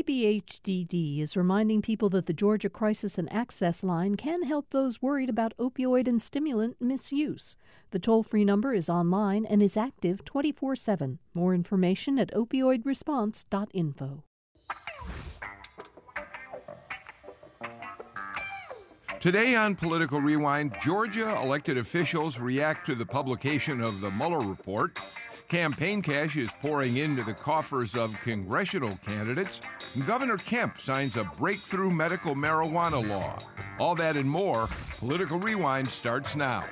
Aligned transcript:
DBHDD 0.00 1.20
is 1.20 1.36
reminding 1.36 1.82
people 1.82 2.08
that 2.08 2.24
the 2.24 2.32
Georgia 2.32 2.70
Crisis 2.70 3.18
and 3.18 3.30
Access 3.30 3.84
Line 3.84 4.14
can 4.14 4.44
help 4.44 4.70
those 4.70 5.02
worried 5.02 5.28
about 5.28 5.54
opioid 5.58 6.08
and 6.08 6.22
stimulant 6.22 6.76
misuse. 6.80 7.54
The 7.90 7.98
toll 7.98 8.22
free 8.22 8.46
number 8.46 8.72
is 8.72 8.88
online 8.88 9.44
and 9.44 9.62
is 9.62 9.76
active 9.76 10.24
24 10.24 10.74
7. 10.76 11.18
More 11.34 11.54
information 11.54 12.18
at 12.18 12.32
opioidresponse.info. 12.32 14.24
Today 19.20 19.54
on 19.54 19.74
Political 19.74 20.22
Rewind, 20.22 20.74
Georgia 20.82 21.38
elected 21.42 21.76
officials 21.76 22.38
react 22.38 22.86
to 22.86 22.94
the 22.94 23.04
publication 23.04 23.82
of 23.82 24.00
the 24.00 24.10
Mueller 24.12 24.40
report. 24.40 24.98
Campaign 25.50 26.00
cash 26.00 26.36
is 26.36 26.48
pouring 26.62 26.98
into 26.98 27.24
the 27.24 27.34
coffers 27.34 27.96
of 27.96 28.16
congressional 28.22 28.96
candidates. 29.04 29.60
Governor 30.06 30.36
Kemp 30.36 30.80
signs 30.80 31.16
a 31.16 31.24
breakthrough 31.24 31.90
medical 31.90 32.36
marijuana 32.36 33.04
law. 33.08 33.36
All 33.80 33.96
that 33.96 34.16
and 34.16 34.30
more. 34.30 34.68
Political 34.98 35.40
Rewind 35.40 35.88
starts 35.88 36.36
now. 36.36 36.64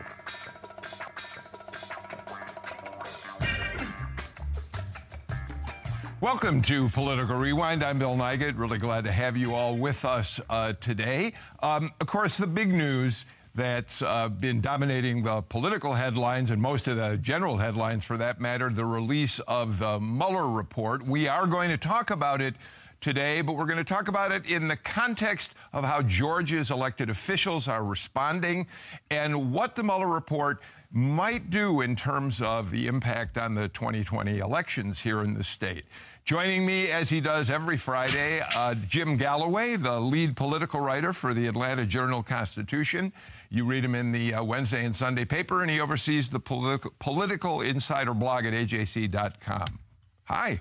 Welcome 6.20 6.62
to 6.62 6.88
Political 6.90 7.34
Rewind. 7.34 7.82
I'm 7.82 7.98
Bill 7.98 8.14
Nigut. 8.14 8.56
Really 8.56 8.78
glad 8.78 9.02
to 9.02 9.10
have 9.10 9.36
you 9.36 9.56
all 9.56 9.76
with 9.76 10.04
us 10.04 10.40
uh, 10.50 10.74
today. 10.74 11.32
Um, 11.64 11.90
of 12.00 12.06
course, 12.06 12.36
the 12.36 12.46
big 12.46 12.68
news 12.68 13.24
that's 13.58 14.02
uh, 14.02 14.28
been 14.28 14.60
dominating 14.60 15.24
the 15.24 15.42
political 15.42 15.92
headlines 15.92 16.52
and 16.52 16.62
most 16.62 16.86
of 16.86 16.96
the 16.96 17.16
general 17.16 17.56
headlines, 17.56 18.04
for 18.04 18.16
that 18.16 18.40
matter, 18.40 18.70
the 18.70 18.84
release 18.84 19.40
of 19.40 19.80
the 19.80 19.98
Mueller 19.98 20.48
report. 20.48 21.04
We 21.04 21.26
are 21.26 21.44
going 21.44 21.68
to 21.68 21.76
talk 21.76 22.10
about 22.12 22.40
it 22.40 22.54
today, 23.00 23.40
but 23.40 23.56
we're 23.56 23.66
going 23.66 23.78
to 23.78 23.84
talk 23.84 24.06
about 24.06 24.30
it 24.30 24.46
in 24.46 24.68
the 24.68 24.76
context 24.76 25.54
of 25.72 25.82
how 25.82 26.02
Georgia's 26.02 26.70
elected 26.70 27.10
officials 27.10 27.66
are 27.66 27.84
responding 27.84 28.64
and 29.10 29.52
what 29.52 29.74
the 29.74 29.82
Mueller 29.82 30.06
report 30.06 30.60
might 30.92 31.50
do 31.50 31.80
in 31.80 31.96
terms 31.96 32.40
of 32.40 32.70
the 32.70 32.86
impact 32.86 33.38
on 33.38 33.56
the 33.56 33.68
2020 33.70 34.38
elections 34.38 35.00
here 35.00 35.22
in 35.22 35.34
the 35.34 35.44
state. 35.44 35.84
Joining 36.24 36.64
me, 36.64 36.90
as 36.90 37.08
he 37.08 37.20
does 37.20 37.50
every 37.50 37.76
Friday, 37.76 38.40
uh, 38.54 38.74
Jim 38.88 39.16
Galloway, 39.16 39.76
the 39.76 39.98
lead 39.98 40.36
political 40.36 40.78
writer 40.78 41.12
for 41.12 41.34
the 41.34 41.46
Atlanta 41.46 41.86
Journal 41.86 42.22
Constitution. 42.22 43.12
You 43.50 43.64
read 43.64 43.84
him 43.84 43.94
in 43.94 44.12
the 44.12 44.34
uh, 44.34 44.42
Wednesday 44.42 44.84
and 44.84 44.94
Sunday 44.94 45.24
paper, 45.24 45.62
and 45.62 45.70
he 45.70 45.80
oversees 45.80 46.28
the 46.28 46.40
political, 46.40 46.92
political 46.98 47.62
insider 47.62 48.12
blog 48.14 48.44
at 48.44 48.52
ajc.com. 48.52 49.78
Hi. 50.24 50.60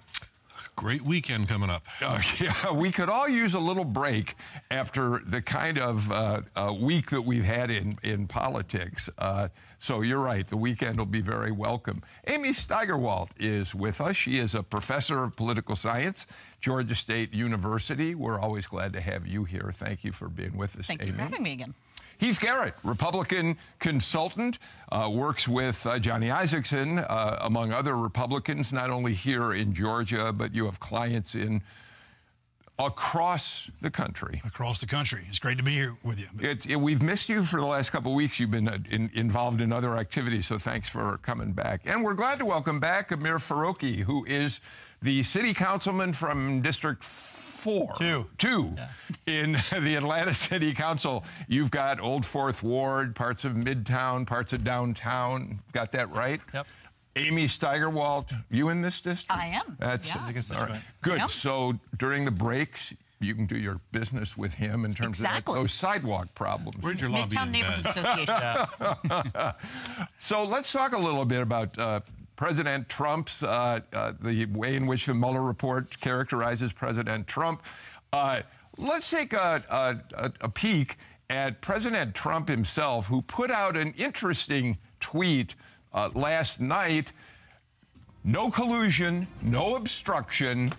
Great 0.78 1.02
weekend 1.02 1.50
coming 1.50 1.72
up. 1.72 1.84
Uh, 2.02 2.22
yeah, 2.40 2.72
we 2.72 2.92
could 2.92 3.10
all 3.10 3.28
use 3.28 3.56
a 3.56 3.60
little 3.60 3.84
break 3.84 4.36
after 4.70 5.22
the 5.26 5.42
kind 5.42 5.80
of 5.80 6.10
uh, 6.12 6.42
uh, 6.56 6.74
week 6.80 7.10
that 7.10 7.22
we've 7.22 7.44
had 7.44 7.72
in, 7.72 7.98
in 8.04 8.28
politics. 8.28 9.10
Uh, 9.18 9.48
so 9.80 10.02
you're 10.02 10.20
right, 10.20 10.48
the 10.48 10.56
weekend 10.56 11.00
will 11.00 11.06
be 11.06 11.20
very 11.22 11.52
welcome. 11.52 12.04
Amy 12.28 12.50
Steigerwalt 12.50 13.30
is 13.40 13.74
with 13.74 14.00
us. 14.02 14.16
She 14.16 14.38
is 14.38 14.54
a 14.54 14.62
professor 14.62 15.24
of 15.24 15.36
political 15.36 15.76
science, 15.76 16.28
Georgia 16.62 16.96
State 16.96 17.34
University. 17.34 18.14
We're 18.14 18.40
always 18.40 18.68
glad 18.68 18.94
to 18.94 19.02
have 19.02 19.26
you 19.26 19.44
here. 19.44 19.72
Thank 19.76 20.04
you 20.04 20.12
for 20.12 20.30
being 20.30 20.56
with 20.56 20.78
us, 20.78 20.86
Thank 20.86 21.02
Amy. 21.02 21.12
you 21.12 21.18
for 21.18 21.24
having 21.24 21.44
me 21.44 21.54
again. 21.54 21.74
Heath 22.18 22.40
Garrett, 22.40 22.73
Republican 22.84 23.58
consultant, 23.80 24.60
uh, 24.92 25.10
works 25.14 25.48
with 25.48 25.86
uh, 25.86 26.00
Johnny 26.00 26.28
Isakson, 26.28 27.06
uh, 27.09 27.38
among 27.42 27.72
other 27.72 27.96
Republicans, 27.96 28.74
not 28.74 28.90
only 28.90 29.14
here 29.14 29.54
in 29.54 29.74
Georgia, 29.74 30.34
but 30.34 30.54
you 30.54 30.66
have 30.66 30.80
clients 30.80 31.36
in 31.36 31.62
across 32.80 33.70
the 33.82 33.90
country. 33.90 34.42
Across 34.46 34.82
the 34.82 34.88
country. 34.88 35.26
It's 35.30 35.40
great 35.40 35.58
to 35.58 35.64
be 35.64 35.72
here 35.72 35.96
with 36.04 36.20
you. 36.20 36.28
It, 36.40 36.76
we've 36.76 37.02
missed 37.02 37.28
you 37.28 37.44
for 37.44 37.59
the 37.59 37.66
last 37.66 37.92
couple 37.92 38.12
of 38.12 38.16
weeks. 38.16 38.40
You've 38.40 38.52
been 38.52 38.68
uh, 38.68 38.78
in, 38.90 39.09
involved 39.14 39.62
in 39.62 39.72
other 39.72 39.98
activities, 39.98 40.46
so 40.46 40.58
thanks 40.58 40.88
for 40.88 41.20
coming 41.24 41.52
back. 41.52 41.81
And 41.86 42.03
we're 42.03 42.14
glad 42.14 42.40
to 42.40 42.46
welcome 42.46 42.80
back 42.80 43.12
Amir 43.12 43.38
Farokhi, 43.38 44.00
who 44.02 44.25
is 44.25 44.59
the 45.02 45.24
city 45.24 45.53
councilman 45.53 46.14
from 46.14 46.62
District 46.62 47.03
four. 47.57 47.94
Two. 47.97 48.25
Two. 48.38 48.73
Yeah. 48.75 48.88
In 49.25 49.51
the 49.84 49.95
Atlanta 49.95 50.34
City 50.34 50.73
Council, 50.73 51.25
you've 51.47 51.72
got 51.72 52.00
Old 52.00 52.25
Fourth 52.25 52.63
Ward, 52.63 53.16
parts 53.16 53.44
of 53.45 53.53
Midtown, 53.53 54.25
parts 54.25 54.53
of 54.53 54.63
downtown. 54.63 55.59
Got 55.73 55.91
that 55.94 56.12
right? 56.12 56.40
Yep. 56.53 56.67
Amy 57.16 57.46
Steigerwalt, 57.46 58.31
you 58.51 58.69
in 58.69 58.81
this 58.81 59.01
district? 59.01 59.31
I 59.31 59.47
am. 59.47 59.75
That's 59.79 60.07
yes. 60.07 60.51
all 60.51 60.67
right. 60.67 60.81
Good. 61.01 61.19
Yep. 61.19 61.31
So 61.31 61.73
during 61.97 62.25
the 62.25 62.31
breaks, 62.31 62.94
you 63.19 63.34
can 63.34 63.47
do 63.47 63.57
your 63.57 63.79
business 63.91 64.38
with 64.38 64.53
him 64.53 64.85
in 64.85 64.94
terms 64.94 65.19
exactly. 65.19 65.53
of 65.53 65.56
that, 65.56 65.62
those 65.63 65.73
sidewalk 65.73 66.28
problems. 66.35 66.78
Where's 66.81 67.01
your 67.01 67.09
lobby 67.09 67.35
Midtown 67.35 67.51
Neighborhood 67.51 67.88
Association. 67.88 69.53
so 70.19 70.44
let's 70.44 70.72
talk 70.72 70.94
a 70.94 70.97
little 70.97 71.25
bit 71.25 71.41
about 71.41 71.78
uh, 71.79 72.01
President 72.38 72.88
Trump's, 72.88 73.44
uh, 73.44 73.81
uh, 73.92 74.14
the 74.22 74.46
way 74.46 74.75
in 74.75 74.86
which 74.86 75.08
the 75.08 75.14
Mueller 75.14 75.42
report 75.42 76.00
characterizes 76.00 76.72
President 76.72 77.28
Trump. 77.28 77.64
Uh, 78.14 78.42
let's 78.78 79.09
take 79.09 79.34
a, 79.34 79.62
a, 80.16 80.31
a, 80.42 80.47
peek 80.47 80.97
at 81.31 81.59
President 81.62 82.14
Trump 82.16 82.47
himself, 82.47 83.08
who 83.08 83.24
put 83.24 83.52
out 83.52 83.76
an 83.76 83.94
interesting 83.97 84.78
tweet 85.00 85.56
uh, 85.94 86.09
last 86.14 86.62
night 86.62 87.12
no 88.24 88.50
collusion, 88.50 89.26
no 89.42 89.76
obstruction. 89.76 90.74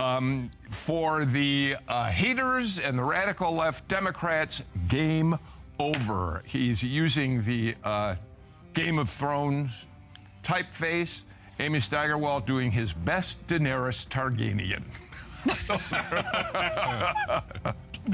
Um, 0.00 0.50
for 0.70 1.24
the 1.24 1.76
uh, 1.86 2.06
haters 2.06 2.80
and 2.80 2.98
the 2.98 3.04
radical 3.04 3.52
left 3.52 3.86
Democrats, 3.86 4.60
game 4.88 5.38
over. 5.78 6.42
He's 6.46 6.82
using 6.82 7.44
the 7.44 7.76
uh, 7.84 8.16
Game 8.72 8.98
of 8.98 9.08
Thrones 9.08 9.70
typeface, 10.44 11.22
Amy 11.58 11.78
Steigerwalt 11.78 12.46
doing 12.46 12.70
his 12.70 12.92
best 12.92 13.44
Daenerys 13.46 14.06
Targaryen. 14.08 14.82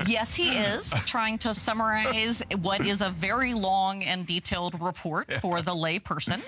yes, 0.06 0.34
he 0.34 0.56
is 0.56 0.92
trying 1.06 1.38
to 1.38 1.54
summarize 1.54 2.42
what 2.60 2.84
is 2.86 3.02
a 3.02 3.10
very 3.10 3.54
long 3.54 4.02
and 4.04 4.26
detailed 4.26 4.80
report 4.80 5.32
for 5.41 5.62
the 5.62 5.72
layperson. 5.72 6.41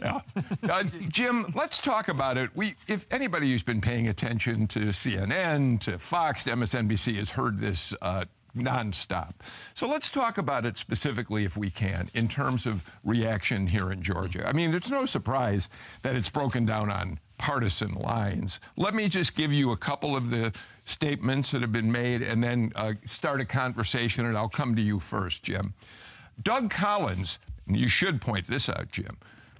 Yeah. 0.00 0.20
Uh, 0.62 0.84
Jim, 1.08 1.52
let's 1.54 1.78
talk 1.78 2.08
about 2.08 2.38
it. 2.38 2.50
We, 2.54 2.74
if 2.88 3.06
anybody 3.10 3.50
who's 3.50 3.62
been 3.62 3.80
paying 3.80 4.08
attention 4.08 4.66
to 4.68 4.80
CNN, 4.86 5.80
to 5.80 5.98
Fox, 5.98 6.44
to 6.44 6.52
MSNBC 6.52 7.16
has 7.16 7.28
heard 7.28 7.58
this 7.58 7.94
uh, 8.00 8.24
nonstop. 8.56 9.32
So 9.74 9.86
let's 9.86 10.10
talk 10.10 10.38
about 10.38 10.66
it 10.66 10.76
specifically, 10.76 11.44
if 11.44 11.56
we 11.56 11.70
can, 11.70 12.10
in 12.14 12.28
terms 12.28 12.66
of 12.66 12.84
reaction 13.04 13.66
here 13.66 13.92
in 13.92 14.02
Georgia. 14.02 14.46
I 14.48 14.52
mean, 14.52 14.74
it's 14.74 14.90
no 14.90 15.06
surprise 15.06 15.68
that 16.02 16.16
it's 16.16 16.30
broken 16.30 16.66
down 16.66 16.90
on 16.90 17.18
partisan 17.38 17.94
lines. 17.94 18.60
Let 18.76 18.94
me 18.94 19.08
just 19.08 19.34
give 19.34 19.52
you 19.52 19.72
a 19.72 19.76
couple 19.76 20.14
of 20.14 20.30
the 20.30 20.52
statements 20.84 21.50
that 21.52 21.62
have 21.62 21.72
been 21.72 21.90
made 21.90 22.22
and 22.22 22.42
then 22.42 22.72
uh, 22.74 22.92
start 23.06 23.40
a 23.40 23.44
conversation, 23.44 24.26
and 24.26 24.36
I'll 24.36 24.48
come 24.48 24.76
to 24.76 24.82
you 24.82 24.98
first, 24.98 25.42
Jim. 25.42 25.72
Doug 26.42 26.70
Collins, 26.70 27.38
you 27.66 27.88
should 27.88 28.20
point 28.20 28.46
this 28.46 28.68
out, 28.68 28.90
Jim, 28.90 29.16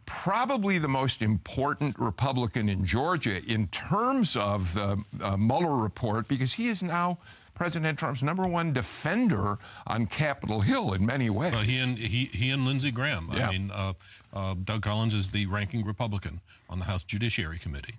probably 0.06 0.78
the 0.78 0.88
most 0.88 1.22
important 1.22 1.98
Republican 1.98 2.68
in 2.68 2.84
Georgia 2.84 3.42
in 3.44 3.68
terms 3.68 4.36
of 4.36 4.74
the 4.74 5.02
uh, 5.22 5.36
Mueller 5.36 5.76
report 5.76 6.26
because 6.26 6.52
he 6.52 6.68
is 6.68 6.82
now 6.82 7.16
President 7.60 7.98
Trump's 7.98 8.22
number 8.22 8.46
one 8.46 8.72
defender 8.72 9.58
on 9.86 10.06
Capitol 10.06 10.62
Hill 10.62 10.94
in 10.94 11.04
many 11.04 11.28
ways. 11.28 11.52
Well, 11.52 11.60
he 11.60 11.76
and 11.76 11.98
he, 11.98 12.30
he 12.32 12.52
and 12.52 12.64
Lindsey 12.64 12.90
Graham. 12.90 13.28
Yeah. 13.34 13.48
I 13.48 13.52
mean, 13.52 13.70
uh, 13.70 13.92
uh, 14.32 14.54
Doug 14.64 14.80
Collins 14.80 15.12
is 15.12 15.28
the 15.28 15.44
ranking 15.44 15.84
Republican 15.84 16.40
on 16.70 16.78
the 16.78 16.86
House 16.86 17.02
Judiciary 17.02 17.58
Committee. 17.58 17.96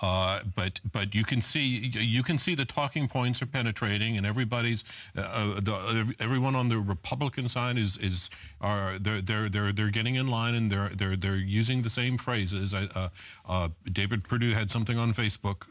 Uh, 0.00 0.40
but 0.56 0.80
but 0.92 1.14
you 1.14 1.22
can 1.22 1.42
see 1.42 1.92
you 1.92 2.22
can 2.22 2.38
see 2.38 2.54
the 2.54 2.64
talking 2.64 3.06
points 3.06 3.42
are 3.42 3.46
penetrating, 3.46 4.16
and 4.16 4.24
everybody's 4.24 4.84
uh, 5.18 5.20
uh 5.20 5.60
the, 5.60 6.14
everyone 6.18 6.56
on 6.56 6.70
the 6.70 6.78
Republican 6.78 7.46
side 7.46 7.76
is 7.76 7.98
is 7.98 8.30
are 8.62 8.98
they're 8.98 9.20
they're 9.20 9.50
they're 9.50 9.72
they're 9.74 9.90
getting 9.90 10.14
in 10.14 10.28
line 10.28 10.54
and 10.54 10.72
they're 10.72 10.88
they're 10.94 11.14
they're 11.14 11.36
using 11.36 11.82
the 11.82 11.90
same 11.90 12.16
phrases. 12.16 12.72
Uh, 12.72 13.10
uh, 13.46 13.68
David 13.92 14.24
Perdue 14.24 14.54
had 14.54 14.70
something 14.70 14.96
on 14.96 15.12
Facebook 15.12 15.66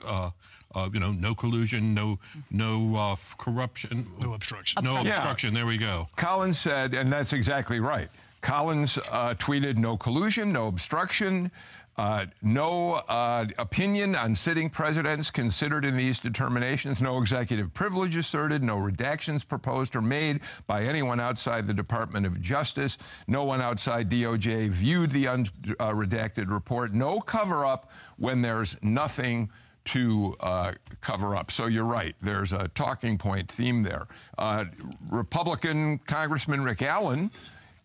uh, 0.76 0.90
you 0.94 1.00
know, 1.00 1.12
no 1.12 1.36
collusion, 1.36 1.94
no 1.94 2.20
no 2.52 2.96
uh, 2.96 3.16
corruption, 3.38 4.08
no 4.20 4.34
obstruction, 4.34 4.84
no 4.84 5.02
yeah. 5.02 5.12
obstruction. 5.12 5.54
There 5.54 5.66
we 5.66 5.78
go. 5.78 6.08
Collins 6.16 6.60
said, 6.60 6.94
and 6.94 7.12
that's 7.12 7.34
exactly 7.34 7.80
right. 7.80 8.10
Collins 8.42 8.98
uh, 9.12 9.34
tweeted, 9.36 9.78
"No 9.78 9.98
collusion, 9.98 10.52
no 10.52 10.68
obstruction." 10.68 11.52
Uh, 11.96 12.26
no 12.42 12.94
uh, 13.08 13.46
opinion 13.60 14.16
on 14.16 14.36
sitting 14.36 14.68
presidents 14.68 15.30
considered 15.30 15.86
in 15.86 15.96
these 15.96 16.20
determinations, 16.20 17.04
no 17.04 17.20
executive 17.20 17.72
privilege 17.76 18.16
asserted, 18.16 18.64
no 18.64 18.78
redactions 18.78 19.48
proposed 19.48 19.96
or 19.96 20.02
made 20.02 20.40
by 20.66 20.84
anyone 20.84 21.20
outside 21.20 21.68
the 21.68 21.74
Department 21.74 22.26
of 22.26 22.42
Justice, 22.42 22.98
no 23.28 23.44
one 23.44 23.62
outside 23.62 24.10
DOJ 24.10 24.70
viewed 24.70 25.12
the 25.12 25.26
unredacted 25.26 26.50
uh, 26.50 26.54
report, 26.54 26.94
no 26.94 27.20
cover 27.20 27.64
up 27.64 27.92
when 28.18 28.42
there's 28.42 28.76
nothing 28.82 29.48
to 29.86 30.36
uh, 30.40 30.74
cover 31.02 31.36
up. 31.36 31.52
So 31.52 31.66
you're 31.66 31.84
right. 31.84 32.16
There's 32.22 32.54
a 32.54 32.68
talking 32.70 33.18
point 33.18 33.52
theme 33.52 33.84
there. 33.84 34.08
Uh, 34.38 34.66
Republican 35.10 36.00
Congressman 36.00 36.64
Rick 36.64 36.82
Allen 36.82 37.32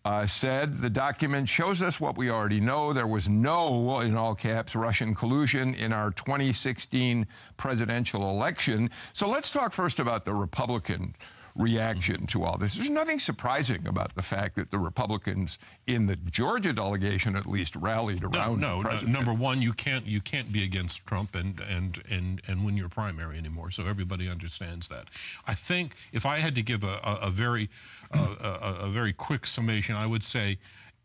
uh, 0.05 0.25
said 0.25 0.73
the 0.81 0.89
document 0.89 1.47
shows 1.47 1.81
us 1.81 1.99
what 1.99 2.17
we 2.17 2.29
already 2.29 2.59
know. 2.61 2.93
There 2.93 3.07
was 3.07 3.27
no, 3.27 3.99
in 3.99 4.15
all 4.15 4.33
caps, 4.33 4.75
Russian 4.75 5.13
collusion 5.13 5.73
in 5.75 5.91
our 5.91 6.11
2016 6.11 7.27
presidential 7.57 8.29
election. 8.29 8.89
So 9.13 9.27
let's 9.27 9.51
talk 9.51 9.73
first 9.73 9.99
about 9.99 10.23
the 10.25 10.33
Republican 10.33 11.15
reaction 11.59 12.25
to 12.25 12.43
all 12.43 12.57
this. 12.57 12.75
There's 12.75 12.89
nothing 12.89 13.19
surprising 13.19 13.85
about 13.85 14.15
the 14.15 14.21
fact 14.21 14.55
that 14.55 14.71
the 14.71 14.79
Republicans 14.79 15.59
in 15.87 16.05
the 16.05 16.15
Georgia 16.15 16.71
delegation, 16.71 17.35
at 17.35 17.45
least, 17.45 17.75
rallied 17.75 18.23
around. 18.23 18.61
No, 18.61 18.81
no, 18.81 18.89
no, 18.89 19.01
number 19.01 19.33
one, 19.33 19.61
you 19.61 19.73
can't 19.73 20.05
you 20.05 20.21
can't 20.21 20.51
be 20.51 20.63
against 20.63 21.05
Trump 21.05 21.35
and 21.35 21.59
and 21.59 22.01
and 22.09 22.41
and 22.47 22.65
win 22.65 22.77
your 22.77 22.89
primary 22.89 23.37
anymore. 23.37 23.71
So 23.71 23.85
everybody 23.85 24.29
understands 24.29 24.87
that. 24.87 25.09
I 25.47 25.53
think 25.53 25.95
if 26.13 26.25
I 26.25 26.39
had 26.39 26.55
to 26.55 26.63
give 26.63 26.83
a, 26.85 26.99
a, 27.03 27.19
a 27.23 27.29
very 27.29 27.69
uh, 28.13 28.35
a, 28.41 28.85
a 28.85 28.89
very 28.89 29.11
quick 29.11 29.45
summation, 29.45 29.95
I 29.95 30.07
would 30.07 30.23
say 30.23 30.57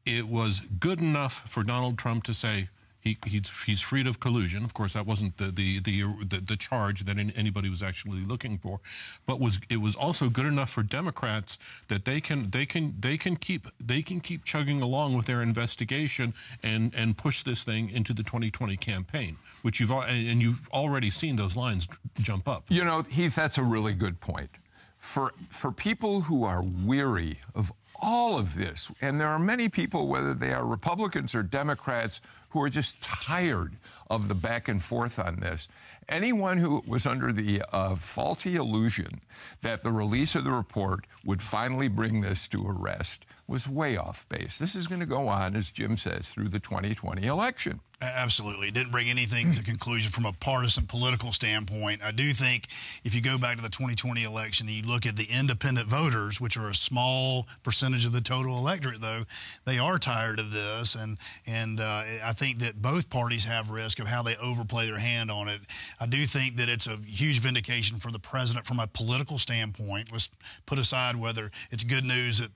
it 0.06 0.26
was 0.28 0.60
good 0.78 1.00
enough 1.00 1.42
for 1.50 1.64
Donald 1.64 1.98
Trump 1.98 2.24
to 2.24 2.34
say 2.34 2.68
he, 3.04 3.18
he's, 3.26 3.52
he's 3.66 3.82
freed 3.82 4.06
of 4.06 4.18
collusion. 4.18 4.64
Of 4.64 4.72
course, 4.72 4.94
that 4.94 5.06
wasn't 5.06 5.36
the 5.36 5.50
the 5.50 5.78
the, 5.80 6.04
the, 6.26 6.40
the 6.40 6.56
charge 6.56 7.04
that 7.04 7.18
anybody 7.18 7.68
was 7.68 7.82
actually 7.82 8.22
looking 8.22 8.56
for, 8.56 8.80
but 9.26 9.38
was 9.38 9.60
it 9.68 9.76
was 9.76 9.94
also 9.94 10.30
good 10.30 10.46
enough 10.46 10.70
for 10.70 10.82
Democrats 10.82 11.58
that 11.88 12.06
they 12.06 12.20
can 12.20 12.48
they 12.50 12.64
can 12.64 12.94
they 12.98 13.18
can 13.18 13.36
keep 13.36 13.68
they 13.78 14.00
can 14.00 14.20
keep 14.20 14.44
chugging 14.44 14.80
along 14.80 15.14
with 15.14 15.26
their 15.26 15.42
investigation 15.42 16.32
and 16.62 16.94
and 16.94 17.16
push 17.18 17.42
this 17.42 17.62
thing 17.62 17.90
into 17.90 18.14
the 18.14 18.22
2020 18.22 18.74
campaign, 18.78 19.36
which 19.60 19.80
you've 19.80 19.90
and 19.90 20.40
you've 20.40 20.62
already 20.72 21.10
seen 21.10 21.36
those 21.36 21.56
lines 21.56 21.86
jump 22.20 22.48
up. 22.48 22.64
You 22.70 22.84
know, 22.84 23.02
Heath, 23.02 23.34
that's 23.34 23.58
a 23.58 23.62
really 23.62 23.92
good 23.92 24.18
point. 24.20 24.50
For 24.98 25.34
for 25.50 25.70
people 25.70 26.22
who 26.22 26.44
are 26.44 26.62
weary 26.62 27.38
of 27.54 27.70
all 28.00 28.38
of 28.38 28.54
this, 28.54 28.90
and 29.00 29.20
there 29.20 29.28
are 29.28 29.38
many 29.38 29.68
people, 29.68 30.08
whether 30.08 30.34
they 30.34 30.52
are 30.52 30.66
Republicans 30.66 31.34
or 31.34 31.42
Democrats, 31.42 32.20
who 32.54 32.62
are 32.62 32.70
just 32.70 33.02
tired 33.02 33.72
of 34.10 34.28
the 34.28 34.34
back 34.34 34.68
and 34.68 34.80
forth 34.80 35.18
on 35.18 35.40
this. 35.40 35.66
Anyone 36.08 36.56
who 36.56 36.84
was 36.86 37.04
under 37.04 37.32
the 37.32 37.62
uh, 37.72 37.96
faulty 37.96 38.54
illusion 38.54 39.20
that 39.62 39.82
the 39.82 39.90
release 39.90 40.36
of 40.36 40.44
the 40.44 40.52
report 40.52 41.04
would 41.24 41.42
finally 41.42 41.88
bring 41.88 42.20
this 42.20 42.46
to 42.48 42.64
a 42.64 42.72
rest 42.72 43.24
was 43.46 43.69
way 43.69 43.96
off 43.96 44.26
base. 44.29 44.58
This 44.58 44.75
is 44.75 44.87
going 44.87 45.00
to 45.00 45.06
go 45.06 45.29
on, 45.29 45.55
as 45.55 45.70
Jim 45.70 45.96
says, 45.96 46.29
through 46.29 46.49
the 46.49 46.61
2020 46.61 47.26
election. 47.26 47.81
Absolutely. 48.00 48.69
It 48.69 48.75
didn't 48.75 48.91
bring 48.91 49.08
anything 49.08 49.52
to 49.52 49.62
conclusion 49.62 50.11
from 50.11 50.26
a 50.26 50.32
partisan 50.32 50.87
political 50.87 51.32
standpoint. 51.32 52.02
I 52.02 52.11
do 52.11 52.32
think 52.32 52.69
if 53.05 53.14
you 53.14 53.20
go 53.20 53.38
back 53.38 53.56
to 53.56 53.62
the 53.62 53.69
2020 53.69 54.25
election 54.25 54.67
and 54.67 54.76
you 54.76 54.82
look 54.82 55.06
at 55.06 55.17
the 55.17 55.26
independent 55.31 55.88
voters, 55.88 56.41
which 56.41 56.56
are 56.56 56.69
a 56.69 56.75
small 56.75 57.46
percentage 57.62 58.05
of 58.05 58.12
the 58.12 58.20
total 58.20 58.58
electorate, 58.58 59.00
though, 59.00 59.25
they 59.64 59.79
are 59.79 59.99
tired 59.99 60.38
of 60.38 60.50
this. 60.50 60.94
And, 60.94 61.19
and 61.46 61.81
uh, 61.81 62.02
I 62.25 62.32
think 62.32 62.58
that 62.58 62.81
both 62.82 63.08
parties 63.08 63.44
have 63.44 63.70
risk 63.70 63.99
of 64.00 64.06
how 64.06 64.23
they 64.23 64.37
overplay 64.37 64.87
their 64.87 64.99
hand 64.99 65.31
on 65.31 65.49
it. 65.49 65.61
I 66.00 66.06
do 66.06 66.26
think 66.26 66.56
that 66.56 66.69
it's 66.69 66.87
a 66.87 66.99
huge 67.06 67.38
vindication 67.38 67.99
for 67.99 68.11
the 68.11 68.19
president 68.19 68.67
from 68.67 68.81
a 68.81 68.87
political 68.87 69.38
standpoint. 69.38 70.12
Let's 70.12 70.29
put 70.67 70.79
aside 70.79 71.17
whether 71.17 71.50
it's 71.70 71.85
good 71.85 72.05
news 72.05 72.38
that 72.41 72.50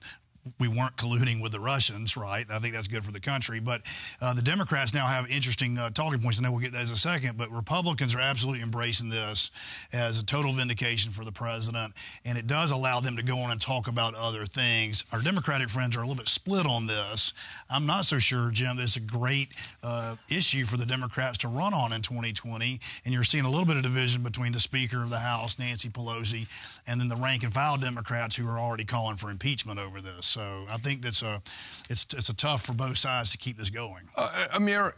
we 0.59 0.67
weren't 0.67 0.95
colluding 0.95 1.41
with 1.41 1.51
the 1.51 1.59
Russians, 1.59 2.15
right? 2.17 2.45
I 2.49 2.59
think 2.59 2.73
that's 2.73 2.87
good 2.87 3.03
for 3.03 3.11
the 3.11 3.19
country. 3.19 3.59
But 3.59 3.81
uh, 4.21 4.33
the 4.33 4.41
Democrats 4.41 4.93
now 4.93 5.05
have 5.07 5.29
interesting 5.29 5.77
uh, 5.77 5.89
talking 5.89 6.19
points. 6.19 6.39
I 6.39 6.43
know 6.43 6.51
we'll 6.51 6.61
get 6.61 6.73
that 6.73 6.87
in 6.87 6.93
a 6.93 6.97
second. 6.97 7.37
But 7.37 7.51
Republicans 7.51 8.15
are 8.15 8.19
absolutely 8.19 8.63
embracing 8.63 9.09
this 9.09 9.51
as 9.93 10.19
a 10.19 10.25
total 10.25 10.53
vindication 10.53 11.11
for 11.11 11.25
the 11.25 11.31
president, 11.31 11.93
and 12.25 12.37
it 12.37 12.47
does 12.47 12.71
allow 12.71 12.99
them 12.99 13.15
to 13.17 13.23
go 13.23 13.39
on 13.39 13.51
and 13.51 13.59
talk 13.59 13.87
about 13.87 14.15
other 14.15 14.45
things. 14.45 15.03
Our 15.11 15.21
Democratic 15.21 15.69
friends 15.69 15.95
are 15.95 15.99
a 15.99 16.03
little 16.03 16.15
bit 16.15 16.27
split 16.27 16.65
on 16.65 16.87
this. 16.87 17.33
I'm 17.69 17.85
not 17.85 18.05
so 18.05 18.19
sure, 18.19 18.49
Jim. 18.51 18.77
That 18.77 18.83
it's 18.83 18.95
a 18.95 19.01
great 19.01 19.49
uh, 19.83 20.15
issue 20.29 20.65
for 20.65 20.77
the 20.77 20.85
Democrats 20.85 21.37
to 21.39 21.47
run 21.47 21.73
on 21.73 21.93
in 21.93 22.01
2020, 22.01 22.79
and 23.05 23.13
you're 23.13 23.23
seeing 23.23 23.45
a 23.45 23.49
little 23.49 23.65
bit 23.65 23.77
of 23.77 23.83
division 23.83 24.23
between 24.23 24.51
the 24.51 24.59
Speaker 24.59 25.03
of 25.03 25.09
the 25.09 25.19
House, 25.19 25.59
Nancy 25.59 25.89
Pelosi, 25.89 26.47
and 26.87 26.99
then 26.99 27.07
the 27.07 27.15
rank 27.15 27.43
and 27.43 27.53
file 27.53 27.77
Democrats 27.77 28.35
who 28.35 28.47
are 28.47 28.59
already 28.59 28.85
calling 28.85 29.17
for 29.17 29.29
impeachment 29.29 29.79
over 29.79 30.01
this. 30.01 30.28
So 30.29 30.65
I 30.69 30.77
think 30.77 31.01
that's 31.01 31.23
a 31.23 31.41
it's 31.89 32.05
it's 32.15 32.29
a 32.29 32.35
tough 32.35 32.65
for 32.65 32.73
both 32.73 32.97
sides 32.97 33.31
to 33.31 33.37
keep 33.37 33.57
this 33.57 33.69
going. 33.69 34.03
Uh, 34.15 34.47
Amir, 34.53 34.95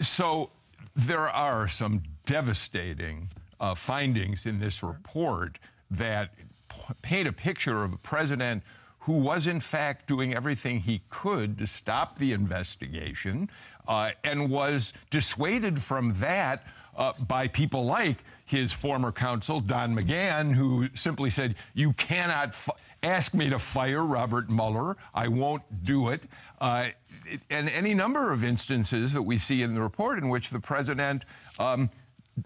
so 0.00 0.50
there 0.96 1.28
are 1.28 1.68
some 1.68 2.02
devastating 2.26 3.28
uh, 3.60 3.74
findings 3.74 4.46
in 4.46 4.58
this 4.58 4.82
report 4.82 5.58
that 5.90 6.30
paint 7.02 7.28
a 7.28 7.32
picture 7.32 7.84
of 7.84 7.92
a 7.92 7.98
president 7.98 8.62
who 8.98 9.18
was 9.18 9.46
in 9.46 9.60
fact 9.60 10.06
doing 10.06 10.34
everything 10.34 10.80
he 10.80 11.02
could 11.10 11.58
to 11.58 11.66
stop 11.66 12.18
the 12.18 12.32
investigation 12.32 13.50
uh, 13.88 14.10
and 14.24 14.48
was 14.48 14.92
dissuaded 15.10 15.82
from 15.82 16.14
that 16.14 16.64
uh, 16.96 17.12
by 17.26 17.48
people 17.48 17.84
like 17.84 18.18
his 18.44 18.70
former 18.70 19.10
counsel, 19.10 19.60
Don 19.60 19.96
McGahn, 19.96 20.52
who 20.52 20.88
simply 20.94 21.30
said, 21.30 21.54
You 21.74 21.94
cannot 21.94 22.54
ask 23.02 23.34
me 23.34 23.50
to 23.50 23.58
fire 23.58 24.04
Robert 24.04 24.48
Mueller. 24.50 24.96
I 25.14 25.28
won't 25.28 25.62
do 25.84 26.10
it. 26.10 26.22
Uh, 26.60 26.88
it. 27.26 27.40
And 27.50 27.68
any 27.70 27.94
number 27.94 28.32
of 28.32 28.44
instances 28.44 29.12
that 29.12 29.22
we 29.22 29.38
see 29.38 29.62
in 29.62 29.74
the 29.74 29.80
report 29.80 30.18
in 30.18 30.28
which 30.28 30.50
the 30.50 30.60
president 30.60 31.24
um, 31.58 31.90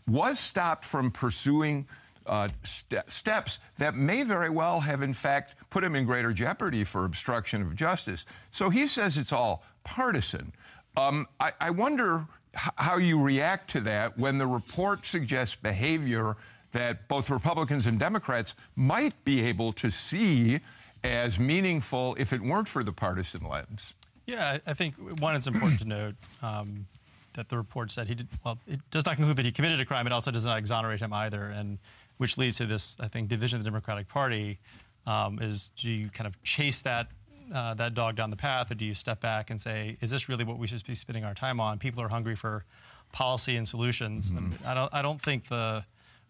was 0.07 0.39
stopped 0.39 0.85
from 0.85 1.11
pursuing 1.11 1.87
uh, 2.27 2.49
st- 2.65 3.03
steps 3.09 3.61
that 3.79 3.95
may 3.95 4.23
very 4.23 4.51
well 4.51 4.81
have, 4.81 5.03
in 5.03 5.15
fact, 5.15 5.55
put 5.71 5.85
him 5.85 5.95
in 5.95 6.05
greater 6.05 6.33
jeopardy 6.33 6.85
for 6.85 7.05
obstruction 7.05 7.63
of 7.63 7.77
justice. 7.77 8.25
So 8.51 8.69
he 8.69 8.87
says 8.87 9.17
it's 9.17 9.33
all 9.33 9.63
partisan. 9.85 10.53
Um, 10.97 11.29
I, 11.39 11.53
I 11.61 11.71
wonder 11.71 12.27
how 12.55 12.97
you 12.97 13.21
react 13.21 13.71
to 13.71 13.81
that 13.83 14.19
when 14.19 14.39
the 14.39 14.47
report 14.47 15.07
suggests 15.07 15.55
behavior 15.55 16.37
that 16.77 17.09
both 17.09 17.31
Republicans 17.31 17.87
and 17.87 17.99
Democrats 17.99 18.53
might 18.77 19.15
be 19.25 19.43
able 19.43 19.73
to 19.73 19.91
see 19.91 20.61
as 21.05 21.39
meaningful 21.39 22.15
if 22.19 22.35
it 22.35 22.41
weren't 22.41 22.69
for 22.69 22.85
the 22.85 22.93
partisan 22.93 23.49
lens. 23.49 23.95
Yeah, 24.27 24.59
I 24.67 24.75
think 24.75 24.95
one, 25.21 25.35
it's 25.35 25.47
important 25.47 25.79
to 25.81 25.87
note 25.87 26.15
um, 26.43 26.87
that 27.33 27.49
the 27.49 27.57
report 27.57 27.91
said 27.91 28.09
he 28.09 28.15
did, 28.15 28.29
well, 28.45 28.59
it 28.67 28.81
does 28.91 29.07
not 29.07 29.17
conclude 29.17 29.37
that 29.37 29.47
he 29.47 29.53
committed 29.53 29.81
a 29.81 29.87
crime. 29.87 30.07
It 30.07 30.13
also 30.13 30.31
does 30.31 30.45
not 30.45 30.59
exonerate 30.59 31.01
him 31.01 31.15
either, 31.15 31.45
and 31.47 31.79
which 32.19 32.37
leads 32.37 32.57
to 32.57 32.67
this, 32.67 32.95
I 33.01 33.09
think, 33.09 33.29
division 33.29 33.59
of 33.59 33.65
the 33.65 33.71
Democratic 33.71 34.07
Party. 34.07 34.59
Um, 35.07 35.39
is 35.41 35.71
do 35.81 35.89
you 35.89 36.11
kind 36.11 36.27
of 36.27 36.43
chase 36.43 36.83
that 36.83 37.07
uh, 37.55 37.73
that 37.75 37.95
dog 37.95 38.17
down 38.17 38.29
the 38.29 38.37
path, 38.37 38.71
or 38.71 38.75
do 38.75 38.85
you 38.85 38.93
step 38.93 39.21
back 39.21 39.51
and 39.51 39.59
say, 39.59 39.97
is 40.03 40.11
this 40.11 40.29
really 40.29 40.45
what 40.45 40.59
we 40.59 40.67
should 40.67 40.85
be 40.85 40.95
spending 40.97 41.25
our 41.25 41.33
time 41.33 41.59
on? 41.59 41.79
People 41.79 42.03
are 42.03 42.09
hungry 42.09 42.35
for 42.35 42.65
policy 43.13 43.57
and 43.57 43.67
solutions. 43.67 44.31
Mm-hmm. 44.31 44.39
And 44.39 44.59
I 44.67 44.75
don't 44.75 44.93
I 44.93 45.01
don't 45.01 45.23
think 45.23 45.49
the 45.49 45.85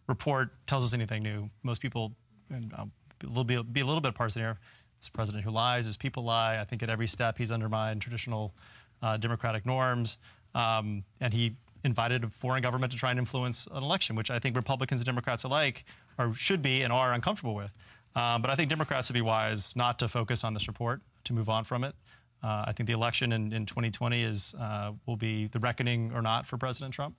report 0.07 0.51
tells 0.67 0.85
us 0.85 0.95
anything 0.95 1.23
new. 1.23 1.51
Most 1.63 1.81
people, 1.81 2.13
and 2.51 2.73
I'll 2.77 2.91
be 3.19 3.27
a 3.27 3.31
little 3.31 3.45
bit, 3.45 3.73
be 3.73 3.81
a 3.81 3.87
little 3.87 4.01
bit 4.01 4.15
partisan 4.15 4.43
here. 4.43 4.59
A 5.07 5.11
president 5.11 5.45
who 5.45 5.51
lies. 5.51 5.87
His 5.87 5.97
people 5.97 6.25
lie. 6.25 6.59
I 6.59 6.65
think 6.65 6.83
at 6.83 6.91
every 6.91 7.07
step 7.07 7.39
he's 7.39 7.53
undermined 7.53 8.01
traditional 8.01 8.55
uh, 9.03 9.17
democratic 9.19 9.65
norms, 9.65 10.19
um, 10.55 11.05
and 11.21 11.33
he 11.33 11.55
invited 11.85 12.25
a 12.25 12.29
foreign 12.29 12.63
government 12.63 12.93
to 12.93 12.99
try 12.99 13.11
and 13.11 13.19
influence 13.19 13.69
an 13.73 13.83
election, 13.83 14.17
which 14.17 14.31
I 14.31 14.39
think 14.39 14.57
Republicans 14.57 15.01
and 15.01 15.07
Democrats 15.07 15.45
alike 15.45 15.85
are 16.19 16.35
should 16.35 16.63
be 16.63 16.83
and 16.83 16.93
are 16.93 17.13
uncomfortable 17.13 17.55
with. 17.55 17.71
Um, 18.17 18.43
but 18.43 18.51
I 18.51 18.57
think 18.57 18.71
Democrats 18.71 19.09
would 19.09 19.15
be 19.15 19.21
wise 19.21 19.77
not 19.77 19.99
to 19.99 20.09
focus 20.09 20.43
on 20.45 20.55
this 20.55 20.67
report, 20.67 21.03
to 21.25 21.33
move 21.33 21.49
on 21.49 21.65
from 21.65 21.85
it. 21.85 21.95
Uh, 22.43 22.65
I 22.67 22.73
think 22.73 22.87
the 22.87 22.93
election 22.93 23.33
in, 23.33 23.53
in 23.53 23.67
2020 23.67 24.23
is 24.23 24.55
uh, 24.59 24.93
will 25.07 25.17
be 25.17 25.49
the 25.49 25.59
reckoning 25.59 26.13
or 26.15 26.23
not 26.23 26.47
for 26.47 26.57
President 26.57 26.93
Trump. 26.93 27.17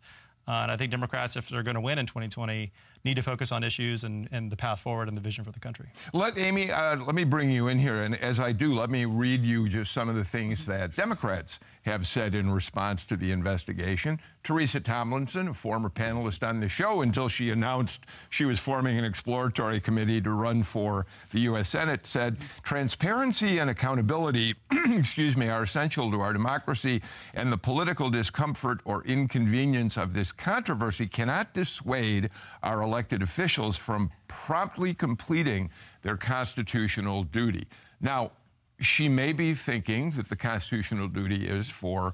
Uh, 0.48 0.62
and 0.64 0.72
I 0.72 0.78
think 0.78 0.92
Democrats, 0.92 1.36
if 1.36 1.50
they're 1.50 1.64
going 1.64 1.76
to 1.76 1.82
win 1.82 2.00
in 2.00 2.06
2020, 2.06 2.72
need 3.08 3.16
to 3.16 3.24
focus 3.24 3.52
on 3.52 3.64
issues 3.64 4.04
and, 4.04 4.28
and 4.32 4.52
the 4.52 4.56
path 4.56 4.82
forward 4.82 5.08
and 5.08 5.16
the 5.16 5.22
vision 5.22 5.44
for 5.44 5.52
the 5.52 5.60
country. 5.60 5.88
Let 6.14 6.38
Amy, 6.38 6.72
uh, 6.72 6.98
let 6.98 7.16
me 7.16 7.24
bring 7.24 7.50
you 7.50 7.70
in 7.70 7.80
here, 7.80 8.04
and 8.04 8.16
as 8.18 8.40
I 8.40 8.52
do, 8.52 8.76
let 8.76 8.90
me 8.90 9.06
read 9.06 9.44
you 9.44 9.70
just 9.70 9.94
some 9.94 10.10
of 10.10 10.16
the 10.16 10.26
things 10.26 10.66
that 10.66 10.96
Democrats 10.96 11.60
have 11.84 12.06
said 12.06 12.36
in 12.36 12.52
response 12.52 13.06
to 13.06 13.16
the 13.16 13.32
investigation. 13.32 14.20
Teresa 14.44 14.80
Tomlinson, 14.80 15.48
a 15.48 15.54
former 15.54 15.90
panelist 15.90 16.46
on 16.46 16.60
the 16.60 16.68
show 16.68 17.02
until 17.02 17.30
she 17.30 17.50
announced 17.50 18.02
she 18.30 18.44
was 18.44 18.60
forming 18.60 18.98
an 18.98 19.06
exploratory 19.06 19.80
committee 19.80 20.22
to 20.22 20.32
run 20.32 20.64
for 20.64 21.06
the 21.32 21.40
U.S. 21.42 21.70
Senate, 21.70 22.06
said 22.06 22.38
transparency 22.64 23.60
and 23.60 23.70
accountability, 23.70 24.54
excuse 24.72 25.38
me, 25.38 25.48
are 25.48 25.64
essential 25.64 26.12
to 26.12 26.20
our 26.20 26.34
democracy, 26.34 27.02
and 27.34 27.52
the 27.52 27.58
political 27.58 28.10
discomfort 28.10 28.82
or 28.84 29.04
inconvenience 29.06 29.98
of 29.98 30.14
this 30.14 30.34
controversy 30.34 31.08
cannot 31.08 31.54
dissuade 31.54 32.30
our 32.64 32.82
officials 33.22 33.78
from 33.78 34.12
promptly 34.28 34.94
completing 34.94 35.70
their 36.02 36.18
constitutional 36.18 37.24
duty. 37.24 37.68
Now, 38.02 38.32
she 38.80 39.10
may 39.10 39.34
be 39.34 39.54
thinking 39.54 40.12
that 40.12 40.30
the 40.30 40.36
constitutional 40.36 41.08
duty 41.08 41.48
is 41.48 41.70
for 41.70 42.14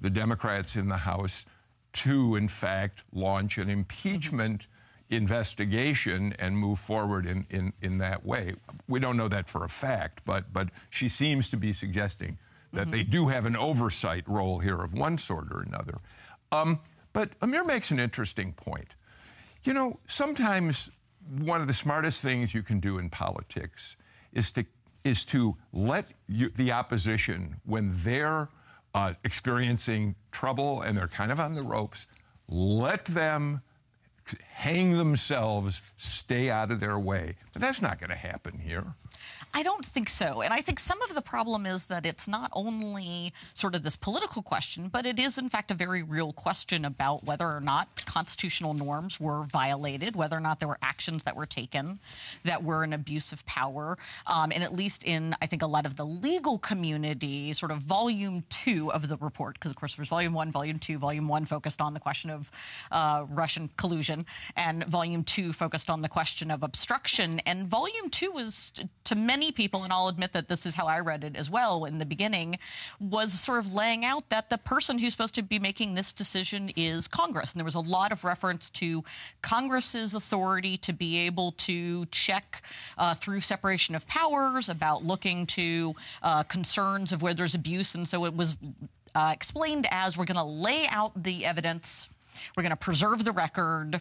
the 0.00 0.10
Democrats 0.10 0.76
in 0.76 0.88
the 0.88 0.96
House 0.96 1.44
to, 1.94 2.36
in 2.36 2.48
fact, 2.48 3.02
launch 3.12 3.58
an 3.58 3.70
impeachment 3.70 4.66
investigation 5.10 6.34
and 6.38 6.56
move 6.56 6.78
forward 6.78 7.26
in, 7.26 7.46
in, 7.50 7.72
in 7.82 7.98
that 7.98 8.24
way. 8.24 8.54
We 8.88 9.00
don't 9.00 9.16
know 9.16 9.28
that 9.28 9.48
for 9.48 9.64
a 9.64 9.68
fact, 9.68 10.20
but, 10.24 10.52
but 10.52 10.68
she 10.90 11.08
seems 11.08 11.50
to 11.50 11.56
be 11.56 11.72
suggesting 11.72 12.38
that 12.72 12.82
mm-hmm. 12.82 12.90
they 12.90 13.02
do 13.04 13.28
have 13.28 13.46
an 13.46 13.56
oversight 13.56 14.24
role 14.28 14.58
here 14.58 14.80
of 14.80 14.94
one 14.94 15.18
sort 15.18 15.52
or 15.52 15.60
another. 15.60 15.98
Um, 16.50 16.80
but 17.12 17.30
Amir 17.42 17.64
makes 17.64 17.90
an 17.90 18.00
interesting 18.00 18.52
point. 18.52 18.88
You 19.64 19.72
know, 19.72 19.98
sometimes 20.06 20.90
one 21.38 21.60
of 21.60 21.66
the 21.66 21.74
smartest 21.74 22.20
things 22.20 22.52
you 22.54 22.62
can 22.62 22.80
do 22.80 22.98
in 22.98 23.08
politics 23.08 23.96
is 24.32 24.52
to 24.52 24.64
is 25.04 25.24
to 25.26 25.54
let 25.72 26.06
you, 26.28 26.50
the 26.56 26.72
opposition 26.72 27.60
when 27.66 27.92
they're 27.96 28.48
uh, 28.94 29.12
experiencing 29.24 30.14
trouble 30.32 30.80
and 30.80 30.96
they're 30.96 31.08
kind 31.08 31.30
of 31.30 31.38
on 31.38 31.52
the 31.52 31.62
ropes, 31.62 32.06
let 32.48 33.04
them 33.04 33.60
hang 34.52 34.92
themselves, 34.92 35.80
stay 35.96 36.50
out 36.50 36.70
of 36.70 36.80
their 36.80 36.98
way. 36.98 37.34
But 37.52 37.62
that's 37.62 37.82
not 37.82 37.98
going 37.98 38.10
to 38.10 38.16
happen 38.16 38.58
here. 38.58 38.84
I 39.52 39.62
don't 39.62 39.84
think 39.84 40.08
so. 40.08 40.42
And 40.42 40.52
I 40.52 40.60
think 40.60 40.80
some 40.80 41.00
of 41.02 41.14
the 41.14 41.22
problem 41.22 41.66
is 41.66 41.86
that 41.86 42.04
it's 42.04 42.26
not 42.26 42.50
only 42.54 43.32
sort 43.54 43.74
of 43.74 43.82
this 43.82 43.94
political 43.94 44.42
question, 44.42 44.88
but 44.88 45.06
it 45.06 45.18
is, 45.18 45.38
in 45.38 45.48
fact, 45.48 45.70
a 45.70 45.74
very 45.74 46.02
real 46.02 46.32
question 46.32 46.84
about 46.84 47.24
whether 47.24 47.46
or 47.46 47.60
not 47.60 48.04
constitutional 48.06 48.74
norms 48.74 49.20
were 49.20 49.44
violated, 49.44 50.16
whether 50.16 50.36
or 50.36 50.40
not 50.40 50.58
there 50.58 50.68
were 50.68 50.78
actions 50.82 51.22
that 51.22 51.36
were 51.36 51.46
taken 51.46 52.00
that 52.44 52.64
were 52.64 52.82
an 52.82 52.92
abuse 52.92 53.32
of 53.32 53.44
power. 53.46 53.96
Um, 54.26 54.50
and 54.52 54.64
at 54.64 54.74
least 54.74 55.04
in, 55.04 55.36
I 55.40 55.46
think, 55.46 55.62
a 55.62 55.66
lot 55.66 55.86
of 55.86 55.96
the 55.96 56.04
legal 56.04 56.58
community, 56.58 57.52
sort 57.52 57.70
of 57.70 57.78
volume 57.78 58.44
two 58.48 58.90
of 58.92 59.08
the 59.08 59.16
report, 59.18 59.54
because, 59.54 59.70
of 59.70 59.76
course, 59.76 59.94
there's 59.94 60.08
volume 60.08 60.32
one, 60.32 60.50
volume 60.50 60.78
two. 60.78 60.98
Volume 60.98 61.28
one 61.28 61.44
focused 61.44 61.80
on 61.80 61.94
the 61.94 62.00
question 62.00 62.30
of 62.30 62.50
uh, 62.90 63.24
Russian 63.28 63.70
collusion, 63.76 64.13
and 64.56 64.84
volume 64.84 65.24
two 65.24 65.52
focused 65.52 65.88
on 65.90 66.02
the 66.02 66.08
question 66.08 66.50
of 66.50 66.62
obstruction. 66.62 67.40
And 67.46 67.66
volume 67.66 68.10
two 68.10 68.30
was, 68.30 68.72
to 69.04 69.14
many 69.14 69.52
people, 69.52 69.84
and 69.84 69.92
I'll 69.92 70.08
admit 70.08 70.32
that 70.32 70.48
this 70.48 70.66
is 70.66 70.74
how 70.74 70.86
I 70.86 71.00
read 71.00 71.24
it 71.24 71.36
as 71.36 71.48
well 71.48 71.84
in 71.84 71.98
the 71.98 72.06
beginning, 72.14 72.58
was 73.00 73.32
sort 73.32 73.58
of 73.58 73.74
laying 73.74 74.04
out 74.04 74.28
that 74.28 74.50
the 74.50 74.58
person 74.58 74.98
who's 74.98 75.12
supposed 75.12 75.34
to 75.34 75.42
be 75.42 75.58
making 75.58 75.94
this 75.94 76.12
decision 76.12 76.70
is 76.76 77.08
Congress. 77.08 77.52
And 77.52 77.58
there 77.60 77.64
was 77.64 77.74
a 77.74 77.80
lot 77.80 78.12
of 78.12 78.24
reference 78.24 78.70
to 78.70 79.04
Congress's 79.42 80.14
authority 80.14 80.76
to 80.78 80.92
be 80.92 81.18
able 81.18 81.52
to 81.52 82.06
check 82.06 82.62
uh, 82.98 83.14
through 83.14 83.40
separation 83.40 83.94
of 83.94 84.06
powers 84.06 84.68
about 84.68 85.04
looking 85.04 85.46
to 85.46 85.94
uh, 86.22 86.42
concerns 86.44 87.12
of 87.12 87.22
where 87.22 87.34
there's 87.34 87.54
abuse. 87.54 87.94
And 87.94 88.06
so 88.06 88.24
it 88.24 88.34
was 88.34 88.56
uh, 89.14 89.30
explained 89.32 89.86
as 89.90 90.16
we're 90.16 90.24
going 90.24 90.36
to 90.36 90.42
lay 90.42 90.86
out 90.88 91.22
the 91.22 91.46
evidence, 91.46 92.08
we're 92.56 92.62
going 92.62 92.70
to 92.70 92.76
preserve 92.76 93.24
the 93.24 93.32
record 93.32 94.00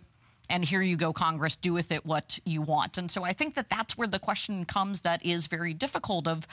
and 0.49 0.65
here 0.65 0.81
you 0.81 0.97
go, 0.97 1.13
Congress, 1.13 1.55
do 1.55 1.73
with 1.73 1.91
it 1.91 2.05
what 2.05 2.37
you 2.45 2.61
want. 2.61 2.97
And 2.97 3.09
so 3.09 3.23
I 3.23 3.33
think 3.33 3.55
that 3.55 3.69
that's 3.69 3.97
where 3.97 4.07
the 4.07 4.19
question 4.19 4.65
comes 4.65 5.01
that 5.01 5.25
is 5.25 5.47
very 5.47 5.73
difficult 5.73 6.27
of 6.27 6.47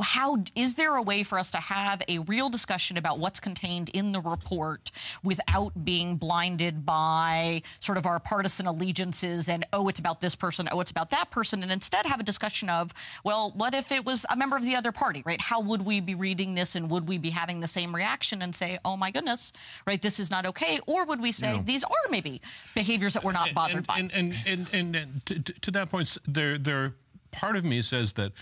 how 0.00 0.44
is 0.54 0.74
there 0.74 0.96
a 0.96 1.02
way 1.02 1.22
for 1.22 1.38
us 1.38 1.50
to 1.52 1.58
have 1.58 2.02
a 2.08 2.18
real 2.20 2.48
discussion 2.48 2.96
about 2.96 3.18
what's 3.18 3.40
contained 3.40 3.88
in 3.90 4.12
the 4.12 4.20
report 4.20 4.90
without 5.22 5.84
being 5.84 6.16
blinded 6.16 6.84
by 6.84 7.62
sort 7.80 7.98
of 7.98 8.06
our 8.06 8.20
partisan 8.20 8.66
allegiances 8.66 9.48
and, 9.48 9.66
oh, 9.72 9.88
it's 9.88 9.98
about 9.98 10.20
this 10.20 10.34
person, 10.34 10.68
oh, 10.70 10.80
it's 10.80 10.90
about 10.90 11.10
that 11.10 11.30
person, 11.30 11.62
and 11.62 11.72
instead 11.72 12.06
have 12.06 12.20
a 12.20 12.24
discussion 12.24 12.68
of, 12.68 12.92
well, 13.24 13.52
what 13.56 13.74
if 13.74 13.90
it 13.90 14.04
was 14.04 14.26
a 14.30 14.36
member 14.36 14.56
of 14.56 14.62
the 14.62 14.74
other 14.74 14.92
party, 14.92 15.22
right? 15.24 15.40
How 15.40 15.60
would 15.60 15.82
we 15.82 16.00
be 16.00 16.14
reading 16.14 16.54
this 16.54 16.74
and 16.74 16.90
would 16.90 17.08
we 17.08 17.18
be 17.18 17.30
having 17.30 17.60
the 17.60 17.68
same 17.68 17.94
reaction 17.94 18.42
and 18.42 18.54
say, 18.54 18.78
oh 18.84 18.96
my 18.96 19.10
goodness, 19.10 19.52
right, 19.86 20.00
this 20.00 20.20
is 20.20 20.30
not 20.30 20.46
okay? 20.46 20.80
Or 20.86 21.04
would 21.04 21.20
we 21.20 21.32
say 21.32 21.54
yeah. 21.54 21.62
these 21.64 21.82
are 21.84 21.90
maybe 22.10 22.40
behaviors 22.74 23.14
that 23.14 23.21
that 23.22 23.26
we're 23.26 23.32
not 23.32 23.54
bothered 23.54 23.78
and, 23.78 23.86
by. 23.86 23.98
And, 23.98 24.12
and, 24.12 24.34
and, 24.46 24.66
and, 24.72 24.96
and 24.96 25.26
to, 25.26 25.40
to, 25.40 25.70
that 25.70 25.90
point, 25.90 26.16
there, 26.26 26.58
there, 26.58 26.94
part 27.30 27.56
of 27.56 27.64
me 27.64 27.82
says 27.82 28.12
that 28.14 28.32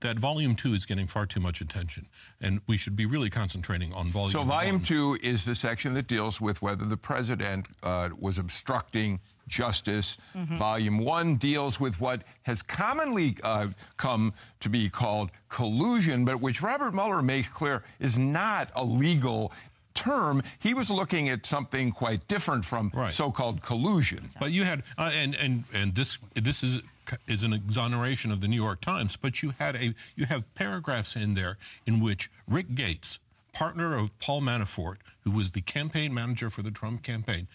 that 0.00 0.18
volume 0.18 0.54
two 0.54 0.74
is 0.74 0.86
getting 0.86 1.06
far 1.06 1.26
too 1.26 1.40
much 1.40 1.60
attention, 1.60 2.06
and 2.40 2.60
we 2.66 2.76
should 2.76 2.94
be 2.94 3.06
really 3.06 3.30
concentrating 3.30 3.92
on 3.92 4.10
volume. 4.10 4.30
So, 4.30 4.44
volume 4.44 4.76
one. 4.76 4.84
two 4.84 5.18
is 5.22 5.44
the 5.44 5.54
section 5.54 5.94
that 5.94 6.06
deals 6.06 6.40
with 6.40 6.62
whether 6.62 6.84
the 6.84 6.96
president 6.96 7.66
uh, 7.82 8.10
was 8.18 8.38
obstructing 8.38 9.18
justice. 9.48 10.18
Mm-hmm. 10.36 10.56
Volume 10.58 10.98
one 10.98 11.36
deals 11.36 11.80
with 11.80 12.00
what 12.00 12.22
has 12.42 12.62
commonly 12.62 13.36
uh, 13.42 13.68
come 13.96 14.32
to 14.60 14.68
be 14.68 14.88
called 14.88 15.30
collusion, 15.48 16.24
but 16.24 16.40
which 16.40 16.62
Robert 16.62 16.94
Mueller 16.94 17.22
makes 17.22 17.48
clear 17.48 17.82
is 17.98 18.18
not 18.18 18.70
a 18.76 18.84
legal 18.84 19.52
term, 19.98 20.42
he 20.60 20.74
was 20.74 20.90
looking 20.90 21.28
at 21.28 21.44
something 21.44 21.90
quite 21.90 22.26
different 22.28 22.64
from 22.64 22.90
right. 22.94 23.12
so-called 23.12 23.60
collusion. 23.62 24.30
But 24.38 24.52
you 24.52 24.64
had, 24.64 24.84
uh, 24.96 25.10
and 25.12 25.34
and 25.34 25.64
and 25.74 25.94
this 25.94 26.18
this 26.34 26.62
is 26.62 26.80
is 27.26 27.42
an 27.42 27.52
exoneration 27.52 28.30
of 28.30 28.40
the 28.40 28.48
New 28.48 28.62
York 28.62 28.80
Times. 28.80 29.16
But 29.16 29.42
you 29.42 29.52
had 29.58 29.74
a 29.74 29.94
you 30.14 30.26
have 30.26 30.42
paragraphs 30.54 31.16
in 31.16 31.34
there 31.34 31.58
in 31.86 32.00
which 32.00 32.30
Rick 32.46 32.74
Gates, 32.74 33.18
partner 33.52 33.98
of 33.98 34.16
Paul 34.20 34.40
Manafort, 34.40 34.98
who 35.24 35.32
was 35.32 35.50
the 35.50 35.62
campaign 35.62 36.14
manager 36.14 36.48
for 36.48 36.62
the 36.62 36.70
Trump 36.70 37.02
campaign, 37.02 37.48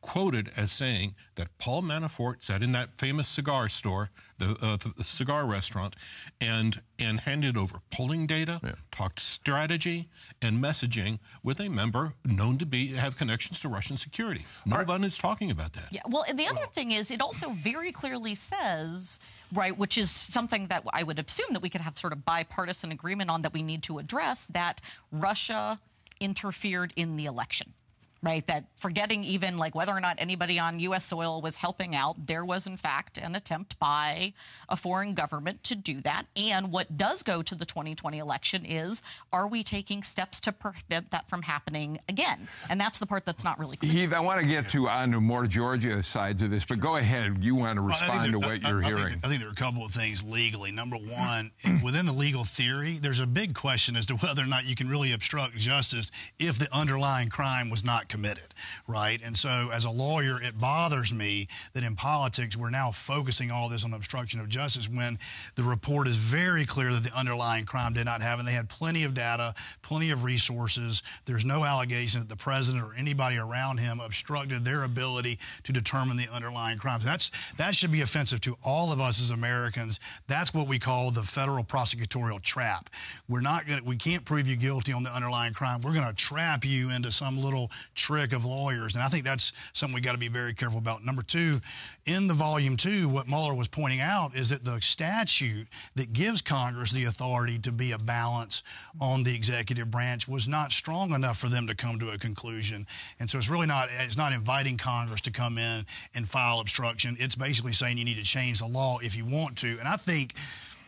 quoted 0.00 0.50
as 0.56 0.70
saying 0.70 1.14
that 1.34 1.48
Paul 1.58 1.82
Manafort 1.82 2.42
sat 2.42 2.62
in 2.62 2.72
that 2.72 2.90
famous 2.98 3.28
cigar 3.28 3.68
store, 3.68 4.10
the, 4.38 4.56
uh, 4.62 4.76
the 4.96 5.04
cigar 5.04 5.46
restaurant, 5.46 5.96
and 6.40 6.80
and 7.00 7.20
handed 7.20 7.56
over 7.56 7.80
polling 7.90 8.26
data, 8.26 8.60
yeah. 8.62 8.72
talked 8.90 9.20
strategy 9.20 10.08
and 10.42 10.62
messaging 10.62 11.18
with 11.42 11.60
a 11.60 11.68
member 11.68 12.12
known 12.24 12.58
to 12.58 12.66
be 12.66 12.88
have 12.94 13.16
connections 13.16 13.60
to 13.60 13.68
Russian 13.68 13.96
security. 13.96 14.44
No 14.66 14.82
one 14.84 15.04
is 15.04 15.18
talking 15.18 15.50
about 15.50 15.72
that. 15.74 15.86
Yeah. 15.90 16.02
Well, 16.08 16.24
and 16.28 16.38
the 16.38 16.46
other 16.46 16.66
thing 16.74 16.92
is, 16.92 17.10
it 17.10 17.20
also 17.20 17.50
very 17.50 17.92
clearly 17.92 18.34
says, 18.34 19.20
right, 19.52 19.76
which 19.76 19.98
is 19.98 20.10
something 20.10 20.66
that 20.68 20.84
I 20.92 21.02
would 21.02 21.18
assume 21.18 21.52
that 21.52 21.62
we 21.62 21.70
could 21.70 21.80
have 21.80 21.98
sort 21.98 22.12
of 22.12 22.24
bipartisan 22.24 22.92
agreement 22.92 23.30
on 23.30 23.42
that 23.42 23.52
we 23.52 23.62
need 23.62 23.82
to 23.84 23.98
address 23.98 24.46
that 24.50 24.80
Russia 25.12 25.80
interfered 26.20 26.92
in 26.96 27.16
the 27.16 27.26
election 27.26 27.74
right? 28.22 28.46
That 28.46 28.64
forgetting 28.76 29.24
even 29.24 29.56
like 29.56 29.74
whether 29.74 29.92
or 29.92 30.00
not 30.00 30.16
anybody 30.18 30.58
on 30.58 30.80
U.S. 30.80 31.04
soil 31.04 31.40
was 31.40 31.56
helping 31.56 31.94
out, 31.94 32.26
there 32.26 32.44
was 32.44 32.66
in 32.66 32.76
fact 32.76 33.18
an 33.18 33.34
attempt 33.34 33.78
by 33.78 34.32
a 34.68 34.76
foreign 34.76 35.14
government 35.14 35.62
to 35.64 35.74
do 35.74 36.00
that. 36.02 36.26
And 36.36 36.72
what 36.72 36.96
does 36.96 37.22
go 37.22 37.42
to 37.42 37.54
the 37.54 37.64
2020 37.64 38.18
election 38.18 38.64
is, 38.64 39.02
are 39.32 39.46
we 39.46 39.62
taking 39.62 40.02
steps 40.02 40.40
to 40.40 40.52
prevent 40.52 41.10
that 41.10 41.28
from 41.28 41.42
happening 41.42 41.98
again? 42.08 42.48
And 42.68 42.80
that's 42.80 42.98
the 42.98 43.06
part 43.06 43.24
that's 43.24 43.44
not 43.44 43.58
really 43.58 43.76
clear. 43.76 43.92
Heath, 43.92 44.12
I 44.12 44.20
want 44.20 44.40
to 44.40 44.46
get 44.46 44.68
to 44.70 44.88
uh, 44.88 44.92
on 44.98 45.12
to 45.12 45.20
more 45.20 45.46
Georgia 45.46 46.02
sides 46.02 46.42
of 46.42 46.50
this, 46.50 46.64
but 46.64 46.80
go 46.80 46.96
ahead. 46.96 47.42
You 47.42 47.54
want 47.54 47.76
to 47.76 47.82
respond 47.82 48.32
well, 48.32 48.40
to 48.40 48.48
what 48.48 48.62
you're 48.62 48.82
I, 48.82 48.88
hearing? 48.88 49.08
Think, 49.08 49.24
I 49.24 49.28
think 49.28 49.40
there 49.40 49.48
are 49.48 49.52
a 49.52 49.56
couple 49.56 49.84
of 49.84 49.92
things 49.92 50.22
legally. 50.24 50.72
Number 50.72 50.96
mm. 50.96 51.12
one, 51.12 51.82
within 51.84 52.06
the 52.06 52.12
legal 52.12 52.44
theory, 52.44 52.98
there's 53.00 53.20
a 53.20 53.26
big 53.26 53.54
question 53.54 53.96
as 53.96 54.06
to 54.06 54.16
whether 54.16 54.42
or 54.42 54.46
not 54.46 54.64
you 54.64 54.74
can 54.74 54.88
really 54.88 55.12
obstruct 55.12 55.56
justice 55.56 56.10
if 56.38 56.58
the 56.58 56.68
underlying 56.74 57.28
crime 57.28 57.70
was 57.70 57.84
not 57.84 58.07
committed, 58.08 58.54
right? 58.86 59.20
And 59.22 59.36
so, 59.36 59.70
as 59.72 59.84
a 59.84 59.90
lawyer, 59.90 60.40
it 60.42 60.58
bothers 60.58 61.12
me 61.12 61.48
that 61.72 61.82
in 61.82 61.96
politics 61.96 62.56
we're 62.56 62.70
now 62.70 62.90
focusing 62.90 63.50
all 63.50 63.68
this 63.68 63.84
on 63.84 63.94
obstruction 63.94 64.40
of 64.40 64.48
justice 64.48 64.88
when 64.88 65.18
the 65.54 65.62
report 65.62 66.08
is 66.08 66.16
very 66.16 66.64
clear 66.66 66.92
that 66.92 67.02
the 67.02 67.16
underlying 67.16 67.64
crime 67.64 67.92
did 67.92 68.04
not 68.04 68.22
happen. 68.22 68.44
They 68.44 68.52
had 68.52 68.68
plenty 68.68 69.04
of 69.04 69.14
data, 69.14 69.54
plenty 69.82 70.10
of 70.10 70.24
resources. 70.24 71.02
There's 71.24 71.44
no 71.44 71.64
allegation 71.64 72.20
that 72.20 72.28
the 72.28 72.36
president 72.36 72.84
or 72.84 72.94
anybody 72.94 73.36
around 73.36 73.78
him 73.78 74.00
obstructed 74.00 74.64
their 74.64 74.84
ability 74.84 75.38
to 75.64 75.72
determine 75.72 76.16
the 76.16 76.28
underlying 76.28 76.78
crimes. 76.78 77.04
That's 77.04 77.30
that 77.56 77.74
should 77.74 77.92
be 77.92 78.00
offensive 78.00 78.40
to 78.42 78.56
all 78.64 78.92
of 78.92 79.00
us 79.00 79.20
as 79.20 79.30
Americans. 79.30 80.00
That's 80.26 80.52
what 80.54 80.68
we 80.68 80.78
call 80.78 81.10
the 81.10 81.22
federal 81.22 81.64
prosecutorial 81.64 82.42
trap. 82.42 82.90
We're 83.28 83.40
not 83.40 83.66
going 83.66 83.84
we 83.84 83.96
can't 83.96 84.24
prove 84.24 84.48
you 84.48 84.56
guilty 84.56 84.92
on 84.92 85.02
the 85.02 85.10
underlying 85.10 85.54
crime. 85.54 85.80
We're 85.80 85.94
going 85.94 86.06
to 86.06 86.12
trap 86.12 86.64
you 86.64 86.90
into 86.90 87.10
some 87.10 87.38
little 87.38 87.70
trick 87.98 88.32
of 88.32 88.44
lawyers. 88.44 88.94
And 88.94 89.02
I 89.02 89.08
think 89.08 89.24
that's 89.24 89.52
something 89.72 89.94
we 89.94 90.00
got 90.00 90.12
to 90.12 90.18
be 90.18 90.28
very 90.28 90.54
careful 90.54 90.78
about. 90.78 91.04
Number 91.04 91.22
two, 91.22 91.60
in 92.06 92.28
the 92.28 92.34
volume 92.34 92.76
two, 92.76 93.08
what 93.08 93.28
Mueller 93.28 93.54
was 93.54 93.68
pointing 93.68 94.00
out 94.00 94.34
is 94.34 94.48
that 94.48 94.64
the 94.64 94.80
statute 94.80 95.66
that 95.96 96.12
gives 96.12 96.40
Congress 96.40 96.90
the 96.90 97.04
authority 97.04 97.58
to 97.58 97.72
be 97.72 97.92
a 97.92 97.98
balance 97.98 98.62
on 99.00 99.22
the 99.22 99.34
executive 99.34 99.90
branch 99.90 100.26
was 100.28 100.48
not 100.48 100.72
strong 100.72 101.12
enough 101.12 101.38
for 101.38 101.48
them 101.48 101.66
to 101.66 101.74
come 101.74 101.98
to 101.98 102.10
a 102.10 102.18
conclusion. 102.18 102.86
And 103.20 103.28
so 103.28 103.36
it's 103.36 103.50
really 103.50 103.66
not 103.66 103.88
it's 103.98 104.16
not 104.16 104.32
inviting 104.32 104.76
Congress 104.78 105.20
to 105.22 105.30
come 105.30 105.58
in 105.58 105.84
and 106.14 106.28
file 106.28 106.60
obstruction. 106.60 107.16
It's 107.18 107.34
basically 107.34 107.72
saying 107.72 107.98
you 107.98 108.04
need 108.04 108.16
to 108.16 108.22
change 108.22 108.60
the 108.60 108.66
law 108.66 108.98
if 109.02 109.16
you 109.16 109.24
want 109.24 109.56
to. 109.58 109.78
And 109.78 109.88
I 109.88 109.96
think 109.96 110.34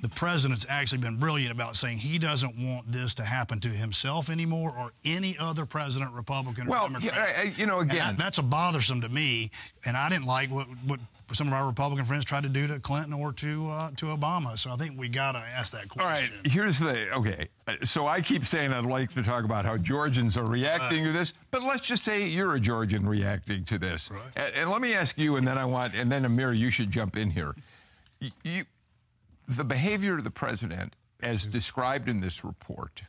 the 0.03 0.09
president's 0.09 0.67
actually 0.69 0.99
been 0.99 1.17
brilliant 1.17 1.53
about 1.53 1.77
saying 1.77 1.99
he 1.99 2.19
doesn't 2.19 2.55
want 2.57 2.91
this 2.91 3.15
to 3.15 3.25
happen 3.25 3.61
to 3.61 3.69
himself 3.69 4.31
anymore 4.31 4.73
or 4.79 4.93
any 5.05 5.37
other 5.39 5.67
president, 5.67 6.13
Republican 6.13 6.67
or 6.67 6.71
well, 6.71 6.89
Democrat. 6.89 7.35
Yeah, 7.37 7.51
you 7.57 7.67
know, 7.67 7.81
again, 7.81 7.99
that, 7.99 8.19
that's 8.19 8.39
a 8.39 8.43
bothersome 8.43 9.01
to 9.03 9.09
me, 9.09 9.51
and 9.85 9.97
I 9.97 10.09
didn't 10.09 10.27
like 10.27 10.51
what 10.51 10.67
what 10.87 11.01
some 11.33 11.47
of 11.47 11.53
our 11.53 11.67
Republican 11.67 12.05
friends 12.05 12.25
tried 12.25 12.43
to 12.43 12.49
do 12.49 12.67
to 12.67 12.81
Clinton 12.81 13.13
or 13.13 13.33
to 13.35 13.71
uh, 13.71 13.91
to 13.97 14.07
Obama. 14.07 14.59
So 14.59 14.71
I 14.71 14.77
think 14.77 14.99
we 14.99 15.09
got 15.09 15.33
to 15.33 15.39
ask 15.39 15.73
that 15.73 15.89
question. 15.89 16.01
All 16.01 16.07
right, 16.07 16.31
here's 16.45 16.79
the 16.79 17.11
okay. 17.15 17.49
So 17.85 18.07
I 18.07 18.21
keep 18.21 18.45
saying 18.45 18.73
I'd 18.73 18.85
like 18.85 19.13
to 19.15 19.23
talk 19.23 19.45
about 19.45 19.65
how 19.65 19.77
Georgians 19.77 20.37
are 20.37 20.45
reacting 20.45 21.05
to 21.05 21.13
this, 21.13 21.35
but 21.51 21.63
let's 21.63 21.87
just 21.87 22.05
say 22.05 22.27
you're 22.27 22.55
a 22.55 22.61
Georgian 22.61 23.09
reacting 23.09 23.65
to 23.67 23.79
this. 23.79 24.11
Right. 24.11 24.23
And, 24.37 24.55
and, 24.55 24.71
let 24.71 24.81
me 24.81 24.95
ask 24.95 25.17
you, 25.19 25.37
and 25.37 25.47
then 25.47 25.57
I 25.57 25.65
want, 25.65 25.95
and 25.95 26.11
then 26.11 26.25
Amir, 26.25 26.53
you 26.53 26.71
should 26.71 26.91
jump 26.91 27.17
in 27.17 27.31
here. 27.31 27.55
You, 28.43 28.65
the 29.57 29.65
behavior 29.65 30.19
of 30.19 30.25
the 30.25 30.31
president, 30.31 30.95
as 31.23 31.47
described 31.47 32.09
in 32.09 32.21
this 32.21 32.45
report, 32.45 33.03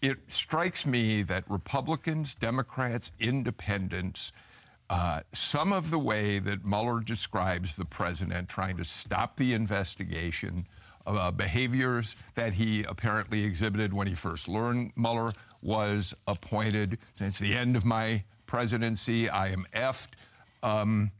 it 0.00 0.18
strikes 0.28 0.86
me 0.86 1.22
that 1.22 1.44
Republicans, 1.48 2.34
Democrats, 2.34 3.10
Independents 3.20 4.32
uh, 4.90 5.20
some 5.32 5.72
of 5.72 5.90
the 5.90 5.98
way 5.98 6.38
that 6.38 6.64
Mueller 6.64 7.00
describes 7.00 7.74
the 7.74 7.84
president 7.84 8.48
trying 8.48 8.76
to 8.76 8.84
stop 8.84 9.36
the 9.36 9.54
investigation, 9.54 10.66
uh, 11.06 11.30
behaviors 11.30 12.16
that 12.34 12.52
he 12.52 12.84
apparently 12.84 13.42
exhibited 13.44 13.92
when 13.92 14.06
he 14.06 14.14
first 14.14 14.46
learned 14.46 14.92
Mueller 14.96 15.32
was 15.62 16.14
appointed. 16.26 16.98
Since 17.16 17.38
the 17.38 17.56
end 17.56 17.76
of 17.76 17.84
my 17.84 18.22
presidency, 18.46 19.28
I 19.28 19.48
am 19.48 19.66
effed. 19.74 20.08
Um, 20.62 21.10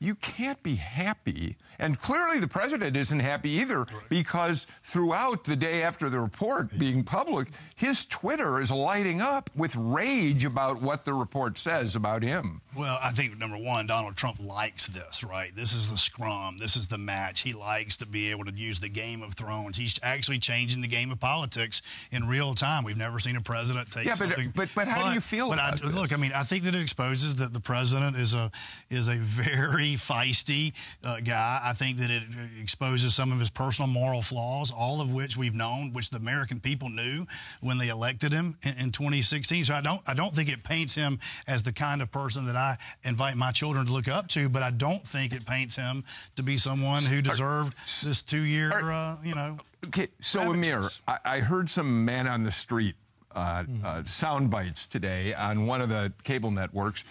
you 0.00 0.14
can't 0.16 0.62
be 0.62 0.74
happy. 0.74 1.56
And 1.80 1.98
clearly 1.98 2.40
the 2.40 2.48
president 2.48 2.96
isn't 2.96 3.20
happy 3.20 3.50
either 3.50 3.80
right. 3.80 4.08
because 4.08 4.66
throughout 4.82 5.44
the 5.44 5.56
day 5.56 5.82
after 5.82 6.08
the 6.08 6.20
report 6.20 6.76
being 6.78 7.04
public, 7.04 7.48
his 7.76 8.04
Twitter 8.04 8.60
is 8.60 8.70
lighting 8.70 9.20
up 9.20 9.50
with 9.54 9.74
rage 9.76 10.44
about 10.44 10.80
what 10.82 11.04
the 11.04 11.14
report 11.14 11.58
says 11.58 11.96
about 11.96 12.22
him. 12.22 12.60
Well, 12.76 12.98
I 13.02 13.10
think 13.10 13.38
number 13.38 13.56
one, 13.56 13.86
Donald 13.86 14.16
Trump 14.16 14.38
likes 14.40 14.86
this, 14.88 15.24
right? 15.24 15.54
This 15.54 15.72
is 15.72 15.90
the 15.90 15.98
scrum. 15.98 16.58
This 16.58 16.76
is 16.76 16.86
the 16.86 16.98
match. 16.98 17.40
He 17.40 17.52
likes 17.52 17.96
to 17.98 18.06
be 18.06 18.30
able 18.30 18.44
to 18.44 18.52
use 18.52 18.80
the 18.80 18.88
Game 18.88 19.22
of 19.22 19.34
Thrones. 19.34 19.76
He's 19.76 19.98
actually 20.02 20.38
changing 20.38 20.80
the 20.80 20.88
game 20.88 21.10
of 21.10 21.18
politics 21.18 21.82
in 22.12 22.26
real 22.26 22.54
time. 22.54 22.84
We've 22.84 22.96
never 22.96 23.18
seen 23.18 23.36
a 23.36 23.40
president 23.40 23.90
take 23.90 24.06
yeah, 24.06 24.12
but, 24.12 24.18
something. 24.18 24.52
But, 24.54 24.68
but 24.74 24.88
how 24.88 25.02
but, 25.02 25.08
do 25.08 25.14
you 25.14 25.20
feel 25.20 25.48
but 25.48 25.58
about 25.58 25.84
I? 25.84 25.88
Look, 25.88 26.12
I 26.12 26.16
mean, 26.16 26.32
I 26.32 26.42
think 26.44 26.64
that 26.64 26.74
it 26.74 26.80
exposes 26.80 27.36
that 27.36 27.52
the 27.52 27.60
president 27.60 28.16
is 28.16 28.34
a 28.34 28.50
is 28.90 29.08
a 29.08 29.16
very 29.16 29.87
feisty 29.96 30.72
uh, 31.04 31.20
guy. 31.20 31.60
I 31.62 31.72
think 31.72 31.98
that 31.98 32.10
it 32.10 32.22
exposes 32.60 33.14
some 33.14 33.32
of 33.32 33.40
his 33.40 33.50
personal 33.50 33.88
moral 33.88 34.22
flaws, 34.22 34.70
all 34.70 35.00
of 35.00 35.12
which 35.12 35.36
we've 35.36 35.54
known, 35.54 35.92
which 35.92 36.10
the 36.10 36.16
American 36.16 36.60
people 36.60 36.88
knew 36.88 37.26
when 37.60 37.78
they 37.78 37.88
elected 37.88 38.32
him 38.32 38.56
in, 38.62 38.74
in 38.78 38.92
2016. 38.92 39.64
So 39.64 39.74
I 39.74 39.80
don't 39.80 40.00
I 40.06 40.14
don't 40.14 40.34
think 40.34 40.48
it 40.48 40.64
paints 40.64 40.94
him 40.94 41.18
as 41.46 41.62
the 41.62 41.72
kind 41.72 42.02
of 42.02 42.10
person 42.10 42.46
that 42.46 42.56
I 42.56 42.78
invite 43.04 43.36
my 43.36 43.52
children 43.52 43.86
to 43.86 43.92
look 43.92 44.08
up 44.08 44.28
to. 44.28 44.48
But 44.48 44.62
I 44.62 44.70
don't 44.70 45.06
think 45.06 45.32
it 45.32 45.46
paints 45.46 45.76
him 45.76 46.04
to 46.36 46.42
be 46.42 46.56
someone 46.56 47.02
who 47.02 47.22
deserved 47.22 47.74
this 48.04 48.22
two 48.22 48.42
year, 48.42 48.72
uh, 48.72 49.16
you 49.24 49.34
know. 49.34 49.58
Okay, 49.86 50.08
so 50.20 50.52
Amir, 50.52 50.88
I, 51.06 51.18
I 51.24 51.40
heard 51.40 51.70
some 51.70 52.04
man 52.04 52.26
on 52.26 52.42
the 52.42 52.50
street 52.50 52.96
uh, 53.34 53.64
uh, 53.84 54.02
sound 54.04 54.50
bites 54.50 54.86
today 54.86 55.34
on 55.34 55.66
one 55.66 55.80
of 55.80 55.88
the 55.88 56.12
cable 56.24 56.50
networks, 56.50 57.04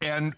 and 0.00 0.34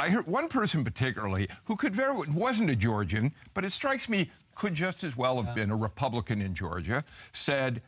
I 0.00 0.08
heard 0.08 0.26
one 0.26 0.48
person 0.48 0.82
particularly 0.82 1.46
who 1.64 1.76
could 1.76 1.94
very 1.94 2.16
wasn't 2.30 2.70
a 2.70 2.76
Georgian, 2.76 3.34
but 3.52 3.66
it 3.66 3.72
strikes 3.72 4.08
me 4.08 4.30
could 4.54 4.74
just 4.74 5.04
as 5.04 5.14
well 5.16 5.42
have 5.42 5.54
been 5.54 5.70
a 5.70 5.76
Republican 5.76 6.40
in 6.40 6.54
Georgia, 6.54 7.04
said, 7.34 7.82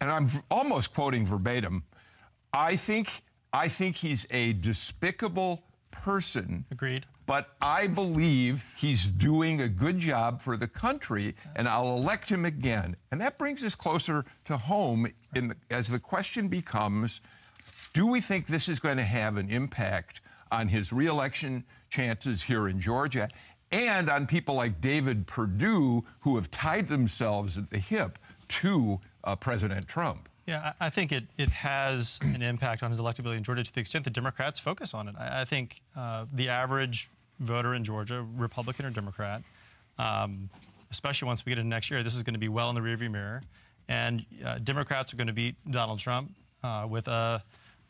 and 0.00 0.10
I'm 0.10 0.28
almost 0.50 0.94
quoting 0.94 1.26
verbatim, 1.26 1.84
I 2.54 2.76
think 2.76 3.22
I 3.52 3.68
think 3.68 3.96
he's 3.96 4.26
a 4.30 4.54
despicable 4.54 5.62
person. 5.90 6.64
Agreed. 6.70 7.04
But 7.26 7.50
I 7.60 7.86
believe 7.86 8.64
he's 8.76 9.10
doing 9.10 9.60
a 9.60 9.68
good 9.68 9.98
job 9.98 10.40
for 10.40 10.56
the 10.56 10.66
country, 10.66 11.36
and 11.54 11.68
I'll 11.68 11.96
elect 11.96 12.30
him 12.30 12.46
again. 12.46 12.96
And 13.10 13.20
that 13.20 13.36
brings 13.36 13.62
us 13.62 13.74
closer 13.74 14.24
to 14.46 14.56
home 14.56 15.06
the, 15.34 15.54
as 15.70 15.86
the 15.86 16.00
question 16.00 16.48
becomes 16.48 17.20
do 17.92 18.06
we 18.06 18.22
think 18.22 18.46
this 18.46 18.68
is 18.68 18.80
going 18.80 18.96
to 18.96 19.02
have 19.02 19.36
an 19.36 19.50
impact 19.50 20.21
on 20.52 20.68
his 20.68 20.92
reelection 20.92 21.64
chances 21.90 22.42
here 22.42 22.68
in 22.68 22.80
Georgia 22.80 23.28
and 23.72 24.10
on 24.10 24.26
people 24.26 24.54
like 24.54 24.80
David 24.80 25.26
Perdue 25.26 26.04
who 26.20 26.36
have 26.36 26.50
tied 26.50 26.86
themselves 26.86 27.56
at 27.58 27.70
the 27.70 27.78
hip 27.78 28.18
to 28.48 29.00
uh, 29.24 29.34
President 29.34 29.88
Trump. 29.88 30.28
Yeah, 30.46 30.72
I 30.78 30.90
think 30.90 31.12
it, 31.12 31.24
it 31.38 31.48
has 31.50 32.18
an 32.22 32.42
impact 32.42 32.82
on 32.82 32.90
his 32.90 33.00
electability 33.00 33.38
in 33.38 33.44
Georgia 33.44 33.64
to 33.64 33.72
the 33.72 33.80
extent 33.80 34.04
that 34.04 34.12
Democrats 34.12 34.58
focus 34.60 34.92
on 34.92 35.08
it. 35.08 35.14
I, 35.18 35.42
I 35.42 35.44
think 35.44 35.80
uh, 35.96 36.26
the 36.34 36.48
average 36.48 37.08
voter 37.40 37.74
in 37.74 37.84
Georgia, 37.84 38.26
Republican 38.36 38.84
or 38.84 38.90
Democrat, 38.90 39.42
um, 39.98 40.50
especially 40.90 41.26
once 41.26 41.46
we 41.46 41.50
get 41.50 41.58
into 41.58 41.68
next 41.68 41.90
year, 41.90 42.02
this 42.02 42.14
is 42.14 42.22
going 42.22 42.34
to 42.34 42.40
be 42.40 42.48
well 42.48 42.68
in 42.68 42.74
the 42.74 42.80
rearview 42.80 43.10
mirror. 43.10 43.42
And 43.88 44.26
uh, 44.44 44.58
Democrats 44.58 45.14
are 45.14 45.16
going 45.16 45.28
to 45.28 45.32
beat 45.32 45.54
Donald 45.70 45.98
Trump 45.98 46.32
uh, 46.62 46.86
with 46.88 47.08
a 47.08 47.42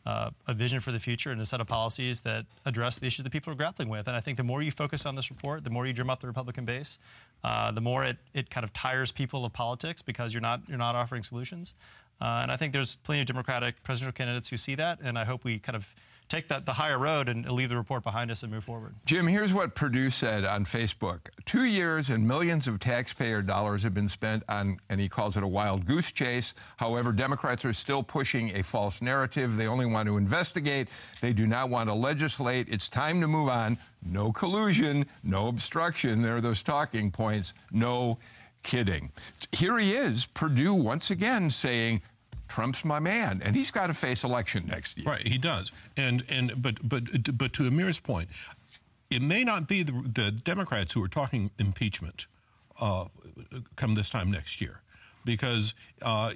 uh, 0.05 0.29
a 0.47 0.53
vision 0.53 0.79
for 0.79 0.91
the 0.91 0.99
future 0.99 1.31
and 1.31 1.39
a 1.39 1.45
set 1.45 1.61
of 1.61 1.67
policies 1.67 2.21
that 2.21 2.45
address 2.65 2.99
the 2.99 3.07
issues 3.07 3.23
that 3.23 3.29
people 3.29 3.51
are 3.51 3.55
grappling 3.55 3.89
with. 3.89 4.07
And 4.07 4.17
I 4.17 4.19
think 4.19 4.37
the 4.37 4.43
more 4.43 4.61
you 4.61 4.71
focus 4.71 5.05
on 5.05 5.15
this 5.15 5.29
report, 5.29 5.63
the 5.63 5.69
more 5.69 5.85
you 5.85 5.93
drum 5.93 6.09
up 6.09 6.19
the 6.19 6.27
Republican 6.27 6.65
base, 6.65 6.99
uh, 7.43 7.71
the 7.71 7.81
more 7.81 8.03
it, 8.03 8.17
it 8.33 8.49
kind 8.49 8.63
of 8.63 8.73
tires 8.73 9.11
people 9.11 9.45
of 9.45 9.53
politics 9.53 10.01
because 10.01 10.33
you're 10.33 10.41
not 10.41 10.61
you're 10.67 10.77
not 10.77 10.95
offering 10.95 11.23
solutions. 11.23 11.73
Uh, 12.21 12.39
and 12.43 12.51
I 12.51 12.57
think 12.57 12.73
there's 12.73 12.95
plenty 12.97 13.21
of 13.21 13.27
Democratic 13.27 13.81
presidential 13.83 14.13
candidates 14.13 14.49
who 14.49 14.57
see 14.57 14.75
that, 14.75 14.99
and 15.01 15.17
I 15.17 15.25
hope 15.25 15.43
we 15.43 15.59
kind 15.59 15.75
of 15.75 15.87
take 16.29 16.47
that 16.47 16.65
the 16.65 16.73
higher 16.73 16.97
road 16.97 17.29
and 17.29 17.49
leave 17.49 17.69
the 17.69 17.77
report 17.77 18.03
behind 18.03 18.31
us 18.31 18.43
and 18.43 18.51
move 18.51 18.63
forward. 18.63 18.93
Jim, 19.05 19.27
here's 19.27 19.53
what 19.53 19.75
Perdue 19.75 20.09
said 20.09 20.45
on 20.45 20.65
Facebook. 20.65 21.19
Two 21.45 21.65
years 21.65 22.09
and 22.09 22.27
millions 22.27 22.67
of 22.67 22.79
taxpayer 22.79 23.41
dollars 23.41 23.83
have 23.83 23.93
been 23.93 24.07
spent 24.07 24.43
on, 24.49 24.77
and 24.89 24.99
he 24.99 25.07
calls 25.09 25.37
it 25.37 25.43
a 25.43 25.47
wild 25.47 25.85
goose 25.85 26.11
chase. 26.11 26.53
However, 26.77 27.11
Democrats 27.11 27.65
are 27.65 27.73
still 27.73 28.03
pushing 28.03 28.55
a 28.57 28.63
false 28.63 29.01
narrative. 29.01 29.55
They 29.55 29.67
only 29.67 29.85
want 29.85 30.07
to 30.07 30.17
investigate. 30.17 30.87
They 31.21 31.33
do 31.33 31.47
not 31.47 31.69
want 31.69 31.89
to 31.89 31.93
legislate. 31.93 32.67
It's 32.69 32.89
time 32.89 33.21
to 33.21 33.27
move 33.27 33.49
on. 33.49 33.77
No 34.05 34.31
collusion, 34.31 35.05
no 35.23 35.47
obstruction. 35.47 36.21
There 36.21 36.35
are 36.35 36.41
those 36.41 36.61
talking 36.61 37.11
points. 37.11 37.53
No 37.71 38.17
kidding. 38.63 39.11
Here 39.51 39.77
he 39.77 39.93
is, 39.93 40.25
Perdue 40.25 40.73
once 40.73 41.11
again 41.11 41.49
saying, 41.49 42.01
Trump's 42.53 42.85
my 42.85 42.99
man, 42.99 43.41
and 43.43 43.55
he's 43.55 43.71
got 43.71 43.87
to 43.87 43.95
face 43.95 44.23
election 44.23 44.67
next 44.67 44.95
year. 44.95 45.07
Right, 45.07 45.25
he 45.25 45.39
does. 45.39 45.71
And 45.97 46.23
and 46.29 46.61
but 46.61 46.87
but 46.87 47.35
but 47.35 47.51
to 47.53 47.65
Amir's 47.65 47.99
point, 47.99 48.29
it 49.09 49.23
may 49.23 49.43
not 49.43 49.67
be 49.67 49.81
the, 49.81 49.91
the 49.91 50.29
Democrats 50.29 50.93
who 50.93 51.03
are 51.03 51.07
talking 51.07 51.49
impeachment 51.57 52.27
uh, 52.79 53.05
come 53.75 53.95
this 53.95 54.11
time 54.11 54.29
next 54.29 54.61
year 54.61 54.82
because 55.25 55.73
uh, 56.01 56.31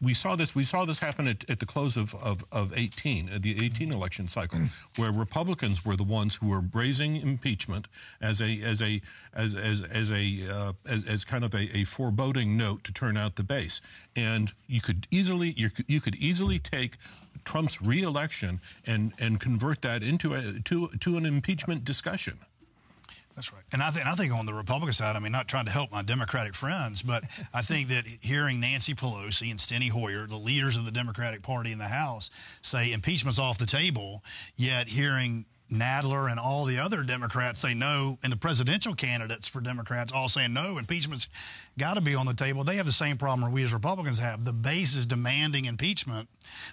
we 0.00 0.14
saw 0.14 0.36
this 0.36 0.54
we 0.54 0.64
saw 0.64 0.84
this 0.84 0.98
happen 0.98 1.26
at, 1.28 1.48
at 1.50 1.60
the 1.60 1.66
close 1.66 1.96
of, 1.96 2.14
of, 2.16 2.44
of 2.52 2.76
18 2.76 3.28
uh, 3.28 3.38
the 3.40 3.64
18 3.64 3.92
election 3.92 4.28
cycle 4.28 4.60
where 4.96 5.12
Republicans 5.12 5.84
were 5.84 5.96
the 5.96 6.04
ones 6.04 6.36
who 6.36 6.48
were 6.48 6.62
raising 6.72 7.16
impeachment 7.16 7.88
as 8.20 8.40
a 8.40 8.60
as 8.62 8.82
a 8.82 9.00
as 9.34 9.54
as, 9.54 9.82
as 9.82 10.10
a 10.12 10.42
uh, 10.50 10.72
as, 10.86 11.06
as, 11.06 11.24
kind 11.24 11.44
of 11.44 11.54
a, 11.54 11.76
a, 11.76 11.84
foreboding 11.84 12.56
note 12.56 12.84
to 12.84 12.92
turn 12.92 13.16
out 13.16 13.36
the 13.36 13.42
base. 13.42 13.80
And 14.14 14.52
you 14.66 14.80
could 14.80 15.06
easily 15.10 15.54
you 15.56 15.70
could, 15.70 15.86
you 15.88 16.00
could 16.00 16.16
easily 16.16 16.58
take 16.58 16.96
Trump's 17.44 17.80
reelection 17.80 18.60
and 18.86 19.12
and 19.18 19.40
convert 19.40 19.82
that 19.82 20.02
into 20.02 20.34
a 20.34 20.60
to 20.64 20.88
to 21.00 21.16
an 21.16 21.26
impeachment 21.26 21.84
discussion 21.84 22.38
that's 23.34 23.52
right. 23.52 23.62
And 23.72 23.82
I, 23.82 23.90
th- 23.90 24.04
I 24.04 24.14
think 24.14 24.32
on 24.32 24.46
the 24.46 24.54
Republican 24.54 24.92
side, 24.92 25.16
I 25.16 25.18
mean, 25.18 25.32
not 25.32 25.48
trying 25.48 25.64
to 25.64 25.70
help 25.70 25.90
my 25.90 26.02
Democratic 26.02 26.54
friends, 26.54 27.02
but 27.02 27.24
I 27.52 27.62
think 27.62 27.88
that 27.88 28.06
hearing 28.06 28.60
Nancy 28.60 28.94
Pelosi 28.94 29.50
and 29.50 29.58
Steny 29.58 29.90
Hoyer, 29.90 30.26
the 30.26 30.36
leaders 30.36 30.76
of 30.76 30.84
the 30.84 30.92
Democratic 30.92 31.42
Party 31.42 31.72
in 31.72 31.78
the 31.78 31.88
House, 31.88 32.30
say 32.60 32.92
impeachment's 32.92 33.38
off 33.38 33.58
the 33.58 33.66
table, 33.66 34.22
yet 34.56 34.88
hearing 34.88 35.46
Nadler 35.72 36.30
and 36.30 36.38
all 36.38 36.64
the 36.64 36.78
other 36.78 37.02
Democrats 37.02 37.60
say 37.60 37.74
no, 37.74 38.18
and 38.22 38.30
the 38.30 38.36
presidential 38.36 38.94
candidates 38.94 39.48
for 39.48 39.60
Democrats 39.60 40.12
all 40.12 40.28
saying 40.28 40.52
no, 40.52 40.78
impeachment's 40.78 41.28
got 41.78 41.94
to 41.94 42.00
be 42.00 42.14
on 42.14 42.26
the 42.26 42.34
table. 42.34 42.62
They 42.62 42.76
have 42.76 42.86
the 42.86 42.92
same 42.92 43.16
problem 43.16 43.50
we 43.50 43.62
as 43.64 43.72
Republicans 43.72 44.18
have. 44.18 44.44
The 44.44 44.52
base 44.52 44.94
is 44.94 45.06
demanding 45.06 45.64
impeachment. 45.64 46.28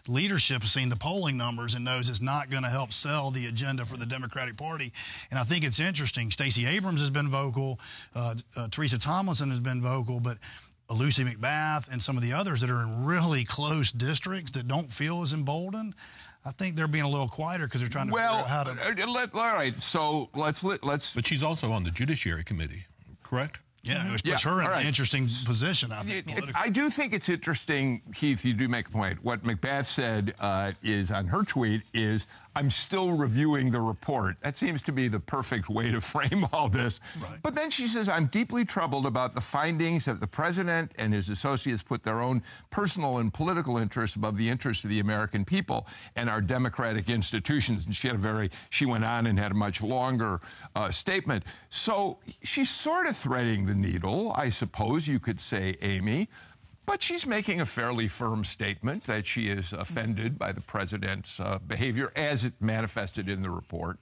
Leadership 0.07 0.61
has 0.61 0.71
seen 0.71 0.89
the 0.89 0.95
polling 0.95 1.37
numbers 1.37 1.73
and 1.73 1.85
knows 1.85 2.09
it's 2.09 2.21
not 2.21 2.49
going 2.49 2.63
to 2.63 2.69
help 2.69 2.91
sell 2.91 3.31
the 3.31 3.47
agenda 3.47 3.85
for 3.85 3.97
the 3.97 4.05
Democratic 4.05 4.57
Party. 4.57 4.91
And 5.31 5.39
I 5.39 5.43
think 5.43 5.63
it's 5.63 5.79
interesting. 5.79 6.31
Stacey 6.31 6.65
Abrams 6.65 6.99
has 6.99 7.09
been 7.09 7.29
vocal. 7.29 7.79
Uh, 8.13 8.35
uh, 8.57 8.67
Teresa 8.69 8.99
Tomlinson 8.99 9.49
has 9.49 9.59
been 9.59 9.81
vocal, 9.81 10.19
but 10.19 10.37
Lucy 10.91 11.23
McBath 11.23 11.91
and 11.91 12.01
some 12.01 12.17
of 12.17 12.23
the 12.23 12.33
others 12.33 12.61
that 12.61 12.71
are 12.71 12.81
in 12.81 13.05
really 13.05 13.45
close 13.45 13.91
districts 13.91 14.51
that 14.51 14.67
don't 14.67 14.91
feel 14.91 15.21
as 15.21 15.33
emboldened. 15.33 15.93
I 16.45 16.51
think 16.51 16.75
they're 16.75 16.87
being 16.87 17.03
a 17.03 17.09
little 17.09 17.27
quieter 17.27 17.65
because 17.65 17.81
they're 17.81 17.89
trying 17.89 18.07
to 18.07 18.13
well, 18.13 18.43
figure 18.43 18.55
out 18.55 18.65
how 18.65 18.93
to. 18.93 19.03
Uh, 19.03 19.07
let, 19.07 19.33
all 19.35 19.53
right, 19.53 19.79
so 19.81 20.29
let's 20.35 20.63
let's. 20.63 21.13
But 21.13 21.25
she's 21.25 21.43
also 21.43 21.71
on 21.71 21.83
the 21.83 21.91
Judiciary 21.91 22.43
Committee, 22.43 22.85
correct? 23.23 23.59
Yeah, 23.81 24.11
which 24.11 24.23
puts 24.23 24.43
Yeah, 24.43 24.51
her 24.51 24.59
in 24.59 24.65
all 24.67 24.73
right. 24.73 24.81
an 24.81 24.87
interesting 24.87 25.29
position, 25.45 25.91
I 25.91 26.01
think. 26.03 26.17
It- 26.17 26.25
politically. 26.25 26.53
I 26.55 26.69
do 26.69 26.89
think 26.89 27.13
it's 27.13 27.29
interesting, 27.29 28.01
Keith. 28.13 28.43
You 28.43 28.53
do 28.53 28.67
make 28.67 28.87
a 28.87 28.91
point. 28.91 29.23
What 29.23 29.43
McBath 29.43 29.85
said 29.85 30.33
uh, 30.39 30.73
is 30.83 31.11
on 31.11 31.25
her 31.27 31.43
tweet 31.43 31.83
is, 31.93 32.27
"I'm 32.55 32.71
still 32.71 33.11
reviewing 33.11 33.69
the 33.69 33.81
report." 33.81 34.37
That 34.41 34.57
seems 34.57 34.81
to 34.83 34.91
be 34.91 35.07
the 35.07 35.19
perfect 35.19 35.69
way 35.69 35.91
to 35.91 36.01
frame 36.13 36.45
all 36.51 36.69
this. 36.69 36.99
Right. 37.21 37.39
But 37.41 37.55
then 37.55 37.69
she 37.69 37.87
says, 37.87 38.09
"I'm 38.09 38.27
deeply 38.27 38.65
troubled 38.65 39.05
about 39.05 39.33
the 39.33 39.41
findings 39.41 40.05
that 40.05 40.19
the 40.19 40.27
president 40.27 40.91
and 40.97 41.13
his 41.13 41.29
associates 41.29 41.83
put 41.83 42.03
their 42.03 42.21
own 42.21 42.41
personal 42.69 43.19
and 43.19 43.33
political 43.33 43.77
interests 43.77 44.15
above 44.15 44.37
the 44.37 44.47
interests 44.49 44.83
of 44.83 44.89
the 44.89 44.99
American 44.99 45.45
people 45.45 45.87
and 46.15 46.29
our 46.29 46.41
democratic 46.41 47.09
institutions." 47.09 47.85
And 47.85 47.95
she 47.95 48.07
had 48.07 48.15
a 48.15 48.19
very, 48.19 48.49
she 48.69 48.85
went 48.85 49.05
on 49.05 49.27
and 49.27 49.37
had 49.39 49.51
a 49.51 49.55
much 49.55 49.81
longer 49.81 50.41
uh, 50.75 50.91
statement. 50.91 51.43
So 51.69 52.19
she's 52.43 52.69
sort 52.69 53.07
of 53.07 53.15
threading 53.15 53.65
the 53.65 53.75
needle, 53.75 54.33
I 54.35 54.49
suppose 54.49 55.07
you 55.07 55.19
could 55.19 55.39
say, 55.41 55.77
Amy. 55.81 56.29
But 56.89 57.03
she's 57.03 57.27
making 57.27 57.61
a 57.61 57.67
fairly 57.67 58.07
firm 58.07 58.43
statement 58.43 59.03
that 59.03 59.27
she 59.27 59.49
is 59.49 59.73
offended 59.73 60.39
by 60.39 60.51
the 60.51 60.61
president's 60.61 61.39
uh, 61.39 61.59
behavior 61.67 62.11
as 62.15 62.45
it 62.45 62.53
manifested 62.59 63.29
in 63.29 63.43
the 63.43 63.49
report. 63.51 63.99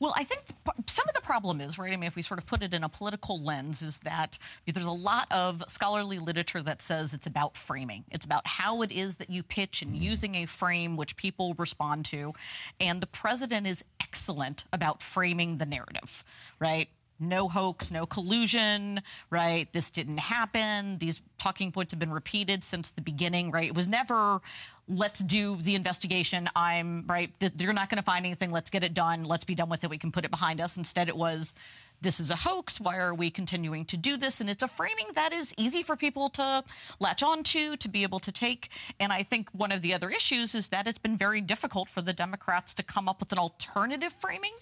Well, 0.00 0.12
I 0.16 0.24
think 0.24 0.42
some 0.88 1.06
of 1.08 1.14
the 1.14 1.20
problem 1.20 1.60
is, 1.60 1.78
right? 1.78 1.92
I 1.92 1.96
mean, 1.96 2.08
if 2.08 2.16
we 2.16 2.22
sort 2.22 2.40
of 2.40 2.46
put 2.46 2.64
it 2.64 2.74
in 2.74 2.82
a 2.82 2.88
political 2.88 3.40
lens, 3.40 3.82
is 3.82 4.00
that 4.00 4.36
there's 4.66 4.84
a 4.84 4.90
lot 4.90 5.30
of 5.30 5.62
scholarly 5.68 6.18
literature 6.18 6.60
that 6.62 6.82
says 6.82 7.14
it's 7.14 7.28
about 7.28 7.56
framing. 7.56 8.02
It's 8.10 8.24
about 8.24 8.44
how 8.48 8.82
it 8.82 8.90
is 8.90 9.18
that 9.18 9.30
you 9.30 9.44
pitch 9.44 9.82
and 9.82 9.96
using 9.96 10.34
a 10.34 10.46
frame 10.46 10.96
which 10.96 11.16
people 11.16 11.54
respond 11.56 12.04
to. 12.06 12.32
And 12.80 13.00
the 13.00 13.06
president 13.06 13.68
is 13.68 13.84
excellent 14.00 14.64
about 14.72 15.02
framing 15.02 15.58
the 15.58 15.66
narrative, 15.66 16.24
right? 16.58 16.88
No 17.20 17.48
hoax, 17.48 17.90
no 17.90 18.06
collusion, 18.06 19.02
right? 19.30 19.72
This 19.72 19.90
didn't 19.90 20.18
happen. 20.18 20.98
These 20.98 21.22
talking 21.38 21.72
points 21.72 21.92
have 21.92 21.98
been 21.98 22.12
repeated 22.12 22.64
since 22.64 22.90
the 22.90 23.02
beginning, 23.02 23.50
right? 23.50 23.68
It 23.68 23.74
was 23.74 23.86
never, 23.86 24.40
let's 24.88 25.20
do 25.20 25.56
the 25.56 25.74
investigation. 25.74 26.48
I'm, 26.56 27.04
right? 27.06 27.30
You're 27.56 27.72
not 27.72 27.88
going 27.88 27.98
to 27.98 28.04
find 28.04 28.26
anything. 28.26 28.50
Let's 28.50 28.70
get 28.70 28.82
it 28.82 28.94
done. 28.94 29.24
Let's 29.24 29.44
be 29.44 29.54
done 29.54 29.68
with 29.68 29.84
it. 29.84 29.90
We 29.90 29.98
can 29.98 30.10
put 30.10 30.24
it 30.24 30.30
behind 30.30 30.60
us. 30.60 30.76
Instead, 30.76 31.08
it 31.08 31.16
was, 31.16 31.54
this 32.00 32.20
is 32.20 32.30
a 32.30 32.36
hoax. 32.36 32.80
Why 32.80 32.98
are 32.98 33.14
we 33.14 33.30
continuing 33.30 33.84
to 33.86 33.96
do 33.96 34.16
this? 34.16 34.40
And 34.40 34.50
it's 34.50 34.62
a 34.62 34.68
framing 34.68 35.06
that 35.14 35.32
is 35.32 35.54
easy 35.56 35.82
for 35.82 35.96
people 35.96 36.28
to 36.30 36.64
latch 37.00 37.22
onto, 37.22 37.76
to 37.76 37.88
be 37.88 38.02
able 38.02 38.20
to 38.20 38.32
take. 38.32 38.68
And 39.00 39.12
I 39.12 39.22
think 39.22 39.48
one 39.52 39.72
of 39.72 39.82
the 39.82 39.94
other 39.94 40.10
issues 40.10 40.54
is 40.54 40.68
that 40.68 40.86
it's 40.86 40.98
been 40.98 41.16
very 41.16 41.40
difficult 41.40 41.88
for 41.88 42.02
the 42.02 42.12
Democrats 42.12 42.74
to 42.74 42.82
come 42.82 43.08
up 43.08 43.20
with 43.20 43.32
an 43.32 43.38
alternative 43.38 44.14
framing 44.18 44.54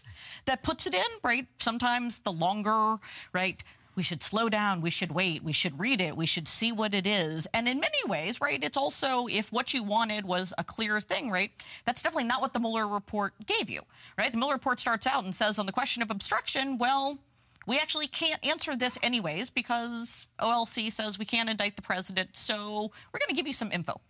that 0.44 0.62
puts 0.62 0.86
it 0.86 0.94
in, 0.94 1.06
right? 1.22 1.46
Sometimes 1.58 2.20
the 2.20 2.32
longer, 2.32 2.96
right? 3.32 3.62
We 3.94 4.02
should 4.02 4.22
slow 4.22 4.48
down. 4.48 4.80
We 4.80 4.90
should 4.90 5.12
wait. 5.12 5.42
We 5.42 5.52
should 5.52 5.78
read 5.78 6.00
it. 6.00 6.16
We 6.16 6.26
should 6.26 6.48
see 6.48 6.72
what 6.72 6.94
it 6.94 7.06
is. 7.06 7.46
And 7.52 7.68
in 7.68 7.78
many 7.78 7.98
ways, 8.06 8.40
right, 8.40 8.62
it's 8.62 8.76
also 8.76 9.26
if 9.26 9.52
what 9.52 9.74
you 9.74 9.82
wanted 9.82 10.24
was 10.24 10.54
a 10.56 10.64
clear 10.64 11.00
thing, 11.00 11.30
right, 11.30 11.50
that's 11.84 12.02
definitely 12.02 12.24
not 12.24 12.40
what 12.40 12.52
the 12.52 12.60
Mueller 12.60 12.88
report 12.88 13.34
gave 13.46 13.68
you, 13.68 13.82
right? 14.16 14.32
The 14.32 14.38
Mueller 14.38 14.54
report 14.54 14.80
starts 14.80 15.06
out 15.06 15.24
and 15.24 15.34
says 15.34 15.58
on 15.58 15.66
the 15.66 15.72
question 15.72 16.02
of 16.02 16.10
obstruction, 16.10 16.78
well, 16.78 17.18
we 17.66 17.78
actually 17.78 18.08
can't 18.08 18.44
answer 18.44 18.76
this 18.76 18.98
anyways 19.02 19.50
because 19.50 20.26
OLC 20.40 20.90
says 20.90 21.18
we 21.18 21.24
can't 21.24 21.48
indict 21.48 21.76
the 21.76 21.82
president. 21.82 22.30
So 22.32 22.90
we're 23.12 23.20
going 23.20 23.28
to 23.28 23.34
give 23.34 23.46
you 23.46 23.52
some 23.52 23.70
info 23.70 24.00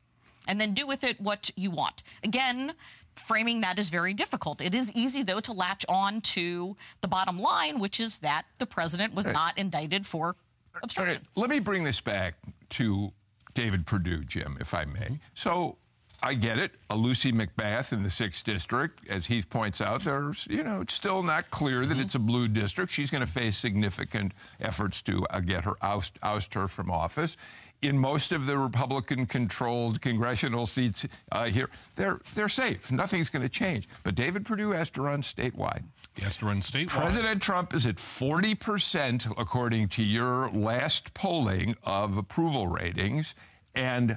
and 0.47 0.61
then 0.61 0.75
do 0.75 0.87
with 0.87 1.05
it 1.05 1.21
what 1.21 1.51
you 1.57 1.71
want. 1.71 2.03
Again, 2.25 2.73
framing 3.17 3.61
that 3.63 3.79
is 3.79 3.91
very 3.91 4.15
difficult. 4.15 4.61
It 4.61 4.75
is 4.75 4.91
easy, 4.93 5.23
though, 5.23 5.41
to 5.41 5.53
latch 5.53 5.85
on 5.89 6.21
to 6.23 6.77
the 7.01 7.09
bottom 7.09 7.41
line, 7.41 7.79
which 7.79 8.01
is 8.01 8.19
that 8.21 8.45
the 8.59 8.67
president 8.67 9.15
was 9.15 9.27
not 9.27 9.59
indicted 9.59 10.07
for 10.07 10.37
right, 10.75 10.85
obstruction. 10.85 11.27
let 11.37 11.51
me 11.51 11.59
bring 11.59 11.85
this 11.85 12.01
back 12.01 12.35
to 12.71 13.13
David 13.55 13.87
Perdue, 13.87 14.25
Jim, 14.25 14.57
if 14.61 14.75
I 14.75 14.85
may. 14.85 15.19
So 15.35 15.77
I 16.23 16.35
get 16.35 16.59
it. 16.59 16.73
A 16.91 16.97
Lucy 16.97 17.33
McBath 17.33 17.93
in 17.93 18.03
the 18.03 18.11
sixth 18.11 18.45
district, 18.45 19.09
as 19.09 19.27
Heath 19.27 19.51
points 19.51 19.81
out, 19.81 20.03
there's 20.03 20.47
you 20.49 20.63
know 20.63 20.81
it's 20.81 20.95
still 20.95 21.23
not 21.23 21.51
clear 21.51 21.85
that 21.85 21.99
it's 21.99 22.15
a 22.15 22.19
blue 22.19 22.47
district. 22.47 22.93
She's 22.93 23.11
going 23.11 23.27
to 23.27 23.31
face 23.31 23.57
significant 23.57 24.33
efforts 24.61 25.03
to 25.03 25.27
uh, 25.31 25.41
get 25.41 25.65
her 25.65 25.75
oust, 25.83 26.19
oust 26.23 26.55
her 26.55 26.69
from 26.69 26.91
office. 26.91 27.37
In 27.83 27.99
most 27.99 28.31
of 28.31 28.47
the 28.47 28.57
Republican-controlled 28.57 30.01
congressional 30.01 30.67
seats 30.67 31.07
uh, 31.33 31.47
here, 31.47 31.69
they're 31.97 32.21
they're 32.35 32.49
safe. 32.49 32.93
Nothing's 32.93 33.29
going 33.29 33.43
to 33.43 33.49
change. 33.49 33.89
But 34.05 34.15
David 34.15 34.47
Perdue 34.47 34.71
has 34.71 34.89
to 34.91 35.03
run 35.03 35.23
statewide. 35.23 35.83
He 36.15 36.23
has 36.23 36.37
to 36.39 36.47
run 36.47 36.61
statewide. 36.61 36.89
President 36.89 37.43
Trump 37.43 37.75
is 37.75 37.87
at 37.87 37.97
40%, 37.97 39.35
according 39.37 39.89
to 39.89 40.05
your 40.05 40.49
last 40.51 41.13
polling 41.15 41.75
of 41.83 42.19
approval 42.19 42.69
ratings. 42.69 43.35
And 43.75 44.17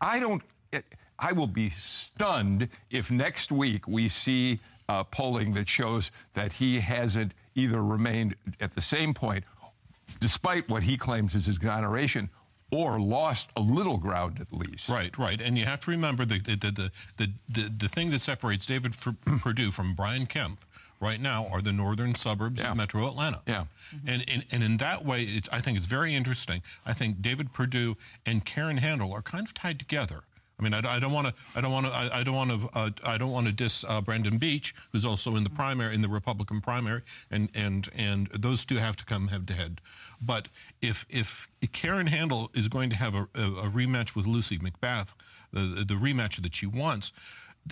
I 0.00 0.20
don't, 0.20 0.42
it, 0.72 0.84
I 1.18 1.32
will 1.32 1.46
be 1.46 1.70
stunned 1.70 2.68
if 2.90 3.10
next 3.10 3.50
week 3.50 3.86
we 3.88 4.08
see 4.08 4.60
uh, 4.88 5.04
polling 5.04 5.54
that 5.54 5.68
shows 5.68 6.10
that 6.34 6.52
he 6.52 6.80
hasn't 6.80 7.32
either 7.54 7.82
remained 7.82 8.34
at 8.60 8.74
the 8.74 8.80
same 8.80 9.14
point, 9.14 9.44
despite 10.20 10.68
what 10.68 10.82
he 10.82 10.96
claims 10.96 11.34
is 11.34 11.48
exoneration, 11.48 12.28
or 12.70 13.00
lost 13.00 13.50
a 13.56 13.60
little 13.60 13.96
ground 13.98 14.38
at 14.40 14.52
least. 14.52 14.88
Right, 14.88 15.16
right, 15.18 15.40
and 15.40 15.56
you 15.56 15.64
have 15.64 15.80
to 15.80 15.90
remember 15.90 16.24
the 16.24 16.38
the 16.38 16.56
the 16.56 16.90
the, 17.16 17.30
the, 17.52 17.72
the 17.78 17.88
thing 17.88 18.10
that 18.10 18.20
separates 18.20 18.66
David 18.66 18.94
Perdue 19.42 19.70
from 19.70 19.94
Brian 19.94 20.26
Kemp 20.26 20.64
right 21.00 21.20
now 21.20 21.46
are 21.52 21.62
the 21.62 21.72
northern 21.72 22.14
suburbs 22.14 22.60
Yeah. 22.60 22.72
of 22.72 22.76
Metro 22.76 23.06
Atlanta. 23.06 23.40
Yeah. 23.46 23.64
Mm-hmm. 23.94 24.08
and, 24.08 24.24
and 24.28 24.44
and 24.50 24.62
in 24.64 24.76
that 24.78 25.04
way, 25.04 25.22
it's 25.22 25.48
I 25.52 25.60
think 25.60 25.76
it's 25.78 25.86
very 25.86 26.14
interesting. 26.14 26.62
I 26.84 26.92
think 26.92 27.22
David 27.22 27.52
Perdue 27.52 27.96
and 28.26 28.44
Karen 28.44 28.76
Handel 28.76 29.12
are 29.12 29.22
kind 29.22 29.46
of 29.46 29.54
tied 29.54 29.78
together. 29.78 30.22
I 30.58 30.62
mean, 30.62 30.74
I, 30.74 30.96
I 30.96 30.98
don't 30.98 31.12
want 31.12 31.28
to. 31.28 31.34
I 31.54 31.60
don't 31.60 31.72
want 31.72 31.86
to. 31.86 31.92
I, 31.92 32.20
I 32.20 32.22
don't 32.24 32.34
want 32.34 32.50
to. 32.50 32.78
Uh, 32.78 32.90
I 33.04 33.16
don't 33.16 33.30
want 33.30 33.46
to 33.46 33.52
diss 33.52 33.84
uh, 33.88 34.00
Brandon 34.00 34.38
Beach, 34.38 34.74
who's 34.92 35.04
also 35.04 35.36
in 35.36 35.44
the 35.44 35.50
primary, 35.50 35.94
in 35.94 36.02
the 36.02 36.08
Republican 36.08 36.60
primary, 36.60 37.02
and 37.30 37.48
and 37.54 37.88
and 37.94 38.26
those 38.28 38.64
two 38.64 38.76
have 38.76 38.96
to 38.96 39.04
come 39.04 39.28
head 39.28 39.46
to 39.48 39.54
head. 39.54 39.80
But 40.20 40.48
if 40.82 41.06
if 41.08 41.48
Karen 41.72 42.08
Handel 42.08 42.50
is 42.54 42.66
going 42.66 42.90
to 42.90 42.96
have 42.96 43.14
a, 43.14 43.28
a, 43.34 43.66
a 43.66 43.70
rematch 43.70 44.16
with 44.16 44.26
Lucy 44.26 44.58
McBath, 44.58 45.14
the 45.52 45.84
the 45.86 45.94
rematch 45.94 46.42
that 46.42 46.54
she 46.54 46.66
wants, 46.66 47.12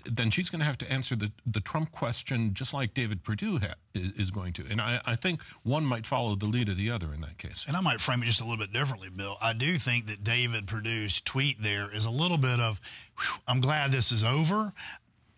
then 0.05 0.31
she's 0.31 0.51
going 0.51 0.61
to 0.61 0.65
have 0.67 0.79
to 0.79 0.91
answer 0.91 1.17
the, 1.17 1.33
the 1.47 1.61
Trump 1.61 1.93
question 1.93 2.55
just 2.55 2.75
like 2.75 2.95
David 2.95 3.23
Perdue 3.23 3.59
ha- 3.59 3.75
is, 3.95 4.31
going 4.31 4.53
to. 4.55 4.65
And 4.69 4.81
I, 4.81 5.01
I 5.07 5.17
think 5.17 5.41
one 5.63 5.85
might 5.85 6.07
follow 6.07 6.35
the 6.35 6.47
lead 6.47 6.69
of 6.69 6.77
the 6.77 6.91
other 6.91 7.13
in 7.15 7.21
that 7.23 7.39
case. 7.39 7.65
And 7.67 7.77
I 7.77 7.81
might 7.81 8.01
frame 8.01 8.23
it 8.23 8.27
just 8.27 8.41
a 8.41 8.45
little 8.45 8.59
bit 8.59 8.73
differently, 8.73 9.09
Bill. 9.09 9.37
I 9.41 9.53
do 9.53 9.77
think 9.79 10.07
that 10.07 10.25
David 10.25 10.67
Perdue's 10.67 11.21
tweet 11.21 11.63
there 11.63 11.95
is 11.95 12.07
a 12.07 12.11
little 12.11 12.39
bit 12.39 12.61
of, 12.61 12.81
I'm 13.49 13.61
glad 13.61 13.93
this 13.93 14.13
is 14.13 14.25
over. 14.25 14.73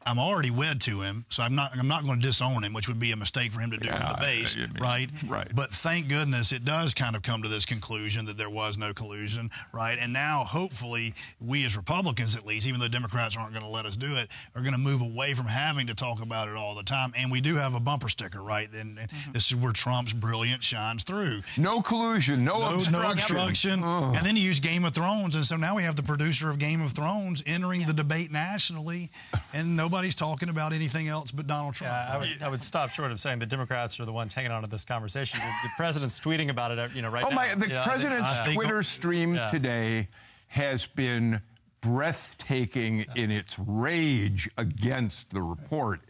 I'm 0.08 0.18
already 0.18 0.50
wed 0.50 0.80
to 0.82 1.02
him, 1.02 1.24
so 1.28 1.42
I'm 1.42 1.54
not. 1.54 1.76
I'm 1.78 1.88
not 1.88 2.04
going 2.04 2.20
to 2.20 2.26
disown 2.26 2.64
him, 2.64 2.72
which 2.72 2.88
would 2.88 2.98
be 2.98 3.12
a 3.12 3.16
mistake 3.16 3.52
for 3.52 3.60
him 3.60 3.70
to 3.70 3.76
do 3.76 3.86
Yeah, 3.86 3.98
from 3.98 4.20
the 4.20 4.26
base, 4.26 4.56
I 4.56 4.60
mean, 4.60 4.72
right? 4.80 5.10
right. 5.28 5.48
But 5.54 5.70
thank 5.70 6.08
goodness 6.08 6.52
it 6.52 6.64
does 6.64 6.94
kind 6.94 7.14
of 7.14 7.22
come 7.22 7.42
to 7.42 7.48
this 7.48 7.64
conclusion 7.66 8.24
that 8.26 8.36
there 8.36 8.50
was 8.50 8.78
no 8.78 8.94
collusion, 8.94 9.50
right? 9.72 9.98
And 10.00 10.12
now, 10.12 10.44
hopefully, 10.44 11.14
we 11.40 11.64
as 11.66 11.76
Republicans, 11.76 12.36
at 12.36 12.46
least, 12.46 12.66
even 12.66 12.80
though 12.80 12.88
Democrats 12.88 13.36
aren't 13.36 13.52
going 13.52 13.64
to 13.64 13.70
let 13.70 13.84
us 13.86 13.96
do 13.96 14.16
it, 14.16 14.28
are 14.54 14.62
going 14.62 14.72
to 14.72 14.78
move 14.78 15.02
away 15.02 15.34
from 15.34 15.46
having 15.46 15.86
to 15.88 15.94
talk 15.94 16.20
about 16.22 16.48
it 16.48 16.56
all 16.56 16.74
the 16.74 16.82
time. 16.82 17.12
And 17.16 17.30
we 17.30 17.40
do 17.40 17.56
have 17.56 17.74
a 17.74 17.80
bumper 17.80 18.08
sticker, 18.08 18.40
right? 18.42 18.72
And 18.72 18.98
and 18.98 19.08
this 19.32 19.46
is 19.48 19.56
where 19.56 19.72
Trump's 19.72 20.12
brilliance 20.12 20.64
shines 20.64 21.04
through 21.04 21.42
No 21.56 21.82
collusion, 21.82 22.44
no, 22.44 22.58
no, 22.60 22.74
obstruction. 22.76 22.92
no 22.92 23.10
obstruction. 23.10 23.82
Oh. 23.84 24.12
And 24.16 24.24
then 24.24 24.36
he 24.36 24.42
used 24.42 24.62
Game 24.62 24.84
of 24.84 24.94
Thrones, 24.94 25.34
and 25.36 25.44
so 25.44 25.56
now 25.56 25.74
we 25.76 25.82
have 25.82 25.96
the 25.96 26.02
producer 26.02 26.48
of 26.48 26.58
Game 26.58 26.80
of 26.80 26.92
Thrones 26.92 27.42
entering 27.46 27.84
the 27.86 27.92
debate 27.92 28.30
nationally, 28.32 29.10
and 29.52 29.76
nobody's 29.98 30.14
talking 30.14 30.48
about 30.48 30.72
anything 30.72 31.08
else 31.08 31.32
but 31.32 31.48
Donald 31.48 31.74
Trump. 31.74 31.92
Yeah, 31.92 32.14
I 32.14 32.18
would, 32.18 32.42
I 32.42 32.48
would 32.48 32.62
stop 32.62 32.90
short 32.90 33.10
of 33.10 33.18
saying 33.18 33.40
the 33.40 33.46
Democrats 33.46 33.98
are 33.98 34.04
the 34.04 34.12
ones 34.12 34.32
hanging 34.32 34.52
on 34.52 34.62
to 34.62 34.68
this 34.68 34.84
conversation. 34.84 35.40
The, 35.40 35.46
the 35.64 35.70
president's 35.76 36.20
tweeting 36.20 36.50
about 36.50 36.70
it, 36.70 36.94
you 36.94 37.02
know, 37.02 37.10
right 37.10 37.24
Oh 37.24 37.30
now. 37.30 37.34
my! 37.34 37.54
The 37.56 37.66
You 37.66 37.72
know, 37.74 37.80
I 37.82 37.84
think- 37.96 38.00
president's 38.08 38.46
think- 38.46 38.54
Twitter 38.54 38.82
stream 38.84 39.34
Yeah. 39.34 39.50
today 39.50 40.06
has 40.46 40.86
been 40.86 41.40
breathtaking 41.80 43.06
in 43.16 43.30
its 43.32 43.58
rage 43.58 44.48
against 44.56 45.30
the 45.30 45.42
report. 45.42 46.00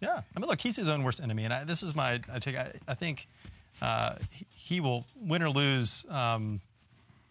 Yeah, 0.00 0.22
I 0.36 0.40
mean, 0.40 0.48
look, 0.48 0.60
he's 0.60 0.76
his 0.76 0.88
own 0.88 1.02
worst 1.04 1.20
enemy, 1.20 1.44
and 1.44 1.52
I, 1.52 1.64
this 1.64 1.82
is 1.82 1.94
my 1.94 2.20
I 2.32 2.38
take. 2.38 2.56
I, 2.56 2.72
I 2.88 2.94
think 2.94 3.28
uh, 3.82 4.14
he, 4.30 4.46
he 4.50 4.80
will 4.80 5.04
win 5.16 5.42
or 5.42 5.50
lose. 5.50 6.06
Um, 6.08 6.60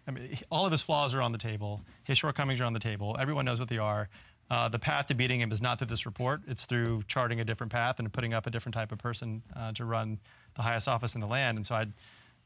I 0.08 0.12
mean, 0.12 0.38
all 0.52 0.66
of 0.66 0.72
his 0.72 0.82
flaws 0.82 1.14
are 1.14 1.22
on 1.22 1.32
the 1.32 1.38
table. 1.38 1.82
His 2.04 2.18
shortcomings 2.18 2.60
are 2.60 2.66
on 2.66 2.74
the 2.74 2.80
table. 2.80 3.16
Everyone 3.20 3.46
knows 3.46 3.60
what 3.60 3.70
they 3.70 3.78
are. 3.80 4.10
Uh, 4.54 4.70
the 4.70 4.78
path 4.78 5.08
to 5.08 5.16
beating 5.16 5.42
him 5.42 5.52
is 5.52 5.64
not 5.64 5.80
through 5.80 5.88
this 5.88 6.06
report. 6.06 6.40
It's 6.48 6.68
through 6.68 7.02
charting 7.08 7.40
a 7.40 7.44
different 7.44 7.72
path 7.72 7.98
and 7.98 8.14
putting 8.14 8.36
up 8.36 8.46
a 8.46 8.52
different 8.52 8.76
type 8.76 8.92
of 8.92 9.00
person 9.00 9.42
uh, 9.56 9.72
to 9.72 9.84
run 9.84 10.20
the 10.56 10.62
highest 10.62 10.88
office 10.88 11.16
in 11.16 11.22
the 11.22 11.28
land. 11.28 11.58
And 11.58 11.66
so 11.66 11.74
I'd. 11.74 11.92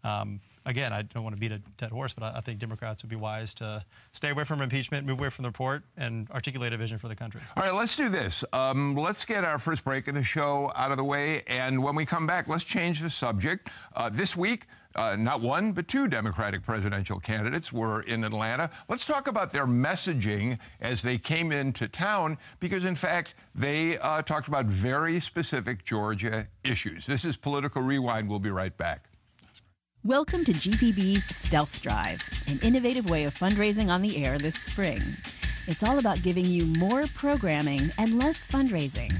Um, 0.04 0.39
again, 0.65 0.93
I 0.93 1.02
don't 1.02 1.24
want 1.24 1.36
to 1.36 1.39
beat 1.39 1.52
a 1.52 1.58
dead 1.78 1.89
horse, 1.89 2.13
but 2.13 2.24
I, 2.24 2.38
I 2.38 2.41
think 2.41 2.60
Democrats 2.60 3.04
would 3.04 3.10
be 3.10 3.15
wise 3.17 3.54
to 3.56 3.84
stay 4.13 4.30
away 4.30 4.46
from 4.46 4.62
impeachment, 4.62 5.06
move 5.08 5.20
away 5.20 5.30
from 5.30 5.43
the 5.43 5.50
report, 5.50 5.84
and 5.98 6.30
articulate 6.30 6.72
a 6.72 6.78
vision 6.78 7.00
for 7.00 7.08
the 7.08 7.15
country. 7.15 7.41
All 7.58 7.63
right, 7.63 7.74
let's 7.74 7.98
do 7.98 8.08
this. 8.08 8.46
Um, 8.54 8.96
let's 8.96 9.26
get 9.26 9.43
our 9.43 9.60
first 9.60 9.84
break 9.84 10.08
of 10.08 10.13
the 10.13 10.24
show 10.24 10.72
out 10.76 10.91
of 10.91 10.98
the 10.98 11.04
way, 11.04 11.43
and 11.48 11.84
when 11.84 11.96
we 11.96 12.06
come 12.06 12.28
back, 12.28 12.48
let's 12.48 12.63
change 12.63 13.02
the 13.02 13.10
subject. 13.10 13.70
Uh, 13.96 14.08
this 14.08 14.38
week, 14.38 14.67
uh, 14.97 15.15
not 15.15 15.41
one, 15.41 15.71
but 15.71 15.88
two 15.88 16.07
Democratic 16.07 16.63
presidential 16.63 17.19
candidates 17.19 17.71
were 17.71 18.01
in 18.01 18.23
Atlanta. 18.23 18.69
Let's 18.89 19.05
talk 19.05 19.27
about 19.27 19.53
their 19.53 19.67
messaging 19.67 20.57
as 20.81 21.01
they 21.01 21.17
came 21.17 21.51
into 21.51 21.88
town, 21.88 22.38
because 22.60 22.83
in 22.83 22.95
fact, 22.95 23.36
they 23.53 23.97
uh, 23.99 24.23
talked 24.23 24.47
about 24.47 24.65
very 24.65 25.19
specific 25.19 25.86
Georgia 25.86 26.47
issues. 26.63 27.05
This 27.05 27.25
is 27.25 27.38
Political 27.38 27.83
Rewind. 27.83 28.27
We'll 28.27 28.39
be 28.39 28.49
right 28.49 28.75
back. 28.75 29.10
Welcome 30.03 30.43
to 30.45 30.53
GPB's 30.53 31.36
Stealth 31.36 31.81
Drive, 31.81 32.23
an 32.47 32.60
innovative 32.63 33.10
way 33.10 33.25
of 33.25 33.36
fundraising 33.38 33.89
on 33.89 34.01
the 34.01 34.23
air 34.23 34.39
this 34.39 34.55
spring. 34.55 35.01
It's 35.67 35.83
all 35.83 35.99
about 35.99 36.23
giving 36.23 36.45
you 36.45 36.65
more 36.65 37.05
programming 37.13 37.91
and 37.97 38.17
less 38.17 38.45
fundraising. 38.45 39.13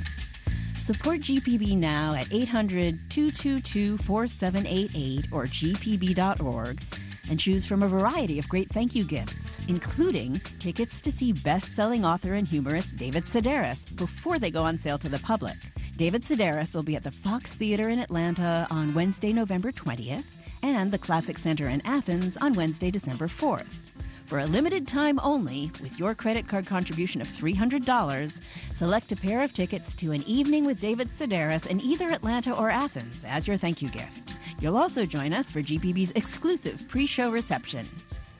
Support 0.88 1.20
GPB 1.20 1.76
now 1.76 2.16
at 2.16 2.32
800 2.32 2.98
222 3.10 3.98
4788 3.98 5.26
or 5.34 5.44
gpb.org 5.44 6.82
and 7.30 7.38
choose 7.38 7.66
from 7.66 7.84
a 7.84 7.90
variety 7.90 8.40
of 8.40 8.48
great 8.48 8.70
thank 8.70 8.96
you 8.96 9.04
gifts, 9.04 9.60
including 9.68 10.40
tickets 10.60 11.02
to 11.02 11.12
see 11.12 11.34
best 11.34 11.76
selling 11.76 12.06
author 12.06 12.36
and 12.36 12.48
humorist 12.48 12.96
David 12.96 13.26
Sedaris 13.26 13.94
before 13.98 14.40
they 14.40 14.50
go 14.50 14.64
on 14.64 14.78
sale 14.78 14.98
to 15.00 15.10
the 15.10 15.20
public. 15.20 15.58
David 15.98 16.24
Sedaris 16.24 16.74
will 16.74 16.84
be 16.84 16.96
at 16.96 17.04
the 17.04 17.12
Fox 17.12 17.56
Theater 17.56 17.90
in 17.90 18.00
Atlanta 18.00 18.66
on 18.72 18.94
Wednesday, 18.94 19.34
November 19.34 19.74
20th, 19.74 20.24
and 20.64 20.90
the 20.90 20.98
Classic 20.98 21.38
Center 21.38 21.68
in 21.68 21.86
Athens 21.86 22.38
on 22.38 22.54
Wednesday, 22.54 22.92
December 22.92 23.28
4th. 23.28 23.87
For 24.28 24.40
a 24.40 24.46
limited 24.46 24.90
time 24.90 25.22
only, 25.24 25.72
with 25.82 25.98
your 25.98 26.14
credit 26.14 26.50
card 26.50 26.66
contribution 26.66 27.22
of 27.22 27.28
$300, 27.28 28.42
select 28.74 29.14
a 29.14 29.16
pair 29.16 29.42
of 29.42 29.54
tickets 29.54 29.96
to 29.96 30.12
an 30.12 30.22
evening 30.24 30.66
with 30.66 30.82
David 30.82 31.12
Sedaris 31.12 31.66
in 31.68 31.80
either 31.80 32.10
Atlanta 32.10 32.54
or 32.54 32.70
Athens 32.70 33.24
as 33.26 33.48
your 33.48 33.56
thank 33.56 33.82
you 33.82 33.88
gift. 33.88 34.34
You'll 34.60 34.76
also 34.76 35.06
join 35.06 35.32
us 35.32 35.50
for 35.50 35.62
GPB's 35.62 36.12
exclusive 36.16 36.84
pre 36.90 37.06
show 37.06 37.32
reception. 37.32 37.88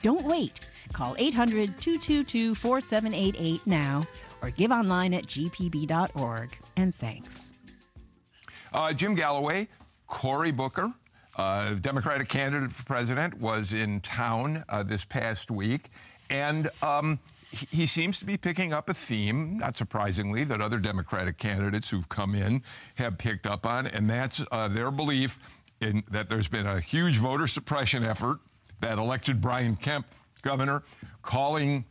Don't 0.02 0.26
wait. 0.26 0.60
Call 0.92 1.16
800 1.18 1.80
222 1.80 2.54
4788 2.54 3.66
now 3.66 4.06
or 4.42 4.50
give 4.50 4.70
online 4.70 5.14
at 5.14 5.24
gpb.org. 5.24 6.58
And 6.76 6.94
thanks. 6.94 7.54
Uh, 8.74 8.92
Jim 8.92 9.14
Galloway, 9.14 9.68
Cory 10.06 10.50
Booker, 10.50 10.92
uh, 11.38 11.74
Democratic 11.74 12.28
candidate 12.28 12.72
for 12.72 12.84
president 12.84 13.32
was 13.40 13.72
in 13.72 14.00
town 14.00 14.64
uh, 14.68 14.82
this 14.82 15.04
past 15.04 15.50
week, 15.50 15.90
and 16.30 16.68
um, 16.82 17.18
he, 17.50 17.66
he 17.70 17.86
seems 17.86 18.18
to 18.18 18.24
be 18.24 18.36
picking 18.36 18.72
up 18.72 18.88
a 18.88 18.94
theme, 18.94 19.56
not 19.58 19.76
surprisingly, 19.76 20.44
that 20.44 20.60
other 20.60 20.78
Democratic 20.78 21.38
candidates 21.38 21.88
who've 21.88 22.08
come 22.08 22.34
in 22.34 22.62
have 22.96 23.16
picked 23.16 23.46
up 23.46 23.64
on, 23.64 23.86
and 23.86 24.10
that's 24.10 24.44
uh, 24.50 24.68
their 24.68 24.90
belief 24.90 25.38
in 25.80 26.02
that 26.10 26.28
there's 26.28 26.48
been 26.48 26.66
a 26.66 26.80
huge 26.80 27.18
voter 27.18 27.46
suppression 27.46 28.04
effort. 28.04 28.40
That 28.80 28.98
elected 28.98 29.40
Brian 29.40 29.76
Kemp 29.76 30.06
governor, 30.42 30.82
calling 31.22 31.84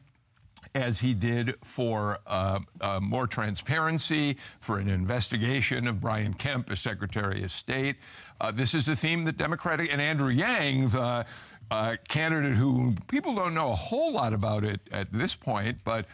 as 0.76 1.00
he 1.00 1.14
did 1.14 1.56
for 1.64 2.20
uh, 2.28 2.60
uh, 2.82 3.00
more 3.02 3.28
transparency, 3.28 4.38
for 4.60 4.80
an 4.80 4.90
investigation 4.90 5.88
of 5.88 6.00
Brian 6.02 6.34
Kemp 6.34 6.72
as 6.72 6.80
Secretary 6.80 7.44
of 7.44 7.52
State. 7.52 7.96
Uh, 8.40 8.52
this 8.52 8.74
is 8.74 8.88
a 8.88 8.96
theme 8.96 9.24
that 9.26 9.38
Democratic 9.38 9.92
and 9.92 10.02
Andrew 10.02 10.30
Yang, 10.30 10.90
the 10.90 11.26
uh, 11.72 11.96
candidate 12.08 12.56
who 12.56 12.96
people 13.08 13.36
don't 13.36 13.54
know 13.54 13.72
a 13.72 13.76
whole 13.76 14.12
lot 14.12 14.34
about 14.34 14.64
it 14.64 14.80
at 14.92 15.12
this 15.12 15.36
point, 15.36 15.78
but 15.84 16.06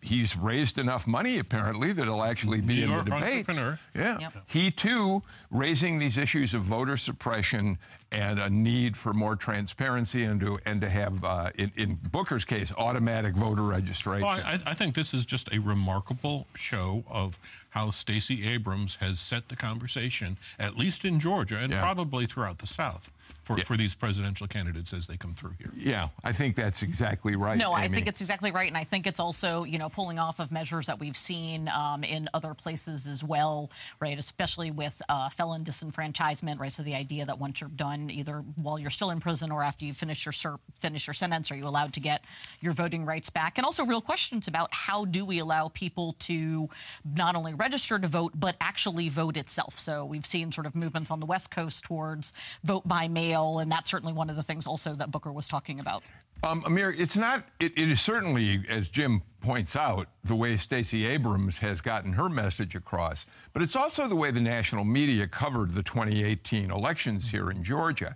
he's 0.00 0.36
raised 0.36 0.78
enough 0.78 1.06
money 1.06 1.38
apparently 1.38 1.92
that 1.92 2.04
he'll 2.04 2.22
actually 2.22 2.60
be 2.60 2.76
New 2.76 2.82
in 2.84 2.90
York 2.90 3.04
the 3.06 3.10
debate. 3.10 3.46
Yeah. 3.94 4.18
Yep. 4.20 4.32
He 4.46 4.70
too 4.70 5.22
raising 5.50 5.98
these 5.98 6.18
issues 6.18 6.54
of 6.54 6.62
voter 6.62 6.96
suppression 6.96 7.78
and 8.10 8.38
a 8.38 8.48
need 8.48 8.96
for 8.96 9.12
more 9.12 9.36
transparency 9.36 10.24
and 10.24 10.40
to 10.40 10.56
and 10.64 10.80
to 10.80 10.88
have 10.88 11.22
uh, 11.24 11.50
in, 11.56 11.70
in 11.76 11.94
Booker's 12.10 12.44
case 12.44 12.72
automatic 12.78 13.34
voter 13.34 13.62
registration. 13.62 14.22
Well, 14.26 14.40
I, 14.44 14.58
I 14.66 14.74
think 14.74 14.94
this 14.94 15.12
is 15.12 15.24
just 15.26 15.52
a 15.52 15.58
remarkable 15.58 16.46
show 16.54 17.04
of 17.08 17.38
how 17.70 17.90
Stacey 17.90 18.48
Abrams 18.48 18.94
has 18.96 19.20
set 19.20 19.46
the 19.48 19.56
conversation, 19.56 20.38
at 20.58 20.76
least 20.76 21.04
in 21.04 21.20
Georgia 21.20 21.58
and 21.58 21.70
Yeah. 21.70 21.80
probably 21.82 22.24
throughout 22.24 22.56
the 22.58 22.66
South, 22.66 23.10
for, 23.44 23.58
Yeah. 23.58 23.64
for 23.64 23.76
these 23.76 23.94
presidential 23.94 24.46
candidates 24.46 24.94
as 24.94 25.06
they 25.06 25.18
come 25.18 25.34
through 25.34 25.54
here. 25.58 25.70
yeah, 25.76 26.08
I 26.24 26.32
think 26.32 26.56
that's 26.56 26.82
exactly 26.82 27.36
right. 27.36 27.58
No, 27.58 27.72
I 27.74 27.86
think 27.88 28.06
it's 28.06 28.22
exactly 28.22 28.50
right, 28.52 28.68
and 28.68 28.76
I 28.76 28.84
think 28.84 29.06
it's 29.06 29.20
also 29.20 29.64
you 29.64 29.76
know 29.78 29.90
pulling 29.90 30.18
off 30.18 30.38
of 30.40 30.50
measures 30.50 30.86
that 30.86 30.98
we've 30.98 31.16
seen 31.16 31.68
um, 31.68 32.04
in 32.04 32.28
other 32.32 32.54
places 32.54 33.06
as 33.06 33.22
well, 33.22 33.70
right? 34.00 34.18
Especially 34.18 34.70
with 34.70 35.00
uh, 35.10 35.28
felon 35.28 35.62
disenfranchisement, 35.62 36.58
right? 36.58 36.72
So 36.72 36.82
the 36.82 36.94
idea 36.94 37.26
that 37.26 37.38
once 37.38 37.60
you're 37.60 37.70
done, 37.70 37.97
either 38.10 38.44
while 38.56 38.78
you're 38.78 38.90
still 38.90 39.10
in 39.10 39.20
prison 39.20 39.50
or 39.50 39.62
after 39.62 39.84
you 39.84 39.92
finish 39.92 40.24
your 40.24 40.32
ser- 40.32 40.60
finish 40.80 41.06
your 41.06 41.14
sentence, 41.14 41.50
are 41.50 41.56
you 41.56 41.66
allowed 41.66 41.92
to 41.94 42.00
get 42.00 42.24
your 42.60 42.72
voting 42.72 43.04
rights 43.04 43.30
back? 43.30 43.58
And 43.58 43.64
also 43.64 43.84
real 43.84 44.00
questions 44.00 44.48
about 44.48 44.72
how 44.72 45.04
do 45.04 45.24
we 45.24 45.38
allow 45.38 45.68
people 45.68 46.14
to 46.20 46.68
not 47.04 47.34
only 47.34 47.54
register 47.54 47.98
to 47.98 48.08
vote 48.08 48.32
but 48.34 48.56
actually 48.60 49.08
vote 49.08 49.36
itself. 49.36 49.78
So 49.78 50.04
we've 50.04 50.26
seen 50.26 50.52
sort 50.52 50.66
of 50.66 50.74
movements 50.74 51.10
on 51.10 51.20
the 51.20 51.26
West 51.26 51.50
Coast 51.50 51.84
towards 51.84 52.32
vote 52.64 52.86
by 52.86 53.08
mail, 53.08 53.58
and 53.58 53.70
that's 53.70 53.90
certainly 53.90 54.12
one 54.12 54.30
of 54.30 54.36
the 54.36 54.42
things 54.42 54.66
also 54.66 54.94
that 54.94 55.10
Booker 55.10 55.32
was 55.32 55.48
talking 55.48 55.80
about. 55.80 56.02
Um, 56.42 56.62
Amir, 56.66 56.94
it's 56.96 57.16
not. 57.16 57.44
It, 57.58 57.72
it 57.76 57.90
is 57.90 58.00
certainly, 58.00 58.64
as 58.68 58.88
Jim 58.88 59.22
points 59.40 59.74
out, 59.74 60.08
the 60.24 60.34
way 60.34 60.56
Stacey 60.56 61.04
Abrams 61.06 61.58
has 61.58 61.80
gotten 61.80 62.12
her 62.12 62.28
message 62.28 62.74
across. 62.74 63.26
But 63.52 63.62
it's 63.62 63.74
also 63.74 64.06
the 64.06 64.16
way 64.16 64.30
the 64.30 64.40
national 64.40 64.84
media 64.84 65.26
covered 65.26 65.74
the 65.74 65.82
2018 65.82 66.70
elections 66.70 67.30
here 67.30 67.50
in 67.50 67.64
Georgia. 67.64 68.14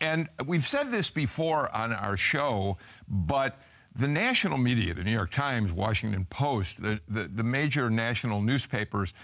And 0.00 0.28
we've 0.46 0.66
said 0.66 0.90
this 0.90 1.10
before 1.10 1.74
on 1.74 1.92
our 1.92 2.16
show, 2.16 2.76
but 3.08 3.58
the 3.96 4.08
national 4.08 4.58
media, 4.58 4.94
the 4.94 5.04
New 5.04 5.12
York 5.12 5.30
Times, 5.30 5.72
Washington 5.72 6.26
Post, 6.26 6.82
the, 6.82 7.00
the, 7.08 7.24
the 7.24 7.44
major 7.44 7.90
national 7.90 8.42
newspapers, 8.42 9.14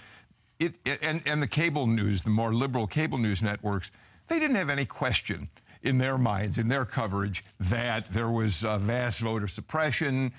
it, 0.59 0.75
it, 0.85 0.99
and, 1.01 1.21
and 1.25 1.41
the 1.41 1.47
cable 1.47 1.87
news, 1.87 2.21
the 2.21 2.29
more 2.29 2.53
liberal 2.53 2.87
cable 2.87 3.17
news 3.17 3.41
networks, 3.41 3.91
they 4.27 4.39
didn't 4.39 4.55
have 4.55 4.69
any 4.69 4.85
question 4.85 5.49
in 5.83 5.97
their 5.97 6.17
minds, 6.17 6.57
in 6.57 6.67
their 6.67 6.85
coverage, 6.85 7.43
that 7.59 8.05
there 8.11 8.29
was 8.29 8.63
uh, 8.63 8.77
vast 8.77 9.19
voter 9.19 9.47
suppression. 9.47 10.31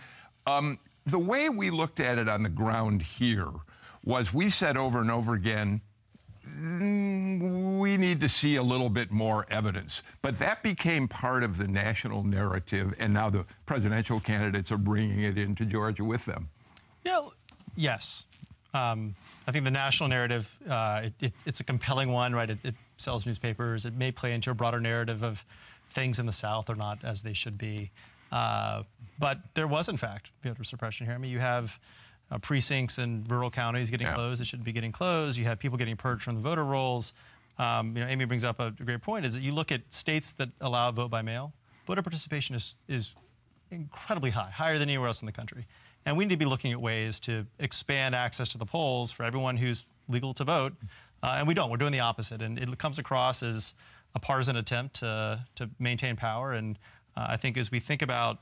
Um, 0.46 0.78
the 1.06 1.18
way 1.18 1.48
we 1.48 1.70
looked 1.70 2.00
at 2.00 2.18
it 2.18 2.28
on 2.28 2.42
the 2.42 2.48
ground 2.48 3.02
here 3.02 3.50
was 4.04 4.32
we 4.32 4.50
said 4.50 4.76
over 4.76 5.00
and 5.00 5.10
over 5.10 5.34
again, 5.34 5.80
"Mm, 6.48 7.78
we 7.78 7.96
need 7.96 8.20
to 8.20 8.28
see 8.28 8.56
a 8.56 8.62
little 8.62 8.90
bit 8.90 9.10
more 9.10 9.46
evidence. 9.50 10.02
But 10.22 10.38
that 10.38 10.62
became 10.62 11.08
part 11.08 11.42
of 11.42 11.58
the 11.58 11.66
national 11.66 12.22
narrative, 12.22 12.94
and 12.98 13.12
now 13.12 13.30
the 13.30 13.44
presidential 13.66 14.20
candidates 14.20 14.70
are 14.70 14.78
bringing 14.78 15.22
it 15.22 15.38
into 15.38 15.64
Georgia 15.64 16.04
with 16.04 16.24
them. 16.24 16.48
Yeah, 17.04 17.26
yes. 17.76 18.24
Um, 18.74 19.14
I 19.46 19.52
think 19.52 19.64
the 19.64 19.70
national 19.70 20.08
narrative, 20.08 20.56
uh, 20.68 21.02
it, 21.04 21.12
it, 21.20 21.32
it's 21.44 21.60
a 21.60 21.64
compelling 21.64 22.10
one, 22.12 22.32
right? 22.34 22.48
It 22.48 22.74
sells 23.02 23.26
newspapers. 23.26 23.84
It 23.84 23.94
may 23.94 24.10
play 24.12 24.32
into 24.32 24.50
a 24.50 24.54
broader 24.54 24.80
narrative 24.80 25.22
of 25.22 25.44
things 25.90 26.18
in 26.18 26.26
the 26.26 26.32
South 26.32 26.70
are 26.70 26.74
not 26.76 27.04
as 27.04 27.22
they 27.22 27.32
should 27.34 27.58
be. 27.58 27.90
Uh, 28.30 28.82
but 29.18 29.38
there 29.54 29.66
was, 29.66 29.88
in 29.88 29.96
fact, 29.96 30.30
voter 30.42 30.64
suppression 30.64 31.06
here. 31.06 31.14
I 31.14 31.18
mean, 31.18 31.30
you 31.30 31.38
have 31.40 31.78
uh, 32.30 32.38
precincts 32.38 32.98
in 32.98 33.24
rural 33.28 33.50
counties 33.50 33.90
getting 33.90 34.06
Yeah. 34.06 34.14
closed 34.14 34.40
that 34.40 34.46
shouldn't 34.46 34.64
be 34.64 34.72
getting 34.72 34.92
closed. 34.92 35.36
You 35.36 35.44
have 35.44 35.58
people 35.58 35.76
getting 35.76 35.96
purged 35.96 36.22
from 36.22 36.36
the 36.36 36.40
voter 36.40 36.64
rolls. 36.64 37.12
Um, 37.58 37.94
you 37.94 38.02
know, 38.02 38.08
Amy 38.08 38.24
brings 38.24 38.44
up 38.44 38.58
a 38.60 38.70
great 38.70 39.02
point: 39.02 39.26
is 39.26 39.34
that 39.34 39.42
you 39.42 39.52
look 39.52 39.70
at 39.70 39.82
states 39.92 40.32
that 40.32 40.48
allow 40.62 40.90
vote 40.90 41.10
by 41.10 41.20
mail, 41.20 41.52
voter 41.86 42.00
participation 42.00 42.56
is 42.56 42.74
is 42.88 43.10
incredibly 43.70 44.30
high, 44.30 44.50
higher 44.50 44.78
than 44.78 44.88
anywhere 44.88 45.08
else 45.08 45.20
in 45.20 45.26
the 45.26 45.32
country. 45.32 45.66
And 46.06 46.16
we 46.16 46.24
need 46.24 46.30
to 46.30 46.36
be 46.38 46.44
looking 46.46 46.72
at 46.72 46.80
ways 46.80 47.20
to 47.20 47.46
expand 47.58 48.14
access 48.14 48.48
to 48.48 48.58
the 48.58 48.66
polls 48.66 49.12
for 49.12 49.24
everyone 49.24 49.56
who's 49.58 49.84
legal 50.08 50.32
to 50.34 50.44
vote. 50.44 50.72
Uh, 51.22 51.36
and 51.38 51.46
we 51.46 51.54
don't. 51.54 51.70
We're 51.70 51.76
doing 51.76 51.92
the 51.92 52.00
opposite. 52.00 52.42
And 52.42 52.58
it 52.58 52.78
comes 52.78 52.98
across 52.98 53.42
as 53.42 53.74
a 54.14 54.18
partisan 54.18 54.56
attempt 54.56 54.96
to, 54.96 55.44
to 55.56 55.70
maintain 55.78 56.16
power. 56.16 56.52
And 56.52 56.78
uh, 57.16 57.26
I 57.30 57.36
think 57.36 57.56
as 57.56 57.70
we 57.70 57.80
think 57.80 58.02
about 58.02 58.38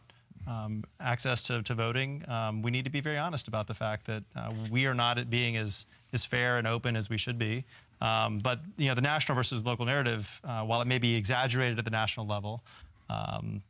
um, 0.47 0.85
access 1.01 1.43
to, 1.45 1.63
to 1.63 1.75
voting, 1.75 2.25
um, 2.29 2.63
we 2.63 2.71
need 2.71 2.85
to 2.85 2.91
be 2.91 3.01
very 3.01 3.19
honest 3.19 3.49
about 3.49 3.67
the 3.67 3.75
fact 3.75 4.07
that 4.07 4.23
uh, 4.35 4.53
we 4.71 4.87
are 4.87 4.95
not 4.95 5.29
being 5.29 5.57
as, 5.57 5.87
as 6.13 6.25
fair 6.25 6.59
and 6.59 6.67
open 6.67 6.97
as 6.97 7.11
we 7.11 7.19
should 7.19 7.39
be. 7.39 7.65
Um, 8.01 8.39
but 8.39 8.61
you 8.79 8.89
know, 8.89 8.95
the 8.95 9.03
national 9.03 9.37
versus 9.37 9.65
local 9.65 9.85
narrative, 9.85 10.41
uh, 10.45 10.63
while 10.63 10.81
it 10.81 10.87
may 10.87 10.99
be 10.99 11.15
exaggerated 11.15 11.79
at 11.79 11.85
the 11.85 11.91
national 11.91 12.27
level, 12.27 12.63
um, 13.11 13.63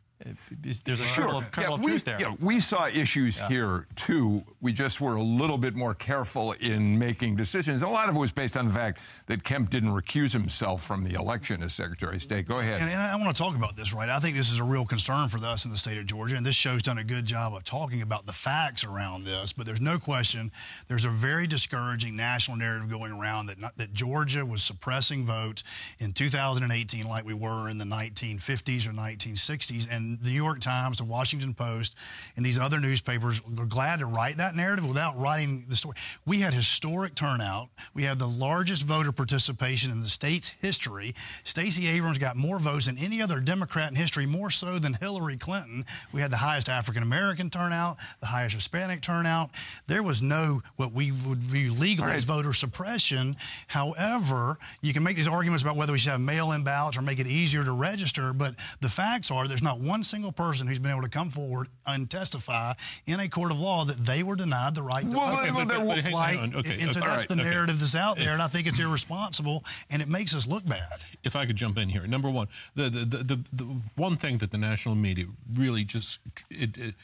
there's 0.85 1.01
a 1.01 1.05
kernel 1.05 1.39
of, 1.39 1.51
kernel 1.51 1.71
yeah, 1.71 1.75
of 1.75 1.81
we, 1.81 1.91
truth 1.91 2.05
there. 2.05 2.21
Yeah, 2.21 2.35
we 2.41 2.61
saw 2.61 2.87
issues 2.87 3.39
yeah. 3.39 3.49
here 3.49 3.87
too. 3.97 4.43
We 4.61 4.73
just 4.73 5.01
were 5.01 5.17
a 5.17 5.23
little 5.23 5.57
bit 5.57 5.75
more 5.75 5.95
careful 5.95 6.53
in 6.61 6.99
making 6.99 7.37
decisions. 7.37 7.83
A 7.83 7.89
lot 7.89 8.09
of 8.09 8.17
it 8.17 8.19
was 8.19 8.33
based 8.33 8.57
on 8.57 8.67
the 8.67 8.73
fact 8.73 8.99
that 9.27 9.45
Kemp 9.45 9.71
didn't 9.71 9.91
recuse 9.91 10.33
himself 10.33 10.83
from 10.83 11.03
the 11.05 11.15
election 11.15 11.63
as 11.63 11.73
Secretary 11.73 12.17
of 12.17 12.23
State. 12.23 12.47
Go 12.47 12.59
ahead. 12.59 12.81
And, 12.83 12.91
and 12.91 13.01
I 13.01 13.17
want 13.17 13.35
to 13.35 13.43
talk 13.43 13.57
about 13.57 13.77
this, 13.77 13.95
right? 13.95 14.09
I 14.09 14.19
think 14.19 14.37
this 14.37 14.53
is 14.53 14.59
a 14.59 14.65
real 14.65 14.85
concern 14.85 15.29
for 15.29 15.39
us 15.39 15.65
in 15.65 15.71
the 15.71 15.79
state 15.79 15.97
of 15.97 16.07
Georgia, 16.07 16.37
and 16.37 16.45
this 16.45 16.55
show's 16.55 16.83
done 16.83 16.99
a 16.99 17.05
good 17.05 17.25
job 17.25 17.55
of 17.55 17.65
talking 17.65 18.03
about 18.03 18.27
the 18.27 18.33
facts 18.33 18.85
around 18.85 19.25
this. 19.25 19.53
But 19.53 19.67
there's 19.67 19.81
no 19.81 19.99
question 19.99 20.53
there's 20.89 21.05
a 21.05 21.11
very 21.11 21.47
discouraging 21.47 22.17
national 22.17 22.57
narrative 22.57 22.91
going 22.91 23.13
around 23.13 23.47
that 23.47 23.59
not, 23.59 23.77
that 23.79 23.93
Georgia 23.95 24.45
was 24.45 24.63
suppressing 24.63 25.25
votes 25.25 25.65
in 25.99 26.13
2018 26.13 27.07
like 27.07 27.25
we 27.25 27.35
were 27.35 27.69
in 27.69 27.79
the 27.79 27.85
1950s 27.85 28.87
or 28.87 28.93
1960s, 28.93 29.87
and 29.91 30.10
the 30.23 30.31
New 30.31 30.35
York 30.35 30.61
Times, 30.61 30.99
the 30.99 31.05
Washington 31.05 31.55
Post, 31.55 31.95
and 32.37 32.45
these 32.45 32.59
other 32.59 32.79
newspapers 32.79 33.41
were 33.47 33.67
glad 33.67 34.01
to 34.01 34.07
write 34.07 34.37
that 34.39 34.55
narrative 34.55 34.87
without 34.87 35.19
writing 35.19 35.65
the 35.69 35.77
story. 35.77 35.97
We 36.27 36.41
had 36.41 36.55
historic 36.55 37.15
turnout. 37.15 37.69
We 37.95 38.05
had 38.05 38.19
the 38.19 38.29
largest 38.29 38.85
voter 38.85 39.13
participation 39.13 39.91
in 39.91 40.03
the 40.03 40.09
state's 40.09 40.51
history. 40.61 41.15
Stacey 41.45 41.87
Abrams 41.89 42.19
got 42.19 42.37
more 42.37 42.59
votes 42.59 42.87
than 42.87 42.99
any 42.99 43.23
other 43.23 43.41
Democrat 43.41 43.91
in 43.91 43.97
history, 43.97 44.27
more 44.27 44.51
so 44.51 44.79
than 44.79 44.95
Hillary 44.95 45.37
Clinton. 45.37 45.85
We 46.13 46.21
had 46.21 46.31
the 46.31 46.37
highest 46.37 46.69
African 46.69 47.03
American 47.03 47.51
turnout, 47.51 47.99
the 48.21 48.27
highest 48.27 48.55
Hispanic 48.55 49.01
turnout. 49.03 49.51
There 49.87 50.03
was 50.03 50.23
no 50.23 50.63
what 50.77 50.93
we 50.93 51.13
would 51.13 51.39
view 51.39 51.73
legal 51.73 52.07
right. 52.07 52.17
as 52.17 52.25
voter 52.25 52.53
suppression. 52.53 53.37
However, 53.67 54.59
you 54.81 54.93
can 54.93 55.03
make 55.03 55.17
these 55.17 55.29
arguments 55.29 55.63
about 55.63 55.77
whether 55.77 55.93
we 55.93 55.99
should 55.99 56.13
have 56.13 56.21
mail-in 56.21 56.65
ballots 56.65 56.97
or 56.97 57.03
make 57.03 57.19
it 57.19 57.27
easier 57.27 57.65
to 57.65 57.73
register, 57.73 58.33
but 58.33 58.55
the 58.81 58.89
facts 58.89 59.31
are 59.31 59.49
there's 59.49 59.63
not 59.63 59.81
one 59.81 60.00
single 60.03 60.33
person 60.33 60.67
who's 60.67 60.79
been 60.79 60.91
able 60.91 61.03
to 61.03 61.09
come 61.09 61.31
forward 61.31 61.69
and 61.87 62.11
testify 62.11 62.75
in 63.07 63.21
a 63.21 63.29
court 63.29 63.51
of 63.51 63.59
law 63.59 63.85
that 63.85 64.05
they 64.05 64.23
were 64.23 64.37
denied 64.37 64.75
the 64.75 64.83
right 64.83 65.03
to 65.03 65.17
well, 65.17 65.37
vote. 65.37 65.55
Well, 65.55 65.67
but, 65.67 65.87
but, 65.87 66.03
but, 66.05 66.13
like, 66.13 66.55
okay, 66.55 66.79
and 66.81 66.93
so 66.93 67.01
that's 67.01 67.23
right, 67.23 67.29
the 67.29 67.37
narrative 67.37 67.77
okay. 67.77 67.81
that's 67.81 67.95
out 67.95 68.19
there, 68.19 68.29
if, 68.29 68.35
and 68.35 68.43
I 68.43 68.49
think 68.49 68.67
it's 68.67 68.79
irresponsible, 68.79 69.65
and 69.91 70.03
it 70.03 70.09
makes 70.09 70.35
us 70.35 70.47
look 70.47 70.65
bad. 70.67 71.01
If 71.25 71.37
I 71.37 71.47
could 71.47 71.57
jump 71.57 71.79
in 71.79 71.89
here, 71.89 72.07
number 72.07 72.31
one, 72.31 72.49
the 72.75 72.91
the 72.91 73.05
the, 73.05 73.17
the, 73.19 73.45
the 73.53 73.65
one 73.97 74.17
thing 74.17 74.39
that 74.39 74.51
the 74.51 74.59
national 74.59 74.95
media 74.95 75.27
really 75.55 75.85
just 75.85 76.19
it, 76.51 76.77
it 76.77 76.95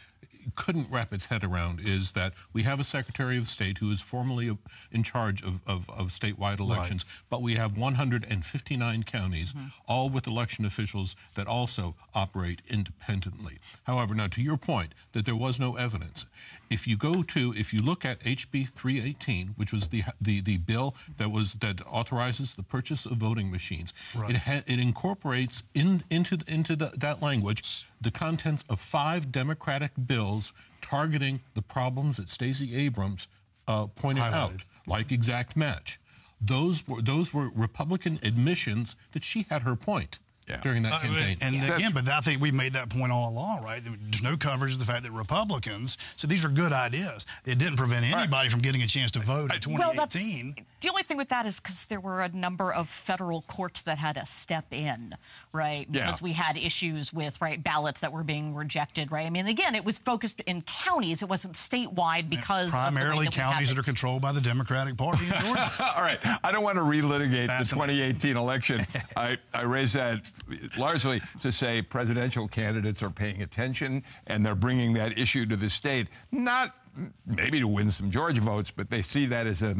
couldn't 0.54 0.90
wrap 0.90 1.12
its 1.12 1.26
head 1.26 1.42
around 1.42 1.80
is 1.80 2.12
that 2.12 2.32
we 2.52 2.62
have 2.62 2.78
a 2.78 2.84
Secretary 2.84 3.36
of 3.38 3.48
State 3.48 3.78
who 3.78 3.90
is 3.90 4.00
formally 4.00 4.56
in 4.92 5.02
charge 5.02 5.42
of, 5.42 5.60
of, 5.66 5.88
of 5.90 6.08
statewide 6.08 6.60
elections, 6.60 7.04
right. 7.06 7.22
but 7.30 7.42
we 7.42 7.54
have 7.54 7.76
159 7.76 9.02
counties, 9.02 9.52
mm-hmm. 9.52 9.66
all 9.88 10.08
with 10.08 10.26
election 10.26 10.64
officials 10.64 11.16
that 11.34 11.46
also 11.46 11.94
operate 12.14 12.62
independently. 12.68 13.58
However, 13.84 14.14
now 14.14 14.28
to 14.28 14.42
your 14.42 14.56
point 14.56 14.92
that 15.12 15.26
there 15.26 15.36
was 15.36 15.58
no 15.58 15.76
evidence, 15.76 16.26
if 16.70 16.86
you 16.86 16.96
go 16.96 17.22
to 17.22 17.54
if 17.56 17.72
you 17.72 17.80
look 17.80 18.04
at 18.04 18.20
HB 18.20 18.68
318, 18.70 19.54
which 19.56 19.72
was 19.72 19.88
the 19.88 20.04
the, 20.20 20.40
the 20.40 20.58
bill 20.58 20.94
that 21.18 21.30
was 21.30 21.54
that 21.54 21.80
authorizes 21.86 22.54
the 22.54 22.62
purchase 22.62 23.06
of 23.06 23.16
voting 23.16 23.50
machines, 23.50 23.92
right. 24.14 24.30
it 24.30 24.36
ha, 24.38 24.62
it 24.66 24.78
incorporates 24.78 25.62
in 25.74 26.04
into 26.10 26.38
into 26.46 26.76
the, 26.76 26.92
that 26.96 27.22
language 27.22 27.86
the 28.00 28.10
contents 28.10 28.64
of 28.68 28.80
five 28.80 29.32
Democratic 29.32 29.92
bills 30.06 30.52
targeting 30.80 31.40
the 31.54 31.62
problems 31.62 32.16
that 32.16 32.28
Stacey 32.28 32.76
Abrams 32.76 33.28
uh, 33.66 33.86
pointed 33.86 34.22
Highlighted. 34.22 34.32
out, 34.32 34.64
like 34.86 35.12
exact 35.12 35.56
match. 35.56 35.98
Those 36.40 36.86
were 36.86 37.00
those 37.00 37.32
were 37.32 37.50
Republican 37.54 38.18
admissions 38.22 38.96
that 39.12 39.24
she 39.24 39.46
had 39.48 39.62
her 39.62 39.76
point 39.76 40.18
yeah. 40.48 40.60
during 40.60 40.82
that 40.84 40.92
uh, 40.92 40.98
campaign. 41.00 41.38
and 41.40 41.54
yeah. 41.54 41.74
again, 41.74 41.92
but 41.92 42.08
I 42.08 42.20
think 42.20 42.40
we 42.40 42.50
made 42.50 42.72
that 42.74 42.88
point 42.88 43.12
all 43.12 43.30
along, 43.30 43.64
right? 43.64 43.82
There's 43.84 44.22
no 44.22 44.36
coverage 44.36 44.72
of 44.72 44.78
the 44.78 44.84
fact 44.84 45.02
that 45.04 45.12
Republicans, 45.12 45.98
so 46.16 46.26
these 46.26 46.44
are 46.44 46.48
good 46.48 46.72
ideas. 46.72 47.26
It 47.44 47.58
didn't 47.58 47.76
prevent 47.76 48.04
anybody 48.04 48.32
right. 48.32 48.50
from 48.50 48.60
getting 48.60 48.82
a 48.82 48.86
chance 48.86 49.10
to 49.12 49.20
vote 49.20 49.52
in 49.52 49.60
2018. 49.60 50.54
Well, 50.56 50.64
the 50.80 50.88
only 50.88 51.02
thing 51.02 51.16
with 51.16 51.28
that 51.30 51.46
is 51.46 51.58
because 51.58 51.86
there 51.86 52.00
were 52.00 52.22
a 52.22 52.28
number 52.28 52.72
of 52.72 52.88
federal 52.88 53.42
courts 53.42 53.82
that 53.82 53.98
had 53.98 54.14
to 54.14 54.26
step 54.26 54.66
in, 54.70 55.14
right? 55.52 55.86
Yeah. 55.90 56.06
Because 56.06 56.22
we 56.22 56.32
had 56.32 56.56
issues 56.56 57.12
with 57.12 57.40
right 57.40 57.62
ballots 57.62 58.00
that 58.00 58.12
were 58.12 58.22
being 58.22 58.54
rejected, 58.54 59.10
right? 59.10 59.26
I 59.26 59.30
mean, 59.30 59.46
again, 59.46 59.74
it 59.74 59.84
was 59.84 59.98
focused 59.98 60.40
in 60.40 60.62
counties; 60.62 61.22
it 61.22 61.28
wasn't 61.28 61.54
statewide 61.54 62.30
because 62.30 62.70
primarily 62.70 63.24
that 63.24 63.34
counties 63.34 63.70
that 63.70 63.78
are 63.78 63.82
controlled 63.82 64.22
by 64.22 64.32
the 64.32 64.40
Democratic 64.40 64.96
Party 64.96 65.24
in 65.26 65.32
Georgia. 65.40 65.72
All 65.80 66.02
right, 66.02 66.18
I 66.44 66.52
don't 66.52 66.62
want 66.62 66.76
to 66.76 66.82
relitigate 66.82 67.46
the 67.58 67.64
2018 67.64 68.36
election. 68.36 68.86
I 69.16 69.38
I 69.52 69.62
raise 69.62 69.94
that 69.94 70.30
largely 70.78 71.20
to 71.40 71.50
say 71.50 71.82
presidential 71.82 72.48
candidates 72.48 73.02
are 73.02 73.10
paying 73.10 73.42
attention 73.42 74.02
and 74.26 74.44
they're 74.44 74.54
bringing 74.54 74.92
that 74.94 75.18
issue 75.18 75.46
to 75.46 75.56
the 75.56 75.70
state, 75.70 76.08
not 76.32 76.74
maybe 77.26 77.60
to 77.60 77.68
win 77.68 77.90
some 77.90 78.10
Georgia 78.10 78.40
votes, 78.40 78.70
but 78.70 78.90
they 78.90 79.02
see 79.02 79.26
that 79.26 79.46
as 79.46 79.62
a. 79.62 79.76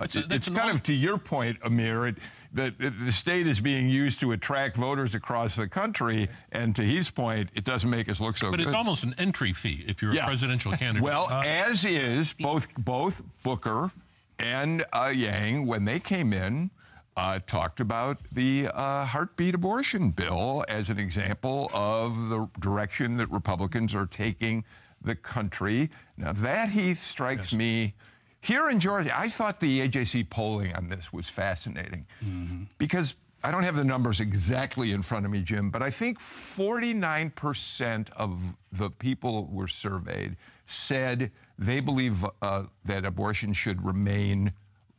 It's, 0.00 0.14
a, 0.14 0.22
it's 0.30 0.48
kind 0.48 0.70
of 0.70 0.82
to 0.84 0.94
your 0.94 1.18
point, 1.18 1.58
Amir. 1.64 2.08
It, 2.08 2.16
the, 2.52 2.72
the 3.04 3.10
state 3.10 3.48
is 3.48 3.60
being 3.60 3.88
used 3.88 4.20
to 4.20 4.30
attract 4.32 4.76
voters 4.76 5.16
across 5.16 5.56
the 5.56 5.66
country, 5.66 6.28
and 6.52 6.76
to 6.76 6.82
his 6.82 7.10
point, 7.10 7.50
it 7.54 7.64
doesn't 7.64 7.90
make 7.90 8.08
us 8.08 8.20
look 8.20 8.36
so 8.36 8.50
but 8.50 8.58
good. 8.58 8.66
But 8.66 8.70
it's 8.70 8.78
almost 8.78 9.02
an 9.02 9.14
entry 9.18 9.52
fee 9.52 9.84
if 9.88 10.00
you're 10.00 10.14
yeah. 10.14 10.22
a 10.22 10.26
presidential 10.26 10.72
candidate. 10.72 11.02
well, 11.02 11.26
uh, 11.28 11.42
as 11.44 11.84
is 11.84 12.32
both 12.32 12.68
both 12.78 13.20
Booker 13.42 13.90
and 14.38 14.84
uh, 14.92 15.12
Yang 15.14 15.66
when 15.66 15.84
they 15.84 15.98
came 15.98 16.32
in 16.32 16.70
uh, 17.18 17.40
talked 17.48 17.80
about 17.80 18.18
the 18.30 18.68
uh, 18.74 19.04
heartbeat 19.04 19.52
abortion 19.52 20.10
bill 20.10 20.64
as 20.68 20.88
an 20.88 21.00
example 21.00 21.68
of 21.74 22.28
the 22.28 22.48
direction 22.60 23.16
that 23.16 23.28
Republicans 23.30 23.92
are 23.92 24.06
taking 24.06 24.64
the 25.02 25.16
country. 25.16 25.90
Now, 26.16 26.32
that, 26.34 26.68
Heath, 26.68 27.00
strikes 27.00 27.52
yes. 27.52 27.58
me. 27.58 27.94
Here 28.40 28.70
in 28.70 28.78
Georgia, 28.78 29.10
I 29.18 29.28
thought 29.28 29.58
the 29.58 29.80
AJC 29.88 30.30
polling 30.30 30.72
on 30.76 30.88
this 30.88 31.12
was 31.12 31.28
fascinating 31.28 32.06
mm-hmm. 32.24 32.62
because 32.78 33.16
I 33.42 33.50
don't 33.50 33.64
have 33.64 33.74
the 33.74 33.82
numbers 33.82 34.20
exactly 34.20 34.92
in 34.92 35.02
front 35.02 35.26
of 35.26 35.32
me, 35.32 35.42
Jim, 35.42 35.70
but 35.70 35.82
I 35.82 35.90
think 35.90 36.20
49% 36.20 38.10
of 38.12 38.40
the 38.70 38.90
people 38.90 39.46
who 39.46 39.56
were 39.56 39.66
surveyed 39.66 40.36
said 40.68 41.32
they 41.58 41.80
believe 41.80 42.24
uh, 42.42 42.62
that 42.84 43.04
abortion 43.04 43.52
should 43.52 43.84
remain 43.84 44.52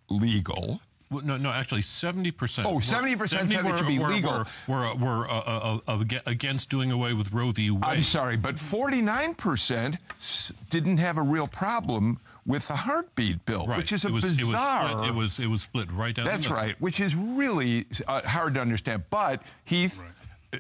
legal. 0.10 0.82
Well, 1.12 1.26
no, 1.26 1.38
no, 1.38 1.50
actually, 1.50 1.82
70%. 1.82 2.66
Oh, 2.66 2.76
70% 2.76 3.18
were, 3.18 3.28
70 3.28 3.54
said 3.56 3.66
it 3.66 3.78
should 3.78 3.88
be 3.88 3.98
were, 3.98 4.10
legal. 4.10 4.32
Were, 4.32 4.46
were, 4.68 4.96
were 4.96 5.30
uh, 5.30 5.40
uh, 5.40 5.80
uh, 5.88 6.04
against 6.28 6.70
doing 6.70 6.92
away 6.92 7.14
with 7.14 7.32
Roe 7.32 7.50
v. 7.52 7.72
Wade. 7.72 7.84
I'm 7.84 8.04
sorry, 8.04 8.38
but 8.38 8.56
49% 8.56 9.98
didn't 10.70 10.98
have 10.98 11.18
a 11.18 11.24
real 11.24 11.48
problem 11.48 12.20
with 12.46 12.68
the 12.68 12.76
heartbeat 12.76 13.44
bill, 13.46 13.66
right. 13.66 13.78
which 13.78 13.92
is 13.92 14.06
a 14.06 14.10
it 14.10 14.14
was, 14.14 14.24
bizarre. 14.38 14.44
It 14.44 14.54
was, 14.54 14.92
split, 14.92 15.08
it 15.08 15.16
was, 15.16 15.40
it 15.40 15.48
was 15.48 15.62
split 15.62 15.92
right 15.92 16.16
down. 16.16 16.26
The 16.26 16.32
That's 16.32 16.50
right, 16.50 16.80
which 16.80 17.00
is 17.00 17.16
really 17.16 17.88
uh, 18.08 18.22
hard 18.22 18.54
to 18.54 18.62
understand. 18.62 19.04
But 19.10 19.42
Heath. 19.66 20.00
Right 20.00 20.10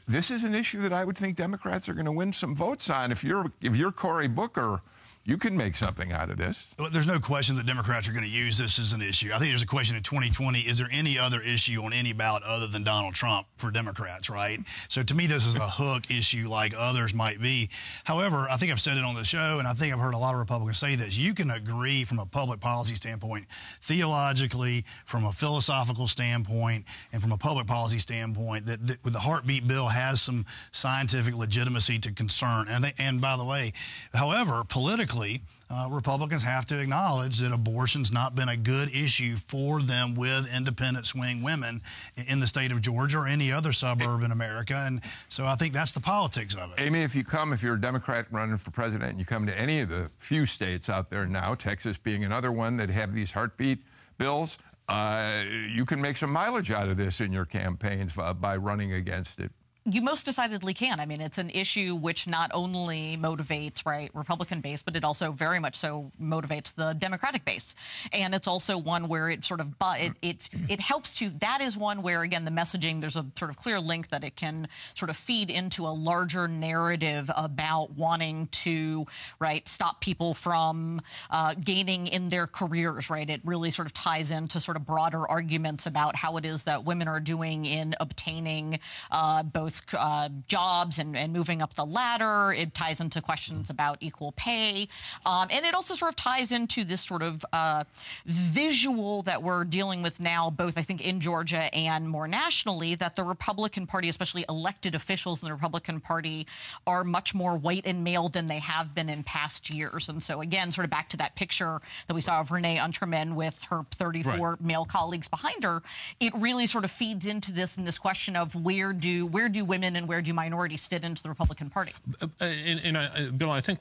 this 0.07 0.29
is 0.29 0.43
an 0.43 0.53
issue 0.53 0.81
that 0.81 0.93
I 0.93 1.03
would 1.03 1.17
think 1.17 1.35
Democrats 1.35 1.89
are 1.89 1.95
going 1.95 2.05
to 2.05 2.11
win 2.11 2.31
some 2.31 2.53
votes 2.53 2.91
on. 2.91 3.11
If 3.11 3.23
you're 3.23 3.51
if 3.61 3.75
you're 3.75 3.91
Cory 3.91 4.27
Booker, 4.27 4.81
you 5.29 5.37
can 5.37 5.55
make 5.55 5.75
something 5.75 6.11
out 6.11 6.31
of 6.31 6.37
this. 6.37 6.65
There's 6.91 7.05
no 7.05 7.19
question 7.19 7.55
that 7.57 7.67
Democrats 7.67 8.09
are 8.09 8.13
going 8.13 8.23
to 8.23 8.29
use 8.29 8.57
this 8.57 8.79
as 8.79 8.93
an 8.93 9.01
issue. 9.01 9.27
I 9.27 9.37
think 9.37 9.51
there's 9.51 9.61
a 9.61 9.67
question 9.67 9.95
in 9.95 10.01
2020 10.01 10.61
is 10.61 10.79
there 10.79 10.89
any 10.91 11.19
other 11.19 11.39
issue 11.39 11.83
on 11.83 11.93
any 11.93 12.13
ballot 12.13 12.41
other 12.41 12.65
than 12.65 12.83
Donald 12.83 13.13
Trump 13.13 13.45
for 13.57 13.69
Democrats, 13.69 14.27
right? 14.27 14.59
So 14.87 15.03
to 15.03 15.13
me, 15.13 15.27
this 15.27 15.45
is 15.45 15.55
a 15.55 15.69
hook 15.69 16.09
issue 16.09 16.49
like 16.49 16.73
others 16.75 17.13
might 17.13 17.39
be. 17.39 17.69
However, 18.05 18.47
I 18.49 18.57
think 18.57 18.71
I've 18.71 18.81
said 18.81 18.97
it 18.97 19.03
on 19.03 19.13
the 19.13 19.23
show, 19.23 19.59
and 19.59 19.67
I 19.67 19.73
think 19.73 19.93
I've 19.93 19.99
heard 19.99 20.15
a 20.15 20.17
lot 20.17 20.33
of 20.33 20.39
Republicans 20.39 20.79
say 20.79 20.95
this. 20.95 21.15
You 21.15 21.35
can 21.35 21.51
agree 21.51 22.05
from 22.05 22.17
a 22.17 22.25
public 22.25 22.59
policy 22.59 22.95
standpoint, 22.95 23.45
theologically, 23.81 24.83
from 25.05 25.25
a 25.25 25.31
philosophical 25.31 26.07
standpoint, 26.07 26.85
and 27.13 27.21
from 27.21 27.33
a 27.33 27.37
public 27.37 27.67
policy 27.67 27.99
standpoint, 27.99 28.65
that, 28.65 28.87
that 28.87 29.03
the 29.03 29.19
heartbeat 29.19 29.67
bill 29.67 29.89
has 29.89 30.23
some 30.23 30.43
scientific 30.71 31.35
legitimacy 31.35 31.99
to 31.99 32.11
concern. 32.11 32.67
And, 32.67 32.83
they, 32.83 32.93
and 32.97 33.21
by 33.21 33.37
the 33.37 33.45
way, 33.45 33.73
however, 34.11 34.63
politically, 34.67 35.18
politically, 35.19 35.41
uh, 35.69 35.87
Republicans 35.91 36.41
have 36.43 36.65
to 36.65 36.79
acknowledge 36.79 37.39
that 37.39 37.51
abortion's 37.51 38.11
not 38.11 38.35
been 38.35 38.49
a 38.49 38.57
good 38.57 38.89
issue 38.89 39.35
for 39.35 39.81
them 39.81 40.15
with 40.15 40.51
independent 40.55 41.05
swing 41.05 41.43
women 41.43 41.81
in 42.27 42.39
the 42.39 42.47
state 42.47 42.71
of 42.71 42.81
Georgia 42.81 43.19
or 43.19 43.27
any 43.27 43.51
other 43.51 43.71
suburb 43.71 44.23
in 44.23 44.31
America. 44.31 44.73
And 44.73 45.01
so 45.27 45.45
I 45.45 45.55
think 45.55 45.73
that's 45.73 45.91
the 45.91 45.99
politics 45.99 46.55
of 46.55 46.71
it. 46.71 46.81
Amy, 46.81 47.03
if 47.03 47.13
you 47.13 47.23
come, 47.23 47.53
if 47.53 47.61
you're 47.61 47.75
a 47.75 47.81
Democrat 47.81 48.25
running 48.31 48.57
for 48.57 48.71
president, 48.71 49.11
and 49.11 49.19
you 49.19 49.25
come 49.25 49.45
to 49.45 49.57
any 49.57 49.81
of 49.81 49.89
the 49.89 50.09
few 50.17 50.45
states 50.45 50.89
out 50.89 51.09
there 51.09 51.25
now, 51.27 51.53
Texas 51.53 51.97
being 51.97 52.23
another 52.23 52.51
one 52.51 52.77
that 52.77 52.89
have 52.89 53.13
these 53.13 53.31
heartbeat 53.31 53.79
bills, 54.17 54.57
uh, 54.87 55.43
you 55.71 55.85
can 55.85 56.01
make 56.01 56.17
some 56.17 56.31
mileage 56.31 56.71
out 56.71 56.89
of 56.89 56.97
this 56.97 57.21
in 57.21 57.31
your 57.31 57.45
campaigns 57.45 58.17
uh, 58.17 58.33
by 58.33 58.57
running 58.57 58.93
against 58.93 59.39
it. 59.39 59.51
You 59.91 60.01
most 60.01 60.25
decidedly 60.25 60.73
can. 60.73 60.99
I 60.99 61.05
mean, 61.05 61.21
it's 61.21 61.37
an 61.37 61.49
issue 61.49 61.95
which 61.95 62.27
not 62.27 62.51
only 62.53 63.17
motivates 63.17 63.85
right 63.85 64.11
Republican 64.13 64.61
base, 64.61 64.83
but 64.83 64.95
it 64.95 65.03
also 65.03 65.31
very 65.31 65.59
much 65.59 65.75
so 65.75 66.11
motivates 66.21 66.73
the 66.73 66.93
Democratic 66.93 67.45
base, 67.45 67.75
and 68.13 68.35
it's 68.35 68.47
also 68.47 68.77
one 68.77 69.07
where 69.07 69.29
it 69.29 69.43
sort 69.43 69.59
of 69.59 69.77
but 69.79 69.99
it 69.99 70.13
it 70.21 70.49
it 70.67 70.79
helps 70.79 71.13
to. 71.15 71.29
That 71.39 71.61
is 71.61 71.75
one 71.75 72.01
where 72.01 72.21
again 72.21 72.45
the 72.45 72.51
messaging 72.51 73.01
there's 73.01 73.15
a 73.15 73.25
sort 73.37 73.51
of 73.51 73.57
clear 73.57 73.79
link 73.79 74.09
that 74.09 74.23
it 74.23 74.35
can 74.35 74.67
sort 74.95 75.09
of 75.09 75.17
feed 75.17 75.49
into 75.49 75.87
a 75.87 75.89
larger 75.89 76.47
narrative 76.47 77.29
about 77.35 77.91
wanting 77.91 78.47
to 78.47 79.05
right 79.39 79.67
stop 79.67 80.01
people 80.01 80.33
from 80.33 81.01
uh, 81.31 81.55
gaining 81.55 82.07
in 82.07 82.29
their 82.29 82.47
careers. 82.47 83.09
Right, 83.09 83.29
it 83.29 83.41
really 83.43 83.71
sort 83.71 83.87
of 83.87 83.93
ties 83.93 84.31
into 84.31 84.59
sort 84.59 84.77
of 84.77 84.85
broader 84.85 85.27
arguments 85.27 85.85
about 85.85 86.15
how 86.15 86.37
it 86.37 86.45
is 86.45 86.63
that 86.63 86.85
women 86.85 87.07
are 87.07 87.19
doing 87.19 87.65
in 87.65 87.95
obtaining 87.99 88.79
uh, 89.11 89.43
both 89.43 89.78
uh, 89.93 90.29
jobs 90.47 90.99
and, 90.99 91.15
and, 91.15 91.33
moving 91.33 91.61
up 91.61 91.75
the 91.75 91.85
ladder. 91.85 92.53
It 92.53 92.73
ties 92.73 92.99
into 92.99 93.21
questions 93.21 93.69
about 93.69 93.97
equal 94.01 94.31
pay. 94.33 94.87
Um, 95.25 95.47
and 95.51 95.65
it 95.65 95.73
also 95.73 95.95
sort 95.95 96.09
of 96.09 96.15
ties 96.15 96.51
into 96.51 96.83
this 96.83 97.01
sort 97.01 97.21
of 97.21 97.45
uh, 97.53 97.83
visual 98.25 99.21
that 99.23 99.43
we're 99.43 99.63
dealing 99.63 100.01
with 100.01 100.19
now, 100.19 100.49
both, 100.49 100.77
I 100.77 100.81
think, 100.81 101.01
in 101.05 101.19
Georgia 101.19 101.73
and 101.73 102.09
more 102.09 102.27
nationally, 102.27 102.95
that 102.95 103.15
the 103.15 103.23
Republican 103.23 103.87
Party, 103.87 104.09
especially 104.09 104.45
elected 104.49 104.95
officials 104.95 105.41
in 105.41 105.47
the 105.47 105.53
Republican 105.53 105.99
Party, 105.99 106.47
are 106.87 107.03
much 107.03 107.33
more 107.33 107.57
white 107.57 107.85
and 107.85 108.03
male 108.03 108.29
than 108.29 108.47
they 108.47 108.59
have 108.59 108.95
been 108.95 109.09
in 109.09 109.23
past 109.23 109.69
years. 109.69 110.09
And 110.09 110.21
so, 110.21 110.41
again, 110.41 110.71
sort 110.71 110.85
of 110.85 110.91
back 110.91 111.09
to 111.09 111.17
that 111.17 111.35
picture 111.35 111.79
that 112.07 112.13
we 112.13 112.21
saw 112.21 112.41
of 112.41 112.51
Renee 112.51 112.77
Unterman 112.77 113.35
with 113.35 113.61
her 113.69 113.85
34 113.91 114.33
right. 114.33 114.61
male 114.61 114.85
colleagues 114.85 115.27
behind 115.27 115.63
her, 115.63 115.81
it 116.19 116.33
really 116.35 116.67
sort 116.67 116.85
of 116.85 116.91
feeds 116.91 117.25
into 117.25 117.51
this 117.51 117.77
and 117.77 117.87
this 117.87 117.97
question 117.97 118.35
of 118.35 118.55
where 118.55 118.93
do 118.93 119.25
where 119.25 119.49
do 119.49 119.65
women 119.69 119.95
and 119.95 120.07
where 120.07 120.21
do 120.21 120.33
minorities 120.33 120.85
fit 120.85 121.05
into 121.05 121.23
the 121.23 121.29
Republican 121.29 121.69
Party? 121.69 121.93
Uh, 122.21 122.27
uh 122.41 122.43
and, 122.43 122.79
and 122.83 122.97
I, 122.97 123.29
Bill, 123.29 123.51
I 123.51 123.61
think 123.61 123.79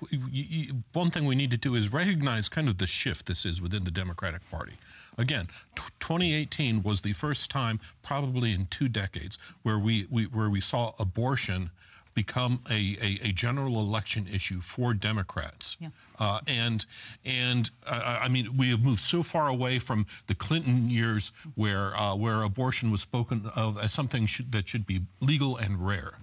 one 0.93 1.11
thing 1.11 1.25
we 1.25 1.35
need 1.35 1.51
to 1.51 1.57
do 1.57 1.75
is 1.75 1.93
recognize 1.93 2.49
kind 2.49 2.69
of 2.69 2.79
the 2.79 2.87
shift 2.87 3.27
this 3.27 3.45
is 3.45 3.61
within 3.61 3.83
the 3.83 3.91
Democratic 3.91 4.49
Party. 4.51 4.75
Again, 5.17 5.49
2018 5.75 6.85
was 6.85 7.01
the 7.01 7.13
first 7.13 7.51
time, 7.51 7.81
probably 8.03 8.53
in 8.53 8.67
two 8.67 8.89
decades, 8.89 9.37
where 9.63 9.79
we, 9.79 10.07
we 10.11 10.25
where 10.27 10.49
we 10.49 10.61
saw 10.61 10.93
abortion 11.01 11.71
become 12.19 12.61
a, 12.69 12.97
a, 13.01 13.29
a, 13.29 13.33
general 13.33 13.79
election 13.79 14.27
issue 14.27 14.61
for 14.61 14.93
Democrats. 14.93 15.77
Yeah. 15.79 15.91
Uh, 16.19 16.41
and 16.49 16.85
and 17.25 17.71
uh, 17.87 18.19
I 18.21 18.27
mean, 18.27 18.57
we 18.57 18.71
have 18.71 18.83
moved 18.83 19.01
so 19.01 19.23
far 19.23 19.47
away 19.47 19.79
from 19.79 20.05
the 20.27 20.35
Clinton 20.35 20.91
years 20.91 21.31
where 21.55 21.97
uh, 21.97 22.17
where 22.17 22.43
abortion 22.43 22.91
was 22.91 23.01
spoken 23.01 23.51
of 23.55 23.79
as 23.79 23.93
something 23.93 24.27
should, 24.27 24.51
that 24.51 24.69
should 24.69 24.85
be 24.85 25.03
legal 25.21 25.57
and 25.57 25.87
rare. 25.87 26.15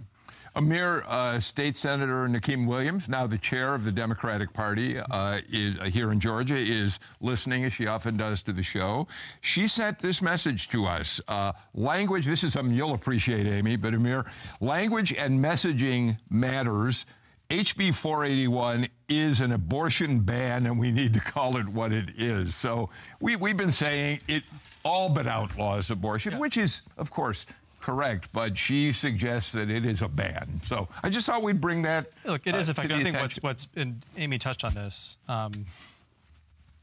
Amir, 0.56 1.04
uh, 1.08 1.38
State 1.38 1.76
Senator 1.76 2.30
Nikema 2.30 2.66
Williams, 2.66 3.10
now 3.10 3.28
the 3.28 3.38
chair 3.38 3.76
of 3.76 3.84
the 3.84 3.92
Democratic 3.92 4.54
Party, 4.54 4.98
uh, 4.98 5.42
is 5.50 5.78
uh, 5.80 5.84
here 5.84 6.14
in 6.14 6.20
Georgia, 6.20 6.56
is 6.56 7.00
listening 7.20 7.66
as 7.66 7.74
she 7.74 7.88
often 7.88 8.16
does 8.16 8.42
to 8.44 8.54
the 8.54 8.64
show. 8.64 9.06
She 9.42 9.68
sent 9.68 10.00
this 10.00 10.22
message 10.22 10.70
to 10.70 10.86
us. 10.86 11.20
Uh, 11.28 11.52
language. 11.74 12.26
This 12.26 12.46
is 12.46 12.54
something 12.54 12.74
you'll 12.74 12.94
appreciate, 12.94 13.46
Amy. 13.48 13.76
But 13.76 13.96
Amir, 13.96 14.26
language 14.62 15.14
and 15.14 15.44
messaging 15.44 16.18
matters. 16.30 17.06
HB 17.50 17.94
481 17.94 18.88
is 19.10 19.42
an 19.42 19.52
abortion 19.52 20.22
ban, 20.22 20.66
and 20.68 20.80
we 20.80 20.90
need 20.90 21.14
to 21.14 21.20
call 21.20 21.58
it 21.58 21.68
what 21.68 21.92
it 21.92 22.10
is. 22.18 22.56
So 22.56 22.90
we, 23.20 23.36
we've 23.36 23.58
been 23.58 23.70
saying 23.70 24.22
it 24.30 24.44
all 24.86 25.10
but 25.10 25.28
outlaws 25.28 25.92
abortion, 25.92 26.34
yeah. 26.34 26.40
which 26.40 26.58
is, 26.58 26.84
of 26.98 27.12
course, 27.12 27.46
correct, 27.86 28.30
but 28.34 28.58
she 28.58 28.92
suggests 28.92 29.52
that 29.52 29.70
it 29.70 29.86
is 29.86 30.02
a 30.02 30.08
ban. 30.08 30.60
So 30.66 30.88
I 31.04 31.10
just 31.10 31.28
thought 31.28 31.44
we'd 31.44 31.62
bring 31.62 31.84
that. 31.84 32.08
Look, 32.26 32.48
it 32.48 32.56
uh, 32.56 32.58
is 32.58 32.70
effective. 32.70 32.98
I 32.98 33.04
think 33.04 33.16
what's 33.18 33.38
what's 33.44 33.68
and 33.76 34.02
Amy 34.18 34.40
touched 34.40 34.64
on 34.64 34.74
this. 34.74 35.18
Um, 35.28 35.68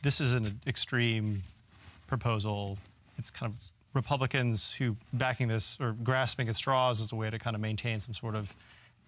this 0.05 0.21
is 0.21 0.33
an 0.33 0.61
extreme 0.69 1.43
proposal. 2.07 2.79
It's 3.19 3.33
kind 3.33 3.53
of 3.53 3.73
Republicans 3.95 4.71
who 4.71 4.97
backing 5.13 5.49
this 5.49 5.77
or 5.81 5.97
grasping 6.05 6.49
at 6.49 6.55
straws 6.55 7.01
as 7.01 7.11
a 7.11 7.17
way 7.17 7.31
to 7.31 7.39
kind 7.39 7.57
of 7.57 7.61
maintain 7.61 7.99
some 7.99 8.15
sort 8.15 8.37
of 8.37 8.55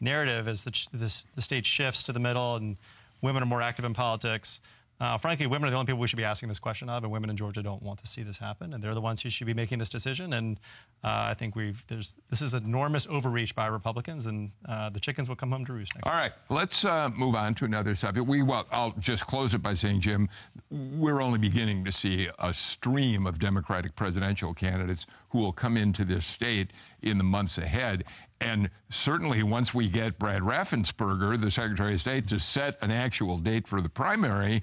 narrative 0.01 0.49
as 0.49 0.65
the, 0.65 0.87
this, 0.93 1.25
the 1.37 1.43
state 1.43 1.65
shifts 1.65 2.03
to 2.03 2.13
the 2.13 2.19
middle 2.19 2.57
and 2.57 2.77
women 3.23 3.43
are 3.43 3.47
more 3.47 3.63
active 3.63 3.85
in 3.85 3.95
politics. 3.95 4.61
Uh, 5.01 5.19
frankly, 5.19 5.47
women 5.47 5.67
are 5.67 5.71
the 5.71 5.77
only 5.77 5.87
people 5.87 6.01
we 6.01 6.07
should 6.07 6.17
be 6.17 6.25
asking 6.25 6.49
this 6.49 6.59
question 6.59 6.89
of, 6.89 7.03
and 7.03 7.13
women 7.13 7.29
in 7.29 7.37
Georgia 7.37 7.63
don't 7.63 7.83
want 7.83 7.99
to 8.01 8.07
see 8.07 8.23
this 8.23 8.37
happen, 8.37 8.75
and 8.75 8.83
they're 8.83 8.95
the 8.95 9.01
ones 9.01 9.21
who 9.21 9.29
should 9.29 9.47
be 9.47 9.55
making 9.55 9.79
this 9.79 9.89
decision. 9.89 10.35
And 10.35 10.59
uh, 11.03 11.27
I 11.29 11.35
think 11.35 11.57
we've 11.57 11.85
there's 11.89 12.15
this 12.31 12.43
is 12.43 12.55
enormous 12.55 13.07
overreach 13.09 13.55
by 13.55 13.67
Republicans, 13.67 14.27
and 14.27 14.53
uh, 14.69 14.91
the 14.91 15.01
chickens 15.01 15.29
will 15.29 15.37
come 15.37 15.51
home 15.51 15.65
to 15.67 15.73
roost. 15.73 15.93
All 16.05 16.13
right, 16.13 16.33
let's 16.49 16.85
uh, 16.85 17.11
move 17.11 17.35
on 17.35 17.55
to 17.57 17.65
another 17.65 17.97
subject. 17.97 18.27
We 18.27 18.43
well, 18.43 18.67
I'll 18.71 18.95
just 18.99 19.27
close 19.27 19.55
it 19.55 19.63
by 19.63 19.75
saying, 19.75 20.01
Jim, 20.01 20.29
we're 20.71 21.21
only 21.21 21.39
beginning 21.39 21.85
to 21.85 21.93
see 21.93 22.29
a 22.39 22.55
stream 22.55 23.27
of 23.27 23.39
Democratic 23.39 23.97
presidential 23.97 24.55
candidates 24.55 25.07
who 25.31 25.41
will 25.41 25.53
come 25.53 25.77
into 25.77 26.05
this 26.05 26.25
state 26.25 26.71
in 27.03 27.19
the 27.19 27.25
months 27.25 27.59
ahead. 27.59 28.05
And 28.41 28.71
certainly, 28.91 29.43
once 29.43 29.73
we 29.73 29.89
get 29.89 30.19
Brad 30.19 30.43
Raffensperger, 30.43 31.41
the 31.41 31.51
Secretary 31.51 31.95
of 31.95 32.01
State, 32.01 32.29
to 32.29 32.39
set 32.39 32.77
an 32.83 32.91
actual 32.91 33.39
date 33.39 33.67
for 33.67 33.81
the 33.81 33.89
primary, 33.89 34.63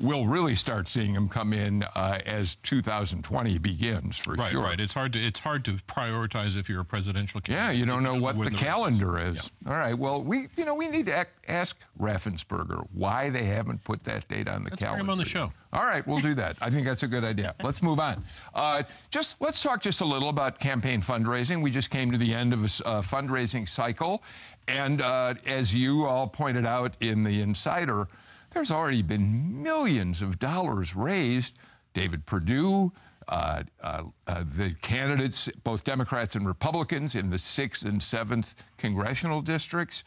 we'll 0.00 0.26
really 0.26 0.56
start 0.56 0.88
seeing 0.88 1.12
them 1.12 1.28
come 1.28 1.52
in 1.52 1.84
uh, 1.94 2.18
as 2.26 2.56
2020 2.56 3.58
begins 3.58 4.16
for 4.16 4.34
right, 4.34 4.50
sure. 4.50 4.62
Right, 4.62 4.80
It's 4.80 4.94
hard 4.94 5.12
to 5.14 5.18
it's 5.18 5.40
hard 5.40 5.64
to 5.66 5.72
prioritize 5.88 6.56
if 6.56 6.68
you're 6.68 6.80
a 6.80 6.84
presidential 6.84 7.40
candidate. 7.40 7.74
Yeah, 7.74 7.78
you 7.78 7.86
don't 7.86 8.02
know 8.02 8.14
what 8.14 8.38
the, 8.38 8.50
the 8.50 8.56
calendar 8.56 9.18
is. 9.18 9.50
Yeah. 9.64 9.72
All 9.72 9.78
right. 9.78 9.96
Well, 9.96 10.22
we 10.22 10.48
you 10.56 10.64
know 10.64 10.74
we 10.74 10.88
need 10.88 11.06
to 11.06 11.26
ask 11.48 11.76
Raffensperger 12.00 12.86
why 12.92 13.30
they 13.30 13.44
haven't 13.44 13.82
put 13.84 14.02
that 14.04 14.26
date 14.28 14.48
on 14.48 14.64
the 14.64 14.70
let's 14.70 14.80
calendar. 14.80 15.04
Bring 15.04 15.06
him 15.06 15.10
on 15.10 15.18
the 15.18 15.24
show. 15.24 15.52
All 15.72 15.84
right, 15.84 16.06
we'll 16.06 16.20
do 16.20 16.34
that. 16.34 16.56
I 16.60 16.68
think 16.68 16.86
that's 16.86 17.02
a 17.02 17.08
good 17.08 17.24
idea. 17.24 17.54
Let's 17.62 17.82
move 17.82 17.98
on. 17.98 18.22
Uh, 18.54 18.82
just 19.10 19.40
let's 19.40 19.62
talk 19.62 19.80
just 19.80 20.02
a 20.02 20.04
little 20.04 20.28
about 20.28 20.58
campaign 20.58 21.00
fundraising. 21.00 21.62
We 21.62 21.70
just 21.70 21.90
came 21.90 22.10
to 22.12 22.18
the 22.18 22.34
end 22.34 22.52
of 22.52 22.60
a 22.60 22.64
uh, 22.64 23.02
fundraising 23.02 23.66
cycle, 23.66 24.22
and 24.68 25.00
uh, 25.00 25.34
as 25.46 25.74
you 25.74 26.04
all 26.04 26.26
pointed 26.26 26.66
out 26.66 26.94
in 27.00 27.22
the 27.22 27.40
Insider 27.40 28.08
there's 28.52 28.70
already 28.70 29.02
been 29.02 29.62
millions 29.62 30.22
of 30.22 30.38
dollars 30.38 30.94
raised. 30.94 31.56
David 31.94 32.24
Perdue, 32.26 32.92
uh, 33.28 33.62
uh, 33.82 34.04
uh, 34.26 34.44
the 34.56 34.74
candidates, 34.82 35.48
both 35.64 35.84
Democrats 35.84 36.36
and 36.36 36.46
Republicans, 36.46 37.14
in 37.14 37.30
the 37.30 37.38
sixth 37.38 37.84
and 37.84 38.02
seventh 38.02 38.54
congressional 38.78 39.40
districts. 39.42 40.04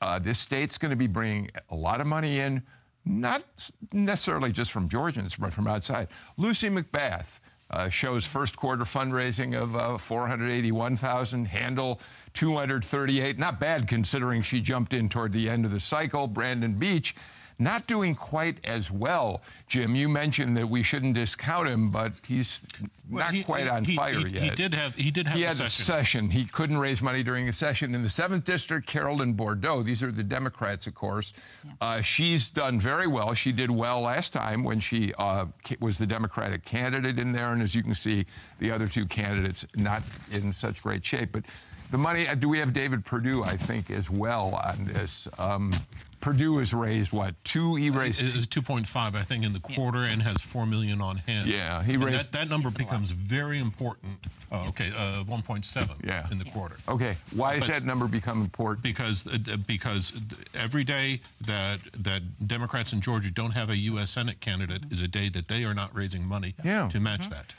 Uh, 0.00 0.18
this 0.18 0.38
state's 0.38 0.78
going 0.78 0.90
to 0.90 0.96
be 0.96 1.06
bringing 1.06 1.50
a 1.70 1.74
lot 1.74 2.00
of 2.00 2.06
money 2.06 2.38
in, 2.38 2.62
not 3.04 3.44
necessarily 3.92 4.50
just 4.50 4.72
from 4.72 4.88
Georgians, 4.88 5.36
but 5.36 5.52
from 5.52 5.66
outside. 5.66 6.08
Lucy 6.36 6.68
McBath. 6.68 7.40
Uh, 7.70 7.86
shows 7.90 8.24
first 8.24 8.56
quarter 8.56 8.84
fundraising 8.84 9.54
of 9.54 9.76
uh, 9.76 9.98
481,000, 9.98 11.44
handle 11.44 12.00
238. 12.32 13.38
Not 13.38 13.60
bad 13.60 13.86
considering 13.86 14.40
she 14.40 14.62
jumped 14.62 14.94
in 14.94 15.06
toward 15.06 15.34
the 15.34 15.50
end 15.50 15.66
of 15.66 15.70
the 15.70 15.78
cycle. 15.78 16.26
Brandon 16.26 16.72
Beach 16.72 17.14
not 17.58 17.86
doing 17.86 18.14
quite 18.14 18.58
as 18.64 18.90
well. 18.90 19.42
Jim, 19.66 19.94
you 19.94 20.08
mentioned 20.08 20.56
that 20.56 20.68
we 20.68 20.82
shouldn't 20.82 21.14
discount 21.14 21.68
him, 21.68 21.90
but 21.90 22.12
he's 22.26 22.64
well, 23.10 23.24
not 23.24 23.34
he, 23.34 23.42
quite 23.42 23.66
on 23.66 23.84
he, 23.84 23.96
fire 23.96 24.26
he, 24.26 24.34
yet. 24.34 24.42
He 24.42 24.50
did 24.50 24.74
have 24.74 24.94
he 24.94 25.10
did 25.10 25.26
have 25.26 25.36
he 25.36 25.44
a 25.44 25.48
had 25.48 25.56
session. 25.56 25.66
a 25.66 25.84
session. 25.84 26.30
He 26.30 26.44
couldn't 26.44 26.78
raise 26.78 27.02
money 27.02 27.22
during 27.22 27.48
a 27.48 27.52
session 27.52 27.94
in 27.94 28.02
the 28.02 28.08
seventh 28.08 28.44
district. 28.44 28.86
Carolyn 28.86 29.32
Bourdeaux. 29.32 29.82
these 29.82 30.02
are 30.02 30.12
the 30.12 30.22
Democrats, 30.22 30.86
of 30.86 30.94
course. 30.94 31.32
Yeah. 31.64 31.72
Uh, 31.80 32.00
she's 32.00 32.48
done 32.48 32.78
very 32.78 33.06
well. 33.06 33.34
She 33.34 33.50
did 33.50 33.70
well 33.70 34.00
last 34.00 34.32
time 34.32 34.62
when 34.62 34.78
she 34.78 35.12
uh, 35.18 35.46
was 35.80 35.98
the 35.98 36.06
Democratic 36.06 36.64
candidate 36.64 37.18
in 37.18 37.32
there, 37.32 37.52
and 37.52 37.60
as 37.60 37.74
you 37.74 37.82
can 37.82 37.94
see, 37.94 38.24
the 38.60 38.70
other 38.70 38.86
two 38.86 39.06
candidates 39.06 39.66
not 39.74 40.02
in 40.30 40.52
such 40.52 40.82
great 40.82 41.04
shape, 41.04 41.30
but. 41.32 41.44
The 41.90 41.98
money, 41.98 42.28
uh, 42.28 42.34
do 42.34 42.48
we 42.48 42.58
have 42.58 42.72
David 42.72 43.04
Perdue, 43.04 43.44
I 43.44 43.56
think, 43.56 43.90
as 43.90 44.10
well 44.10 44.54
on 44.54 44.84
this? 44.92 45.26
Um, 45.38 45.72
Perdue 46.20 46.58
has 46.58 46.74
raised 46.74 47.12
what 47.12 47.34
two? 47.44 47.76
He 47.76 47.90
raised 47.90 48.22
is 48.22 48.46
two 48.46 48.60
point 48.60 48.86
five, 48.86 49.14
I 49.14 49.22
think, 49.22 49.44
in 49.44 49.52
the 49.52 49.60
quarter, 49.60 50.00
yeah. 50.00 50.12
and 50.12 50.22
has 50.22 50.40
four 50.40 50.66
million 50.66 51.00
on 51.00 51.18
hand. 51.18 51.48
Yeah, 51.48 51.82
he 51.82 51.96
raised 51.96 52.32
that, 52.32 52.32
that, 52.32 52.48
number 52.50 52.70
becomes 52.70 53.12
very 53.12 53.60
important. 53.60 54.18
Uh, 54.50 54.66
okay, 54.68 54.90
uh, 54.96 55.22
one 55.24 55.42
point 55.42 55.64
seven. 55.64 55.96
Yeah. 56.02 56.26
in 56.30 56.38
the 56.38 56.44
yeah. 56.46 56.52
quarter. 56.52 56.76
Okay, 56.88 57.16
why 57.34 57.54
but, 57.54 57.60
does 57.60 57.68
that 57.68 57.84
number 57.84 58.08
become 58.08 58.40
important? 58.40 58.82
Because 58.82 59.26
uh, 59.26 59.56
because 59.66 60.12
every 60.54 60.82
day 60.82 61.20
that 61.46 61.78
that 61.98 62.22
Democrats 62.48 62.92
in 62.92 63.00
Georgia 63.00 63.30
don't 63.30 63.52
have 63.52 63.70
a 63.70 63.76
U.S. 63.76 64.10
Senate 64.10 64.40
candidate 64.40 64.82
is 64.90 65.00
a 65.00 65.08
day 65.08 65.28
that 65.28 65.46
they 65.46 65.64
are 65.64 65.74
not 65.74 65.94
raising 65.94 66.24
money 66.24 66.54
yeah. 66.64 66.88
to 66.88 66.98
match 66.98 67.22
mm-hmm. 67.22 67.34
that. 67.34 67.54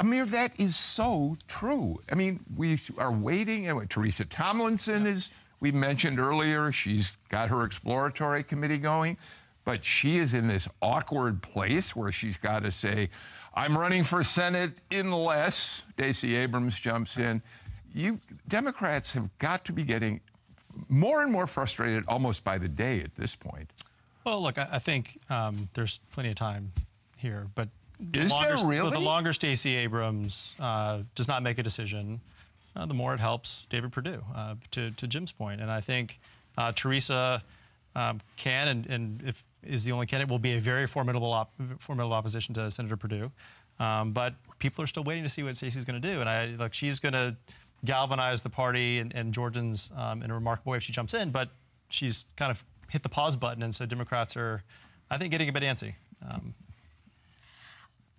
Amir, 0.00 0.24
that 0.26 0.52
is 0.58 0.76
so 0.76 1.36
true. 1.46 2.00
I 2.10 2.14
mean, 2.14 2.40
we 2.56 2.80
are 2.96 3.12
waiting, 3.12 3.68
and 3.68 3.90
Teresa 3.90 4.24
Tomlinson 4.24 5.04
yeah. 5.04 5.12
is 5.12 5.28
we 5.60 5.70
mentioned 5.70 6.18
earlier 6.18 6.72
she's 6.72 7.18
got 7.28 7.50
her 7.50 7.64
exploratory 7.64 8.42
committee 8.42 8.78
going, 8.78 9.18
but 9.66 9.84
she 9.84 10.16
is 10.16 10.32
in 10.32 10.48
this 10.48 10.66
awkward 10.80 11.42
place 11.42 11.94
where 11.94 12.10
she's 12.10 12.38
got 12.38 12.62
to 12.62 12.72
say, 12.72 13.10
I'm 13.54 13.76
running 13.76 14.02
for 14.02 14.22
Senate 14.22 14.72
unless 14.90 15.84
Stacey 15.92 16.34
Abrams 16.34 16.78
jumps 16.78 17.18
in. 17.18 17.42
you 17.92 18.18
Democrats 18.48 19.12
have 19.12 19.28
got 19.38 19.66
to 19.66 19.72
be 19.72 19.84
getting 19.84 20.18
more 20.88 21.22
and 21.22 21.30
more 21.30 21.46
frustrated 21.46 22.04
almost 22.08 22.42
by 22.42 22.56
the 22.56 22.68
day 22.68 23.02
at 23.02 23.14
this 23.16 23.36
point. 23.36 23.70
Well, 24.24 24.42
look, 24.42 24.56
I, 24.56 24.66
I 24.72 24.78
think 24.78 25.18
um, 25.28 25.68
there's 25.74 26.00
plenty 26.10 26.30
of 26.30 26.36
time 26.36 26.72
here, 27.16 27.48
but 27.54 27.68
the 28.00 28.20
Is 28.20 28.30
longer, 28.30 28.56
there 28.56 28.66
really? 28.66 28.90
The 28.90 28.98
longer 28.98 29.32
Stacey 29.32 29.76
Abrams 29.76 30.56
uh, 30.58 31.00
does 31.14 31.28
not 31.28 31.42
make 31.42 31.58
a 31.58 31.62
decision, 31.62 32.20
uh, 32.74 32.86
the 32.86 32.94
more 32.94 33.14
it 33.14 33.20
helps 33.20 33.66
David 33.70 33.92
Perdue. 33.92 34.22
Uh, 34.34 34.54
to, 34.72 34.90
to 34.92 35.06
Jim's 35.06 35.32
point, 35.32 35.60
and 35.60 35.70
I 35.70 35.80
think 35.80 36.18
uh, 36.56 36.72
Teresa 36.72 37.42
um, 37.94 38.20
can 38.36 38.68
and, 38.68 38.86
and 38.86 39.22
if 39.26 39.44
is 39.62 39.84
the 39.84 39.92
only 39.92 40.06
candidate 40.06 40.30
will 40.30 40.38
be 40.38 40.54
a 40.54 40.60
very 40.60 40.86
formidable 40.86 41.32
op- 41.32 41.52
formidable 41.78 42.14
opposition 42.14 42.54
to 42.54 42.70
Senator 42.70 42.96
Perdue. 42.96 43.30
Um, 43.78 44.12
but 44.12 44.34
people 44.58 44.82
are 44.84 44.86
still 44.86 45.04
waiting 45.04 45.22
to 45.22 45.28
see 45.28 45.42
what 45.42 45.56
Stacey's 45.56 45.84
going 45.84 46.00
to 46.00 46.08
do, 46.08 46.20
and 46.20 46.28
I 46.28 46.46
look, 46.46 46.74
she's 46.74 47.00
going 47.00 47.12
to 47.12 47.36
galvanize 47.84 48.42
the 48.42 48.50
party 48.50 48.98
and, 48.98 49.14
and 49.14 49.32
Georgians 49.32 49.90
um, 49.96 50.22
in 50.22 50.30
a 50.30 50.34
remarkable 50.34 50.72
way 50.72 50.78
if 50.78 50.82
she 50.82 50.92
jumps 50.92 51.14
in. 51.14 51.30
But 51.30 51.50
she's 51.88 52.24
kind 52.36 52.50
of 52.50 52.62
hit 52.88 53.02
the 53.02 53.08
pause 53.08 53.36
button, 53.36 53.62
and 53.62 53.74
so 53.74 53.86
Democrats 53.86 54.36
are, 54.36 54.62
I 55.10 55.18
think, 55.18 55.30
getting 55.30 55.48
a 55.48 55.52
bit 55.52 55.62
antsy. 55.62 55.94
Um, 56.28 56.54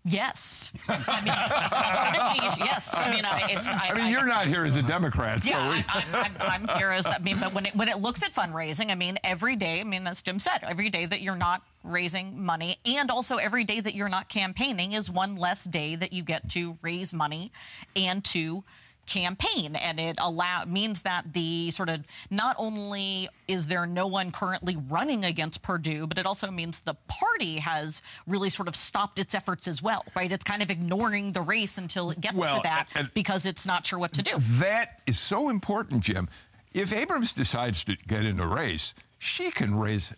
Yes. 0.03 0.73
I 0.87 2.33
mean, 2.33 2.65
yes. 2.65 2.95
I 2.97 3.13
mean, 3.13 3.23
I, 3.23 3.47
it's. 3.51 3.67
I, 3.67 3.89
I 3.91 3.93
mean, 3.95 4.11
you're 4.11 4.25
not 4.25 4.47
here 4.47 4.63
as 4.63 4.75
a 4.75 4.81
Democrat, 4.81 5.43
so 5.43 5.51
we, 5.51 5.55
I, 5.55 5.83
I, 5.87 6.31
I'm, 6.39 6.65
I'm 6.67 6.77
here 6.79 6.89
as. 6.89 7.05
I 7.05 7.19
mean, 7.19 7.39
but 7.39 7.53
when 7.53 7.67
it 7.67 7.75
when 7.75 7.87
it 7.87 7.99
looks 7.99 8.23
at 8.23 8.33
fundraising, 8.33 8.89
I 8.89 8.95
mean, 8.95 9.19
every 9.23 9.55
day. 9.55 9.79
I 9.79 9.83
mean, 9.83 10.07
as 10.07 10.23
Jim 10.23 10.39
said, 10.39 10.59
every 10.63 10.89
day 10.89 11.05
that 11.05 11.21
you're 11.21 11.35
not 11.35 11.61
raising 11.83 12.43
money, 12.43 12.77
and 12.83 13.11
also 13.11 13.37
every 13.37 13.63
day 13.63 13.79
that 13.79 13.93
you're 13.93 14.09
not 14.09 14.27
campaigning 14.27 14.93
is 14.93 15.09
one 15.09 15.35
less 15.35 15.65
day 15.65 15.95
that 15.95 16.11
you 16.11 16.23
get 16.23 16.49
to 16.51 16.79
raise 16.81 17.13
money 17.13 17.51
and 17.95 18.23
to 18.25 18.63
campaign 19.07 19.75
and 19.75 19.99
it 19.99 20.15
allow 20.19 20.63
means 20.65 21.01
that 21.01 21.33
the 21.33 21.69
sort 21.71 21.89
of 21.89 22.01
not 22.29 22.55
only 22.59 23.27
is 23.47 23.67
there 23.67 23.85
no 23.85 24.07
one 24.07 24.31
currently 24.31 24.77
running 24.89 25.25
against 25.25 25.61
Perdue 25.61 26.07
but 26.07 26.17
it 26.17 26.25
also 26.25 26.49
means 26.49 26.79
the 26.81 26.93
party 27.07 27.57
has 27.59 28.01
really 28.27 28.49
sort 28.49 28.67
of 28.67 28.75
stopped 28.75 29.19
its 29.19 29.33
efforts 29.35 29.67
as 29.67 29.81
well 29.81 30.05
right 30.15 30.31
it's 30.31 30.43
kind 30.43 30.61
of 30.61 30.69
ignoring 30.71 31.33
the 31.33 31.41
race 31.41 31.77
until 31.77 32.09
it 32.11 32.21
gets 32.21 32.35
Well, 32.35 32.57
to 32.57 32.63
that 32.63 32.87
and- 32.95 33.11
because 33.13 33.45
it's 33.45 33.65
not 33.65 33.85
sure 33.85 33.99
what 33.99 34.13
to 34.13 34.21
do 34.23 34.31
that 34.59 35.01
is 35.07 35.19
so 35.19 35.49
important, 35.49 36.03
Jim. 36.03 36.29
If 36.73 36.93
Abrams 36.93 37.33
decides 37.33 37.83
to 37.85 37.97
get 38.07 38.23
in 38.25 38.39
a 38.39 38.47
race, 38.47 38.93
she 39.19 39.51
can 39.51 39.75
raise 39.75 40.13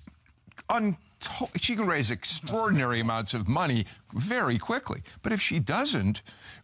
un- 0.70 0.98
she 1.60 1.76
can 1.76 1.86
raise 1.86 2.12
extraordinary 2.12 3.00
amounts 3.00 3.34
of 3.34 3.48
money 3.48 3.86
very 4.14 4.58
quickly. 4.58 5.02
But 5.22 5.32
if 5.32 5.42
she 5.42 5.60
doesn't, 5.60 6.22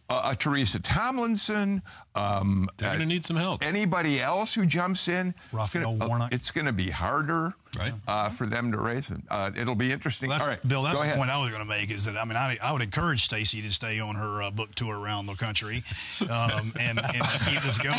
uh, 0.08 0.14
uh, 0.24 0.34
Teresa 0.34 0.78
Tomlinson, 0.80 1.82
um, 2.14 2.68
They're 2.76 2.88
going 2.90 3.00
to 3.00 3.06
need 3.06 3.24
some 3.24 3.36
help. 3.36 3.62
anybody 3.64 4.20
else 4.20 4.54
who 4.54 4.66
jumps 4.66 5.08
in, 5.08 5.28
it's 5.28 5.52
Raphael 5.52 5.92
gonna- 5.92 6.04
uh, 6.04 6.08
Warnock. 6.08 6.32
it's 6.32 6.50
going 6.50 6.66
to 6.66 6.72
be 6.72 6.90
harder 6.90 7.54
Right. 7.78 7.92
uh, 8.08 8.28
for 8.30 8.46
them 8.46 8.72
to 8.72 8.78
raise 8.78 9.10
it. 9.10 9.18
Uh, 9.30 9.52
it'll 9.56 9.76
be 9.76 9.92
interesting. 9.92 10.28
Well, 10.28 10.40
All 10.40 10.46
right, 10.48 10.66
Bill, 10.66 10.82
that's 10.82 10.96
go 10.96 11.02
the 11.02 11.06
ahead. 11.06 11.18
point 11.18 11.30
I 11.30 11.40
was 11.40 11.50
going 11.50 11.62
to 11.62 11.68
make 11.68 11.90
is 11.90 12.04
that 12.06 12.16
I 12.16 12.24
mean 12.24 12.36
I, 12.36 12.58
I 12.62 12.72
would 12.72 12.82
encourage 12.82 13.22
Stacey 13.24 13.62
to 13.62 13.72
stay 13.72 14.00
on 14.00 14.16
her 14.16 14.42
uh, 14.42 14.50
book 14.50 14.74
tour 14.74 14.98
around 14.98 15.26
the 15.26 15.34
country 15.34 15.84
um, 16.28 16.72
and, 16.80 16.98
and 16.98 17.22
keep 17.46 17.62
this 17.62 17.78
going. 17.78 17.96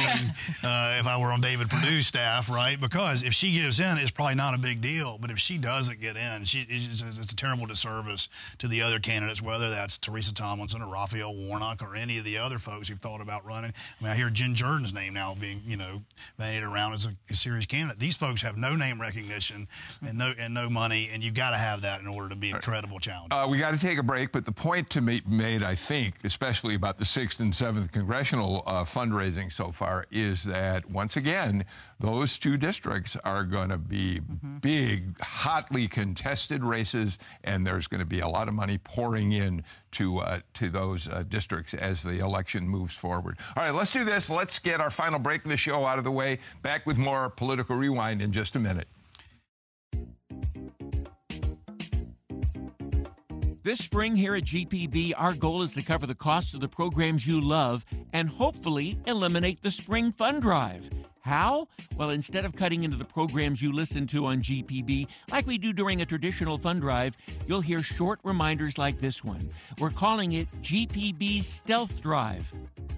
Uh, 0.63 0.97
if 0.99 1.07
I 1.07 1.17
were 1.19 1.31
on 1.31 1.39
David 1.39 1.69
Perdue's 1.69 2.05
staff, 2.05 2.49
right? 2.49 2.79
Because 2.79 3.23
if 3.23 3.33
she 3.33 3.53
gives 3.53 3.79
in, 3.79 3.97
it's 3.97 4.11
probably 4.11 4.35
not 4.35 4.53
a 4.53 4.57
big 4.57 4.81
deal. 4.81 5.17
But 5.17 5.31
if 5.31 5.39
she 5.39 5.57
doesn't 5.57 6.01
get 6.01 6.17
in, 6.17 6.43
she 6.43 6.65
it's, 6.67 7.01
it's 7.01 7.31
a 7.31 7.35
terrible 7.35 7.65
disservice 7.65 8.27
to 8.57 8.67
the 8.67 8.81
other 8.81 8.99
candidates, 8.99 9.41
whether 9.41 9.69
that's 9.69 9.97
Teresa 9.97 10.33
Tomlinson 10.33 10.81
or 10.81 10.91
Raphael 10.91 11.33
Warnock 11.33 11.81
or 11.81 11.95
any 11.95 12.17
of 12.17 12.25
the 12.25 12.37
other 12.37 12.59
folks 12.59 12.89
who've 12.89 12.99
thought 12.99 13.21
about 13.21 13.45
running. 13.45 13.71
I 13.99 14.03
mean, 14.03 14.11
I 14.11 14.15
hear 14.15 14.29
Jen 14.29 14.53
Jordan's 14.53 14.93
name 14.93 15.13
now 15.13 15.33
being 15.39 15.61
you 15.65 15.77
know 15.77 16.01
bandied 16.37 16.63
around 16.63 16.93
as 16.93 17.05
a, 17.05 17.15
a 17.29 17.35
serious 17.35 17.65
candidate. 17.65 17.99
These 17.99 18.17
folks 18.17 18.41
have 18.41 18.57
no 18.57 18.75
name 18.75 18.99
recognition 18.99 19.60
and 20.01 20.17
no 20.17 20.33
and 20.37 20.53
no 20.53 20.69
money, 20.69 21.09
and 21.13 21.23
you've 21.23 21.33
got 21.33 21.51
to 21.51 21.57
have 21.57 21.81
that 21.81 22.01
in 22.01 22.07
order 22.07 22.29
to 22.29 22.35
be 22.35 22.51
a 22.51 22.59
credible 22.59 22.99
challenger. 22.99 23.33
Uh, 23.33 23.47
we 23.47 23.57
got 23.57 23.73
to 23.73 23.79
take 23.79 23.97
a 23.97 24.03
break, 24.03 24.31
but 24.31 24.45
the 24.45 24.51
point 24.51 24.89
to 24.91 25.01
be 25.01 25.21
made, 25.27 25.63
I 25.63 25.75
think, 25.75 26.15
especially 26.23 26.75
about 26.75 26.97
the 26.97 27.05
sixth 27.05 27.39
and 27.39 27.55
seventh 27.55 27.91
congressional 27.91 28.63
uh, 28.65 28.83
fundraising 28.83 29.51
so 29.51 29.71
far, 29.71 30.05
is 30.11 30.43
that 30.43 30.89
once 30.89 31.17
again, 31.17 31.65
those 31.99 32.37
two 32.37 32.57
districts 32.57 33.15
are 33.23 33.43
going 33.43 33.69
to 33.69 33.77
be 33.77 34.19
big, 34.61 35.19
hotly 35.19 35.87
contested 35.87 36.63
races, 36.63 37.19
and 37.43 37.65
there's 37.65 37.87
going 37.87 37.99
to 37.99 38.05
be 38.05 38.21
a 38.21 38.27
lot 38.27 38.47
of 38.47 38.53
money 38.53 38.77
pouring 38.79 39.33
in 39.33 39.63
to 39.91 40.19
uh, 40.19 40.39
to 40.53 40.69
those 40.69 41.07
uh, 41.07 41.23
districts 41.29 41.73
as 41.73 42.01
the 42.01 42.19
election 42.19 42.67
moves 42.67 42.93
forward. 42.93 43.37
All 43.55 43.63
right, 43.63 43.73
let's 43.73 43.91
do 43.91 44.03
this. 44.03 44.29
Let's 44.29 44.57
get 44.59 44.79
our 44.79 44.89
final 44.89 45.19
break 45.19 45.43
of 45.43 45.51
the 45.51 45.57
show 45.57 45.85
out 45.85 45.97
of 45.97 46.03
the 46.03 46.11
way. 46.11 46.39
Back 46.61 46.85
with 46.85 46.97
more 46.97 47.29
political 47.29 47.75
rewind 47.75 48.21
in 48.21 48.31
just 48.31 48.55
a 48.55 48.59
minute. 48.59 48.87
This 53.63 53.77
spring 53.77 54.15
here 54.15 54.33
at 54.33 54.45
GPB, 54.45 55.13
our 55.15 55.35
goal 55.35 55.61
is 55.61 55.75
to 55.75 55.83
cover 55.83 56.07
the 56.07 56.15
costs 56.15 56.55
of 56.55 56.61
the 56.61 56.67
programs 56.67 57.27
you 57.27 57.39
love 57.39 57.85
and 58.11 58.27
hopefully 58.27 58.97
eliminate 59.05 59.61
the 59.61 59.69
spring 59.69 60.11
fund 60.11 60.41
drive. 60.41 60.89
How? 61.19 61.67
Well, 61.95 62.09
instead 62.09 62.43
of 62.43 62.55
cutting 62.55 62.83
into 62.83 62.97
the 62.97 63.05
programs 63.05 63.61
you 63.61 63.71
listen 63.71 64.07
to 64.07 64.25
on 64.25 64.41
GPB 64.41 65.05
like 65.29 65.45
we 65.45 65.59
do 65.59 65.73
during 65.73 66.01
a 66.01 66.07
traditional 66.07 66.57
fund 66.57 66.81
drive, 66.81 67.15
you'll 67.47 67.61
hear 67.61 67.83
short 67.83 68.19
reminders 68.23 68.79
like 68.79 68.99
this 68.99 69.23
one. 69.23 69.47
We're 69.77 69.91
calling 69.91 70.31
it 70.31 70.47
GPB 70.63 71.43
Stealth 71.43 72.01
Drive. 72.01 72.51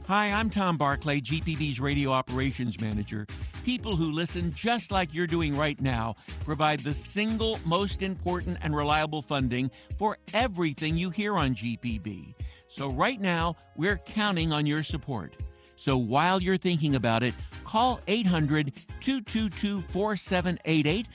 Hi, 0.08 0.32
I'm 0.32 0.50
Tom 0.50 0.78
Barclay, 0.78 1.20
GPB's 1.20 1.82
radio 1.82 2.12
operations 2.12 2.80
manager. 2.80 3.28
People 3.64 3.96
who 3.96 4.12
listen 4.12 4.52
just 4.54 4.92
like 4.92 5.14
you're 5.14 5.26
doing 5.26 5.56
right 5.56 5.80
now 5.80 6.16
provide 6.44 6.82
the 6.82 6.94
single 6.94 7.60
most 7.66 8.02
important 8.02 8.58
and 8.62 8.76
reliable 8.76 9.22
funding 9.22 9.72
for 9.98 10.18
everything 10.34 10.98
you 10.98 11.10
hear 11.10 11.36
on 11.36 11.56
GPB. 11.56 12.34
So 12.68 12.90
right 12.90 13.22
now, 13.22 13.56
we're 13.78 14.00
counting 14.00 14.52
on 14.52 14.66
your 14.66 14.84
support. 14.84 15.36
So 15.78 15.96
while 15.96 16.42
you're 16.42 16.58
thinking 16.58 16.96
about 16.96 17.24
it, 17.24 17.34
call 17.64 18.02
800 18.08 18.74
222 19.00 19.82
4788, 19.82 21.08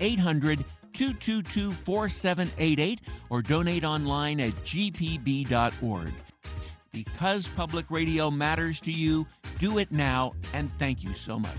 800 0.00 0.64
222 0.92 1.72
4788, 1.72 3.00
or 3.28 3.42
donate 3.42 3.84
online 3.84 4.40
at 4.40 4.52
gpb.org. 4.52 6.12
Because 6.92 7.48
public 7.48 7.86
radio 7.90 8.30
matters 8.30 8.78
to 8.82 8.92
you, 8.92 9.26
do 9.58 9.78
it 9.78 9.90
now, 9.90 10.34
and 10.52 10.70
thank 10.78 11.02
you 11.02 11.14
so 11.14 11.38
much. 11.38 11.56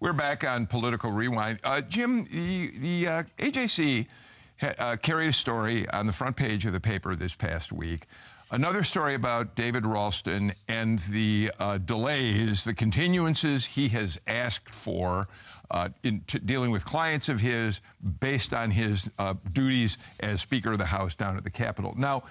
We're 0.00 0.14
back 0.14 0.44
on 0.44 0.66
Political 0.66 1.10
Rewind. 1.12 1.58
Uh, 1.62 1.82
Jim, 1.82 2.24
the, 2.32 2.70
the 2.78 3.06
uh, 3.06 3.22
AJC 3.36 4.06
ha- 4.60 4.74
uh, 4.78 4.96
carried 4.96 5.28
a 5.28 5.32
story 5.32 5.86
on 5.90 6.06
the 6.06 6.12
front 6.12 6.36
page 6.36 6.64
of 6.64 6.72
the 6.72 6.80
paper 6.80 7.14
this 7.14 7.34
past 7.34 7.70
week. 7.70 8.06
Another 8.50 8.82
story 8.82 9.14
about 9.14 9.54
David 9.54 9.84
Ralston 9.84 10.54
and 10.68 11.00
the 11.10 11.52
uh, 11.58 11.76
delays, 11.76 12.64
the 12.64 12.72
continuances 12.72 13.66
he 13.66 13.88
has 13.88 14.18
asked 14.26 14.70
for 14.74 15.28
uh, 15.70 15.88
in 16.02 16.24
dealing 16.46 16.70
with 16.70 16.84
clients 16.84 17.28
of 17.28 17.40
his 17.40 17.80
based 18.20 18.54
on 18.54 18.70
his 18.70 19.10
uh, 19.18 19.34
duties 19.52 19.98
as 20.20 20.40
Speaker 20.40 20.72
of 20.72 20.78
the 20.78 20.84
House 20.84 21.14
down 21.14 21.36
at 21.36 21.44
the 21.44 21.50
Capitol. 21.50 21.94
Now, 21.96 22.24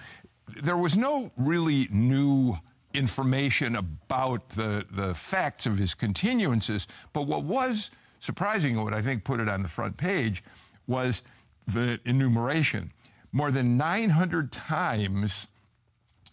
there 0.62 0.76
was 0.76 0.96
no 0.96 1.30
really 1.36 1.88
new 1.90 2.56
information 2.94 3.76
about 3.76 4.48
the, 4.50 4.84
the 4.90 5.14
facts 5.14 5.66
of 5.66 5.78
his 5.78 5.94
continuances, 5.94 6.86
but 7.12 7.22
what 7.22 7.44
was 7.44 7.90
surprising, 8.20 8.76
and 8.76 8.84
what 8.84 8.94
I 8.94 9.02
think 9.02 9.24
put 9.24 9.40
it 9.40 9.48
on 9.48 9.62
the 9.62 9.68
front 9.68 9.96
page, 9.96 10.42
was 10.86 11.22
the 11.66 12.00
enumeration. 12.04 12.92
More 13.32 13.50
than 13.50 13.76
900 13.76 14.50
times 14.50 15.48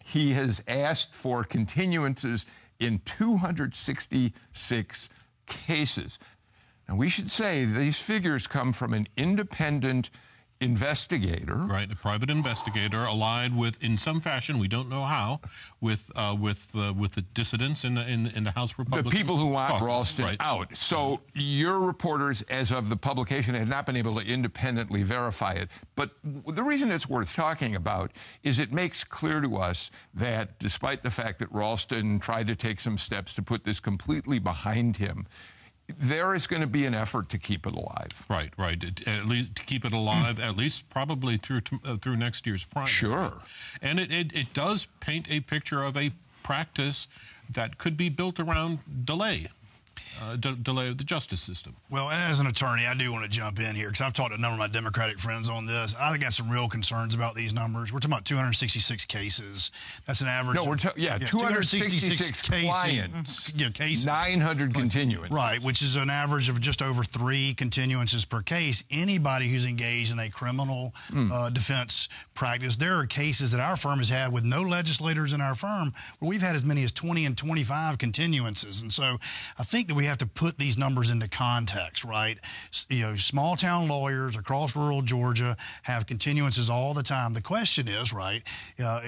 he 0.02 0.32
has 0.32 0.62
asked 0.66 1.14
for 1.14 1.44
continuances 1.44 2.46
in 2.78 3.00
266 3.04 5.08
cases. 5.46 6.18
Now, 6.88 6.96
we 6.96 7.08
should 7.08 7.30
say 7.30 7.64
these 7.64 8.00
figures 8.00 8.46
come 8.46 8.72
from 8.72 8.94
an 8.94 9.08
independent 9.16 10.10
investigator. 10.60 11.54
Right, 11.54 11.90
a 11.90 11.96
private 11.96 12.30
investigator 12.30 13.04
allied 13.04 13.54
with, 13.54 13.82
in 13.82 13.98
some 13.98 14.20
fashion, 14.20 14.58
we 14.58 14.68
don't 14.68 14.88
know 14.88 15.02
how, 15.02 15.40
with 15.80 16.10
uh, 16.16 16.34
with 16.38 16.70
uh, 16.74 16.94
with 16.96 17.12
the 17.12 17.22
dissidents 17.22 17.84
in 17.84 17.94
the 17.94 18.08
in, 18.08 18.28
in 18.28 18.44
the 18.44 18.50
House 18.50 18.72
The 18.72 18.82
Republican. 18.82 19.10
people 19.10 19.36
who 19.36 19.46
want 19.46 19.72
caucus. 19.72 19.86
Ralston 19.86 20.24
right. 20.24 20.36
out. 20.40 20.74
So 20.76 21.20
your 21.34 21.80
reporters, 21.80 22.42
as 22.42 22.72
of 22.72 22.88
the 22.88 22.96
publication, 22.96 23.54
had 23.54 23.68
not 23.68 23.84
been 23.86 23.96
able 23.96 24.18
to 24.18 24.26
independently 24.26 25.02
verify 25.02 25.52
it. 25.52 25.68
But 25.94 26.12
the 26.24 26.62
reason 26.62 26.90
it's 26.90 27.08
worth 27.08 27.34
talking 27.34 27.76
about 27.76 28.12
is 28.42 28.58
it 28.58 28.72
makes 28.72 29.04
clear 29.04 29.40
to 29.40 29.56
us 29.56 29.90
that 30.14 30.58
despite 30.58 31.02
the 31.02 31.10
fact 31.10 31.38
that 31.40 31.52
Ralston 31.52 32.18
tried 32.18 32.46
to 32.46 32.56
take 32.56 32.80
some 32.80 32.96
steps 32.96 33.34
to 33.34 33.42
put 33.42 33.64
this 33.64 33.80
completely 33.80 34.38
behind 34.38 34.96
him, 34.96 35.26
there 35.98 36.34
is 36.34 36.46
going 36.46 36.62
to 36.62 36.66
be 36.66 36.84
an 36.84 36.94
effort 36.94 37.28
to 37.30 37.38
keep 37.38 37.66
it 37.66 37.74
alive. 37.74 38.26
Right, 38.28 38.52
right. 38.56 38.82
At 39.06 39.26
least 39.26 39.56
to 39.56 39.64
keep 39.64 39.84
it 39.84 39.92
alive, 39.92 40.40
at 40.40 40.56
least 40.56 40.88
probably 40.90 41.36
through 41.36 41.62
uh, 41.84 41.96
through 41.96 42.16
next 42.16 42.46
year's 42.46 42.64
primary. 42.64 42.90
Sure. 42.90 43.32
And 43.82 44.00
it, 44.00 44.12
it, 44.12 44.32
it 44.34 44.52
does 44.52 44.86
paint 45.00 45.26
a 45.30 45.40
picture 45.40 45.82
of 45.82 45.96
a 45.96 46.12
practice 46.42 47.08
that 47.50 47.78
could 47.78 47.96
be 47.96 48.08
built 48.08 48.40
around 48.40 48.80
delay 49.04 49.48
uh, 50.22 50.36
de- 50.36 50.56
delay 50.56 50.88
of 50.88 50.98
the 50.98 51.04
justice 51.04 51.40
system. 51.40 51.76
Well, 51.90 52.10
as 52.10 52.40
an 52.40 52.46
attorney, 52.46 52.86
I 52.86 52.94
do 52.94 53.12
want 53.12 53.24
to 53.24 53.30
jump 53.30 53.60
in 53.60 53.74
here 53.74 53.88
because 53.88 54.00
I've 54.00 54.12
talked 54.12 54.30
to 54.30 54.36
a 54.36 54.40
number 54.40 54.54
of 54.54 54.58
my 54.58 54.66
Democratic 54.66 55.18
friends 55.18 55.48
on 55.48 55.66
this. 55.66 55.94
I 55.98 56.16
got 56.18 56.32
some 56.32 56.50
real 56.50 56.68
concerns 56.68 57.14
about 57.14 57.34
these 57.34 57.52
numbers. 57.52 57.92
We're 57.92 58.00
talking 58.00 58.12
about 58.12 58.24
266 58.24 59.04
cases. 59.04 59.70
That's 60.06 60.20
an 60.20 60.28
average. 60.28 60.56
No, 60.56 60.64
we're 60.64 60.76
ta- 60.76 60.92
yeah, 60.96 61.18
266 61.18 62.42
clients. 62.42 63.52
Yeah, 63.54 63.70
cases. 63.70 64.06
900 64.06 64.74
continuance. 64.74 65.32
Right, 65.32 65.62
which 65.62 65.82
is 65.82 65.96
an 65.96 66.10
average 66.10 66.48
of 66.48 66.60
just 66.60 66.82
over 66.82 67.02
three 67.02 67.54
continuances 67.54 68.28
per 68.28 68.42
case. 68.42 68.84
Anybody 68.90 69.48
who's 69.48 69.66
engaged 69.66 70.12
in 70.12 70.18
a 70.18 70.30
criminal 70.30 70.94
mm. 71.10 71.30
uh, 71.32 71.50
defense 71.50 72.08
practice, 72.34 72.76
there 72.76 72.94
are 72.94 73.06
cases 73.06 73.52
that 73.52 73.60
our 73.60 73.76
firm 73.76 73.98
has 73.98 74.08
had 74.08 74.32
with 74.32 74.44
no 74.44 74.62
legislators 74.62 75.32
in 75.32 75.40
our 75.40 75.54
firm 75.54 75.92
where 76.18 76.28
we've 76.28 76.42
had 76.42 76.54
as 76.54 76.64
many 76.64 76.84
as 76.84 76.92
20 76.92 77.26
and 77.26 77.36
25 77.36 77.98
continuances. 77.98 78.82
And 78.82 78.92
so 78.92 79.18
I 79.58 79.64
think 79.64 79.85
that 79.88 79.94
we 79.94 80.04
have 80.04 80.18
to 80.18 80.26
put 80.26 80.56
these 80.58 80.76
numbers 80.78 81.10
into 81.10 81.28
context, 81.28 82.04
right? 82.04 82.38
You 82.88 83.00
know, 83.00 83.16
small 83.16 83.56
town 83.56 83.88
lawyers 83.88 84.36
across 84.36 84.76
rural 84.76 85.02
Georgia 85.02 85.56
have 85.82 86.06
continuances 86.06 86.70
all 86.70 86.94
the 86.94 87.02
time. 87.02 87.32
The 87.32 87.40
question 87.40 87.88
is, 87.88 88.12
right, 88.12 88.42
uh, 88.82 89.00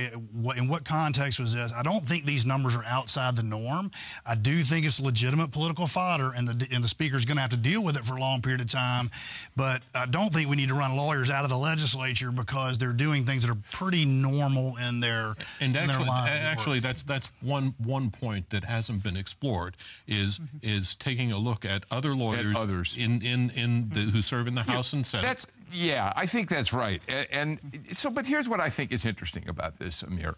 in 0.56 0.68
what 0.68 0.84
context 0.84 1.38
was 1.38 1.54
this? 1.54 1.72
I 1.72 1.82
don't 1.82 2.06
think 2.06 2.24
these 2.24 2.46
numbers 2.46 2.74
are 2.74 2.84
outside 2.84 3.36
the 3.36 3.42
norm. 3.42 3.90
I 4.26 4.34
do 4.34 4.62
think 4.62 4.86
it's 4.86 5.00
legitimate 5.00 5.50
political 5.50 5.86
fodder, 5.86 6.32
and 6.36 6.48
the 6.48 6.68
and 6.74 6.82
the 6.82 6.88
speaker's 6.88 7.24
going 7.24 7.36
to 7.36 7.42
have 7.42 7.50
to 7.50 7.56
deal 7.56 7.82
with 7.82 7.96
it 7.96 8.04
for 8.04 8.16
a 8.16 8.20
long 8.20 8.42
period 8.42 8.60
of 8.60 8.68
time. 8.68 9.10
But 9.56 9.82
I 9.94 10.06
don't 10.06 10.32
think 10.32 10.48
we 10.48 10.56
need 10.56 10.68
to 10.68 10.74
run 10.74 10.96
lawyers 10.96 11.30
out 11.30 11.44
of 11.44 11.50
the 11.50 11.58
legislature 11.58 12.30
because 12.30 12.78
they're 12.78 12.92
doing 12.92 13.24
things 13.24 13.44
that 13.44 13.52
are 13.52 13.62
pretty 13.72 14.04
normal 14.04 14.76
in 14.76 15.00
their 15.00 15.34
and 15.60 15.74
in 15.74 15.90
actually, 15.90 16.04
their 16.04 16.14
actually 16.26 16.80
that's 16.80 17.02
that's 17.02 17.30
one 17.40 17.74
one 17.78 18.10
point 18.10 18.48
that 18.50 18.64
hasn't 18.64 19.02
been 19.02 19.16
explored 19.16 19.76
is 20.06 20.38
mm-hmm. 20.38 20.67
Is 20.68 20.94
taking 20.94 21.32
a 21.32 21.38
look 21.38 21.64
at 21.64 21.84
other 21.90 22.14
lawyers, 22.14 22.56
at 22.56 22.62
others 22.62 22.96
in 22.98 23.22
in 23.22 23.50
in 23.50 23.88
the, 23.90 24.00
who 24.00 24.22
serve 24.22 24.46
in 24.46 24.54
the 24.54 24.62
House 24.62 24.92
and 24.92 25.06
Senate. 25.06 25.26
That's 25.26 25.46
yeah, 25.72 26.12
I 26.16 26.26
think 26.26 26.48
that's 26.48 26.72
right. 26.72 27.02
And, 27.08 27.26
and 27.30 27.86
so, 27.92 28.10
but 28.10 28.26
here's 28.26 28.48
what 28.48 28.60
I 28.60 28.70
think 28.70 28.92
is 28.92 29.04
interesting 29.04 29.48
about 29.48 29.78
this, 29.78 30.02
Amir. 30.02 30.36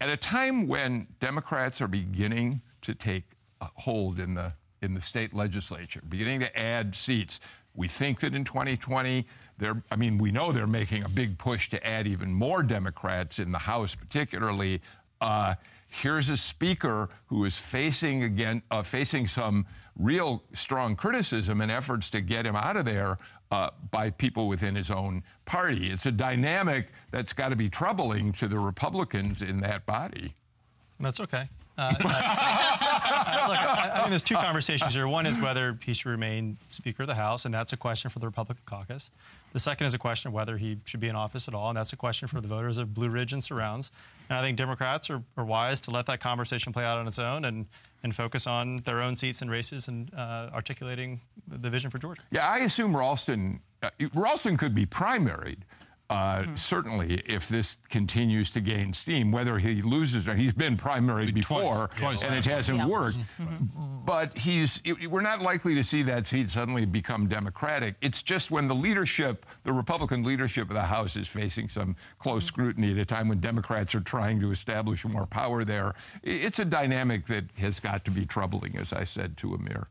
At 0.00 0.08
a 0.08 0.16
time 0.16 0.66
when 0.66 1.06
Democrats 1.20 1.80
are 1.80 1.88
beginning 1.88 2.62
to 2.82 2.94
take 2.94 3.24
hold 3.60 4.18
in 4.18 4.34
the 4.34 4.52
in 4.82 4.94
the 4.94 5.00
state 5.00 5.34
legislature, 5.34 6.00
beginning 6.08 6.40
to 6.40 6.58
add 6.58 6.94
seats. 6.94 7.40
We 7.74 7.86
think 7.86 8.20
that 8.20 8.34
in 8.34 8.44
2020, 8.44 9.26
they're, 9.58 9.80
I 9.90 9.96
mean, 9.96 10.18
we 10.18 10.32
know 10.32 10.52
they're 10.52 10.66
making 10.66 11.04
a 11.04 11.08
big 11.08 11.38
push 11.38 11.68
to 11.70 11.86
add 11.86 12.06
even 12.06 12.32
more 12.32 12.62
Democrats 12.62 13.38
in 13.38 13.52
the 13.52 13.58
House, 13.58 13.94
particularly. 13.94 14.80
Uh, 15.20 15.54
here's 15.90 16.28
a 16.28 16.36
speaker 16.36 17.10
who 17.26 17.44
is 17.44 17.56
facing 17.58 18.22
again 18.22 18.62
uh, 18.70 18.82
facing 18.82 19.26
some 19.26 19.66
real 19.98 20.42
strong 20.54 20.96
criticism 20.96 21.60
and 21.60 21.70
efforts 21.70 22.08
to 22.10 22.20
get 22.20 22.46
him 22.46 22.56
out 22.56 22.76
of 22.76 22.84
there 22.84 23.18
uh, 23.50 23.70
by 23.90 24.10
people 24.10 24.48
within 24.48 24.74
his 24.74 24.90
own 24.90 25.22
party. 25.44 25.90
It's 25.90 26.06
a 26.06 26.12
dynamic 26.12 26.88
that's 27.10 27.32
got 27.32 27.48
to 27.50 27.56
be 27.56 27.68
troubling 27.68 28.32
to 28.34 28.48
the 28.48 28.58
Republicans 28.58 29.42
in 29.42 29.60
that 29.60 29.84
body. 29.84 30.34
That's 31.00 31.20
okay. 31.20 31.48
Uh, 31.76 31.94
I, 33.10 33.90
I 33.92 33.98
think 33.98 34.10
there's 34.10 34.22
two 34.22 34.34
conversations 34.34 34.94
here. 34.94 35.08
One 35.08 35.26
is 35.26 35.38
whether 35.38 35.78
he 35.82 35.94
should 35.94 36.10
remain 36.10 36.56
Speaker 36.70 37.02
of 37.02 37.08
the 37.08 37.14
House, 37.14 37.44
and 37.44 37.52
that's 37.52 37.72
a 37.72 37.76
question 37.76 38.10
for 38.10 38.18
the 38.18 38.26
Republican 38.26 38.62
caucus. 38.66 39.10
The 39.52 39.58
second 39.58 39.86
is 39.86 39.94
a 39.94 39.98
question 39.98 40.28
of 40.28 40.34
whether 40.34 40.56
he 40.56 40.78
should 40.84 41.00
be 41.00 41.08
in 41.08 41.16
office 41.16 41.48
at 41.48 41.54
all, 41.54 41.70
and 41.70 41.76
that's 41.76 41.92
a 41.92 41.96
question 41.96 42.28
for 42.28 42.40
the 42.40 42.46
voters 42.46 42.78
of 42.78 42.94
Blue 42.94 43.08
Ridge 43.08 43.32
and 43.32 43.42
surrounds. 43.42 43.90
And 44.28 44.38
I 44.38 44.42
think 44.42 44.56
Democrats 44.56 45.10
are, 45.10 45.22
are 45.36 45.44
wise 45.44 45.80
to 45.82 45.90
let 45.90 46.06
that 46.06 46.20
conversation 46.20 46.72
play 46.72 46.84
out 46.84 46.98
on 46.98 47.08
its 47.08 47.18
own 47.18 47.44
and, 47.46 47.66
and 48.04 48.14
focus 48.14 48.46
on 48.46 48.76
their 48.84 49.02
own 49.02 49.16
seats 49.16 49.42
and 49.42 49.50
races 49.50 49.88
and 49.88 50.12
uh, 50.14 50.50
articulating 50.54 51.20
the 51.48 51.68
vision 51.68 51.90
for 51.90 51.98
Georgia. 51.98 52.22
Yeah, 52.30 52.46
I 52.46 52.58
assume 52.58 52.96
Ralston, 52.96 53.60
uh, 53.82 53.90
Ralston 54.14 54.56
could 54.56 54.74
be 54.74 54.86
primaried. 54.86 55.58
Uh, 56.10 56.42
mm-hmm. 56.42 56.56
Certainly, 56.56 57.22
if 57.24 57.48
this 57.48 57.76
continues 57.88 58.50
to 58.50 58.60
gain 58.60 58.92
steam, 58.92 59.30
whether 59.30 59.60
he 59.60 59.80
loses 59.80 60.26
or 60.26 60.34
he's 60.34 60.52
been 60.52 60.76
primary 60.76 61.30
before, 61.30 61.86
twice, 61.94 62.20
twice 62.20 62.24
and 62.24 62.34
it 62.34 62.44
hasn't 62.44 62.78
yeah. 62.78 62.86
worked. 62.86 63.18
Mm-hmm. 63.40 64.04
But 64.04 64.36
he's 64.36 64.80
it, 64.84 65.08
we're 65.08 65.20
not 65.20 65.40
likely 65.40 65.76
to 65.76 65.84
see 65.84 66.02
that 66.02 66.26
seat 66.26 66.50
suddenly 66.50 66.84
become 66.84 67.28
Democratic. 67.28 67.94
It's 68.00 68.24
just 68.24 68.50
when 68.50 68.66
the 68.66 68.74
leadership, 68.74 69.46
the 69.62 69.72
Republican 69.72 70.24
leadership 70.24 70.68
of 70.68 70.74
the 70.74 70.82
House, 70.82 71.14
is 71.14 71.28
facing 71.28 71.68
some 71.68 71.94
close 72.18 72.42
mm-hmm. 72.42 72.48
scrutiny 72.48 72.90
at 72.90 72.98
a 72.98 73.04
time 73.04 73.28
when 73.28 73.38
Democrats 73.38 73.94
are 73.94 74.00
trying 74.00 74.40
to 74.40 74.50
establish 74.50 75.04
more 75.04 75.26
power 75.26 75.62
there. 75.62 75.94
It's 76.24 76.58
a 76.58 76.64
dynamic 76.64 77.24
that 77.26 77.44
has 77.56 77.78
got 77.78 78.04
to 78.06 78.10
be 78.10 78.26
troubling, 78.26 78.76
as 78.76 78.92
I 78.92 79.04
said 79.04 79.36
to 79.38 79.54
Amir. 79.54 79.86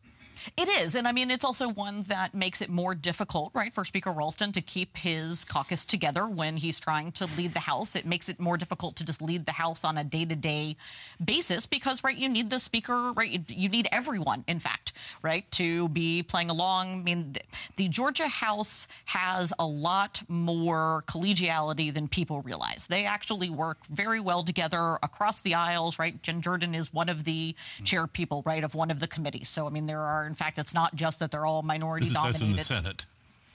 It 0.58 0.68
is. 0.70 0.96
And 0.96 1.08
I 1.08 1.12
mean, 1.12 1.32
it's 1.32 1.46
also 1.46 1.70
one 1.70 2.04
that 2.08 2.34
makes 2.34 2.62
it 2.62 2.70
more 2.70 2.96
difficult, 2.96 3.52
right, 3.54 3.74
for 3.74 3.86
Speaker 3.86 4.12
Ralston 4.12 4.52
to 4.54 4.62
keep 4.62 4.98
his 4.98 5.46
caucus 5.46 5.86
together 5.86 6.28
when 6.28 6.58
he's 6.58 6.80
trying 6.80 7.12
to 7.14 7.28
lead 7.38 7.54
the 7.54 7.60
House. 7.60 7.96
It 7.96 8.06
makes 8.06 8.30
it 8.30 8.40
more 8.40 8.58
difficult 8.58 8.96
to 8.98 9.04
just 9.04 9.22
lead 9.22 9.46
the 9.46 9.52
House 9.52 9.84
on 9.84 9.98
a 9.98 10.04
day 10.04 10.26
to 10.26 10.36
day 10.36 10.78
basis 11.24 11.66
because, 11.66 12.04
right, 12.04 12.18
you 12.18 12.30
need 12.30 12.50
the 12.50 12.60
Speaker, 12.60 13.12
right, 13.14 13.44
you 13.50 13.70
need 13.70 13.88
everyone, 13.92 14.44
in 14.48 14.60
fact, 14.60 14.94
right, 15.22 15.50
to 15.52 15.90
be 15.90 16.24
playing 16.24 16.50
along. 16.50 17.00
I 17.00 17.04
mean, 17.04 17.36
the 17.76 17.88
Georgia 17.88 18.28
House 18.28 18.88
has 19.06 19.54
a 19.60 19.66
lot 19.66 20.22
more 20.28 21.04
collegiality 21.08 21.94
than 21.94 22.08
people 22.08 22.42
realize. 22.42 22.88
They 22.88 23.06
actually 23.06 23.50
work 23.50 23.80
very 23.90 24.20
well 24.20 24.44
together 24.44 24.98
across 25.04 25.42
the 25.42 25.56
aisles, 25.56 26.00
right? 26.00 26.22
Jen 26.24 26.42
Jordan 26.42 26.76
is 26.76 26.94
one 26.94 27.10
of 27.10 27.24
the 27.24 27.56
chair 27.84 28.08
people, 28.08 28.44
right, 28.46 28.64
of 28.64 28.76
one 28.76 28.92
of 28.92 29.00
the 29.00 29.08
committees. 29.08 29.50
So, 29.50 29.68
I 29.68 29.70
mean, 29.70 29.86
there 29.86 30.00
are 30.00 30.29
in 30.30 30.36
fact, 30.36 30.60
it's 30.60 30.74
not 30.74 30.96
just 30.96 31.20
that 31.20 31.32
they're 31.32 31.46
all 31.46 31.64
minority 31.64 32.06
this, 32.06 32.14
dominated. 32.14 32.34
That's 32.34 32.52
in 32.52 32.56
the 32.56 32.64
Senate. 32.64 33.06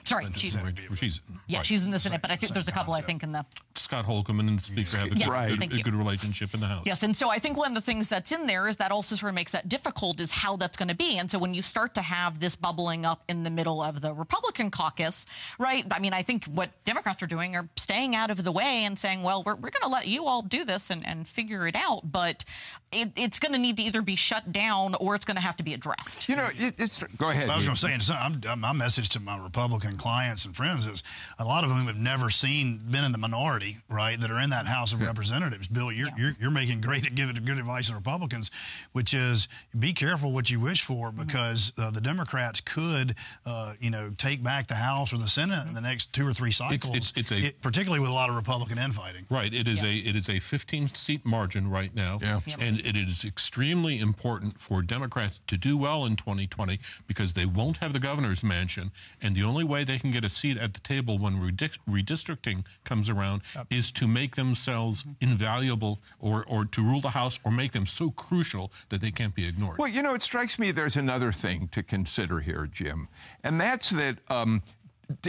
Sorry, 0.04 0.26
she's, 0.36 0.56
she's 0.94 1.20
yeah, 1.46 1.58
right. 1.58 1.66
she's 1.66 1.84
in 1.84 1.90
the 1.90 1.98
Senate, 1.98 2.20
but 2.20 2.30
I 2.30 2.36
think 2.36 2.52
there's 2.52 2.68
a 2.68 2.72
couple. 2.72 2.94
I 2.94 3.00
think 3.00 3.22
in 3.22 3.32
the 3.32 3.44
Scott 3.74 4.04
Holcomb 4.04 4.38
and 4.38 4.58
the 4.58 4.62
Speaker 4.62 4.98
have 4.98 5.12
a, 5.12 5.16
yes, 5.16 5.28
good, 5.28 5.72
a, 5.72 5.76
a 5.76 5.82
good 5.82 5.94
relationship 5.94 6.52
in 6.52 6.60
the 6.60 6.66
House. 6.66 6.82
Yes, 6.84 7.02
and 7.02 7.16
so 7.16 7.30
I 7.30 7.38
think 7.38 7.56
one 7.56 7.68
of 7.68 7.74
the 7.74 7.80
things 7.80 8.08
that's 8.08 8.30
in 8.30 8.46
there 8.46 8.68
is 8.68 8.76
that 8.76 8.92
also 8.92 9.16
sort 9.16 9.30
of 9.30 9.34
makes 9.34 9.52
that 9.52 9.68
difficult 9.68 10.20
is 10.20 10.30
how 10.30 10.56
that's 10.56 10.76
going 10.76 10.88
to 10.88 10.94
be. 10.94 11.16
And 11.16 11.30
so 11.30 11.38
when 11.38 11.54
you 11.54 11.62
start 11.62 11.94
to 11.94 12.02
have 12.02 12.40
this 12.40 12.54
bubbling 12.54 13.06
up 13.06 13.22
in 13.28 13.44
the 13.44 13.50
middle 13.50 13.82
of 13.82 14.00
the 14.00 14.12
Republican 14.12 14.70
caucus, 14.70 15.26
right? 15.58 15.86
I 15.90 15.98
mean, 15.98 16.12
I 16.12 16.22
think 16.22 16.44
what 16.46 16.70
Democrats 16.84 17.22
are 17.22 17.26
doing 17.26 17.56
are 17.56 17.68
staying 17.76 18.14
out 18.14 18.30
of 18.30 18.44
the 18.44 18.52
way 18.52 18.84
and 18.84 18.98
saying, 18.98 19.22
well, 19.22 19.42
we're, 19.42 19.54
we're 19.54 19.70
going 19.70 19.82
to 19.82 19.88
let 19.88 20.06
you 20.06 20.26
all 20.26 20.42
do 20.42 20.64
this 20.64 20.90
and, 20.90 21.06
and 21.06 21.26
figure 21.26 21.66
it 21.66 21.76
out, 21.76 22.12
but 22.12 22.44
it, 22.92 23.12
it's 23.16 23.38
going 23.38 23.52
to 23.52 23.58
need 23.58 23.76
to 23.78 23.82
either 23.82 24.02
be 24.02 24.16
shut 24.16 24.52
down 24.52 24.94
or 24.96 25.14
it's 25.14 25.24
going 25.24 25.36
to 25.36 25.42
have 25.42 25.56
to 25.56 25.62
be 25.62 25.74
addressed. 25.74 26.28
You 26.28 26.36
know, 26.36 26.48
it, 26.54 26.74
it's 26.78 27.02
go 27.16 27.30
ahead. 27.30 27.48
I 27.48 27.56
was 27.56 27.64
going 27.64 27.76
to 27.76 28.04
say, 28.04 28.14
I'm, 28.14 28.60
my 28.60 28.72
message 28.72 29.08
to 29.10 29.20
my 29.20 29.38
Republican 29.42 29.93
clients 29.96 30.44
and 30.44 30.54
friends 30.54 30.64
friends 30.64 30.86
is 30.86 31.02
a 31.38 31.44
lot 31.44 31.64
of 31.64 31.70
whom 31.70 31.86
have 31.86 31.96
never 31.96 32.30
seen, 32.30 32.80
been 32.90 33.04
in 33.04 33.12
the 33.12 33.18
minority, 33.18 33.78
right, 33.88 34.20
that 34.20 34.30
are 34.30 34.40
in 34.40 34.50
that 34.50 34.66
House 34.66 34.92
of 34.92 35.00
yeah. 35.00 35.06
Representatives. 35.06 35.68
Bill, 35.68 35.92
you're, 35.92 36.08
yeah. 36.08 36.14
you're, 36.16 36.36
you're, 36.40 36.50
making 36.50 36.80
great, 36.80 37.14
giving 37.14 37.34
good 37.44 37.58
advice 37.58 37.88
to 37.88 37.94
Republicans, 37.94 38.50
which 38.92 39.12
is 39.12 39.48
be 39.78 39.92
careful 39.92 40.32
what 40.32 40.50
you 40.50 40.60
wish 40.60 40.82
for 40.82 41.08
mm-hmm. 41.08 41.24
because 41.24 41.72
uh, 41.78 41.90
the 41.90 42.00
Democrats 42.00 42.60
could, 42.60 43.14
uh, 43.44 43.74
you 43.80 43.90
know, 43.90 44.10
take 44.16 44.42
back 44.42 44.68
the 44.68 44.74
House 44.74 45.12
or 45.12 45.18
the 45.18 45.28
Senate 45.28 45.66
in 45.68 45.74
the 45.74 45.80
next 45.80 46.12
two 46.12 46.26
or 46.26 46.32
three 46.32 46.50
cycles. 46.50 46.96
It's, 46.96 47.12
it's, 47.16 47.32
it's 47.32 47.32
a, 47.32 47.46
it, 47.48 47.60
particularly 47.60 48.00
with 48.00 48.10
a 48.10 48.14
lot 48.14 48.30
of 48.30 48.36
Republican 48.36 48.78
infighting. 48.78 49.26
Right. 49.28 49.52
It 49.52 49.68
is 49.68 49.82
yeah. 49.82 49.88
a 49.88 49.92
it 49.94 50.16
is 50.16 50.28
a 50.28 50.38
15 50.38 50.94
seat 50.94 51.24
margin 51.24 51.68
right 51.68 51.94
now, 51.94 52.18
yeah. 52.20 52.40
and 52.60 52.80
it 52.80 52.96
is 52.96 53.24
extremely 53.24 53.98
important 53.98 54.60
for 54.60 54.82
Democrats 54.82 55.40
to 55.46 55.56
do 55.56 55.76
well 55.76 56.06
in 56.06 56.16
2020 56.16 56.78
because 57.06 57.32
they 57.32 57.46
won't 57.46 57.76
have 57.78 57.92
the 57.92 58.00
governor's 58.00 58.42
mansion, 58.42 58.90
and 59.20 59.34
the 59.34 59.42
only 59.42 59.64
way 59.64 59.83
they 59.84 59.98
can 59.98 60.10
get 60.10 60.24
a 60.24 60.28
seat 60.28 60.58
at 60.58 60.74
the 60.74 60.80
table 60.80 61.18
when 61.18 61.34
redistricting 61.40 62.64
comes 62.84 63.08
around 63.10 63.42
yep. 63.54 63.66
is 63.70 63.92
to 63.92 64.06
make 64.06 64.36
themselves 64.36 65.02
mm-hmm. 65.02 65.12
invaluable 65.30 66.00
or, 66.20 66.44
or 66.46 66.64
to 66.66 66.82
rule 66.82 67.00
the 67.00 67.10
House 67.10 67.38
or 67.44 67.50
make 67.50 67.72
them 67.72 67.86
so 67.86 68.10
crucial 68.10 68.72
that 68.88 69.00
they 69.00 69.10
can't 69.10 69.34
be 69.34 69.46
ignored. 69.46 69.78
Well, 69.78 69.88
you 69.88 70.02
know, 70.02 70.14
it 70.14 70.22
strikes 70.22 70.58
me 70.58 70.70
there's 70.70 70.96
another 70.96 71.32
thing 71.32 71.68
to 71.68 71.82
consider 71.82 72.40
here, 72.40 72.68
Jim, 72.70 73.08
and 73.42 73.60
that's 73.60 73.90
that. 73.90 74.18
Um, 74.28 74.62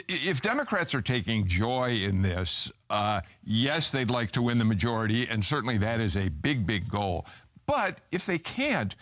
if 0.07 0.41
Democrats 0.41 0.95
are 0.95 1.01
taking 1.01 1.45
joy 1.45 1.89
in 1.89 2.21
this, 2.21 2.71
uh, 2.89 3.19
yes, 3.43 3.91
they'd 3.91 4.09
like 4.09 4.31
to 4.31 4.41
win 4.41 4.57
the 4.57 4.63
majority, 4.65 5.27
and 5.27 5.43
certainly 5.43 5.77
that 5.77 5.99
is 5.99 6.15
a 6.15 6.29
big, 6.29 6.65
big 6.65 6.89
goal. 6.89 7.25
But 7.65 7.99
if 8.11 8.25
they 8.25 8.37
can't, 8.37 8.95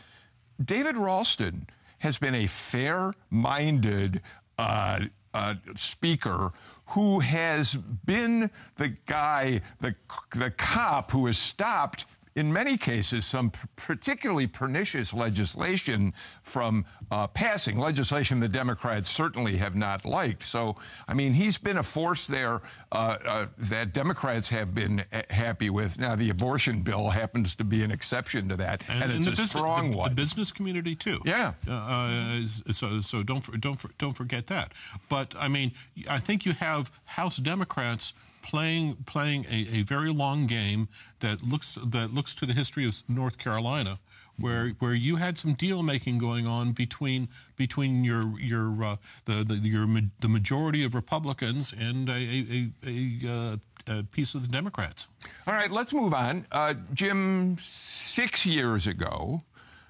David 0.65 0.97
Ralston 0.97 1.67
has 1.99 2.17
been 2.17 2.35
a 2.35 2.47
fair 2.47 3.13
minded, 3.29 4.21
uh, 4.57 5.01
uh, 5.33 5.55
speaker 5.75 6.51
who 6.87 7.19
has 7.19 7.75
been 8.05 8.49
the 8.77 8.89
guy, 9.05 9.61
the, 9.81 9.95
the 10.35 10.51
cop 10.51 11.11
who 11.11 11.25
has 11.27 11.37
stopped 11.37 12.05
in 12.35 12.51
many 12.51 12.77
cases, 12.77 13.25
some 13.25 13.51
particularly 13.75 14.47
pernicious 14.47 15.13
legislation 15.13 16.13
from 16.41 16.85
uh, 17.11 17.27
passing, 17.27 17.77
legislation 17.77 18.39
the 18.39 18.47
Democrats 18.47 19.09
certainly 19.09 19.55
have 19.57 19.75
not 19.75 20.03
liked. 20.03 20.43
So, 20.43 20.75
I 21.07 21.13
mean, 21.13 21.33
he's 21.33 21.57
been 21.57 21.77
a 21.77 21.83
force 21.83 22.25
there 22.25 22.61
uh, 22.91 23.17
uh, 23.25 23.45
that 23.57 23.93
Democrats 23.93 24.49
have 24.49 24.73
been 24.73 25.03
happy 25.29 25.69
with. 25.69 25.99
Now, 25.99 26.15
the 26.15 26.29
abortion 26.29 26.81
bill 26.81 27.09
happens 27.09 27.55
to 27.55 27.63
be 27.63 27.83
an 27.83 27.91
exception 27.91 28.49
to 28.49 28.55
that, 28.57 28.83
and, 28.89 29.03
and 29.03 29.11
it's 29.11 29.27
a 29.27 29.31
business, 29.31 29.49
strong 29.49 29.91
the, 29.91 29.97
one. 29.97 30.09
The 30.09 30.15
business 30.15 30.51
community 30.51 30.95
too. 30.95 31.21
Yeah. 31.25 31.53
Uh, 31.67 31.71
uh, 31.71 32.45
so, 32.71 33.01
so 33.01 33.21
don't 33.21 33.61
don't 33.61 33.97
don't 33.97 34.13
forget 34.13 34.47
that. 34.47 34.73
But 35.09 35.35
I 35.37 35.47
mean, 35.47 35.71
I 36.09 36.19
think 36.19 36.45
you 36.45 36.53
have 36.53 36.91
House 37.05 37.37
Democrats 37.37 38.13
playing 38.43 38.97
playing 39.05 39.45
a, 39.49 39.79
a 39.79 39.81
very 39.83 40.11
long 40.11 40.45
game 40.45 40.87
that 41.21 41.41
looks 41.41 41.77
that 41.83 42.13
looks 42.13 42.35
to 42.35 42.45
the 42.45 42.53
history 42.53 42.87
of 42.87 43.01
North 43.07 43.37
Carolina, 43.39 43.99
where 44.37 44.69
where 44.79 44.93
you 44.93 45.15
had 45.15 45.39
some 45.39 45.53
deal 45.53 45.81
making 45.81 46.19
going 46.19 46.47
on 46.47 46.73
between 46.73 47.29
between 47.55 48.03
your 48.03 48.39
your 48.39 48.83
uh, 48.83 48.95
the, 49.25 49.43
the 49.43 49.55
your 49.55 49.87
the 50.19 50.29
majority 50.29 50.83
of 50.83 50.93
Republicans 50.93 51.73
and 51.77 52.09
a 52.09 52.13
a, 52.13 52.69
a, 52.85 53.27
a, 53.27 53.59
a 53.87 54.03
piece 54.03 54.35
of 54.35 54.43
the 54.43 54.49
Democrats. 54.49 55.07
All 55.47 55.53
right, 55.53 55.71
let's 55.71 55.93
move 55.93 56.13
on. 56.13 56.45
Uh, 56.51 56.75
Jim, 56.93 57.57
six 57.59 58.45
years 58.45 58.85
ago, 58.85 59.41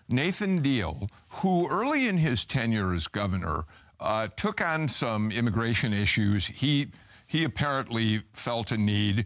Nathan 0.08 0.62
Deal, 0.62 1.10
who 1.28 1.68
early 1.70 2.08
in 2.08 2.18
his 2.18 2.46
tenure 2.46 2.94
as 2.94 3.08
governor 3.08 3.66
uh, 4.00 4.28
took 4.36 4.62
on 4.62 4.88
some 4.88 5.32
immigration 5.32 5.94
issues, 5.94 6.46
he 6.46 6.88
he 7.34 7.46
apparently 7.46 8.22
felt 8.34 8.72
a 8.72 8.78
need. 8.78 9.26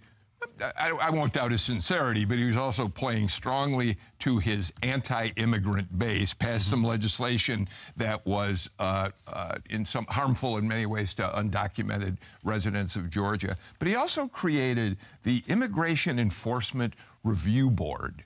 I, 0.62 0.92
I, 0.92 1.10
won't 1.10 1.34
doubt 1.34 1.52
his 1.52 1.62
sincerity, 1.62 2.24
but 2.24 2.38
he 2.38 2.46
was 2.46 2.56
also 2.56 2.88
playing 2.88 3.28
strongly 3.28 3.98
to 4.20 4.38
his 4.38 4.72
anti-immigrant 4.82 6.00
base, 6.00 6.34
passed 6.34 6.68
mm-hmm. 6.68 6.70
some 6.70 6.84
legislation 6.86 7.68
that 7.98 8.26
was 8.26 8.70
uh, 8.80 9.10
uh, 9.28 9.58
in 9.72 9.84
some 9.84 10.06
harmful 10.08 10.58
in 10.58 10.66
many 10.66 10.86
ways 10.86 11.14
to 11.16 11.24
undocumented 11.24 12.18
residents 12.46 12.96
of 12.96 13.10
Georgia. 13.10 13.58
But 13.78 13.90
he 13.90 13.96
also 13.96 14.30
created 14.30 14.98
the 15.24 15.44
Immigration 15.50 16.18
Enforcement 16.18 16.94
Review 17.26 17.70
Board, 17.70 18.24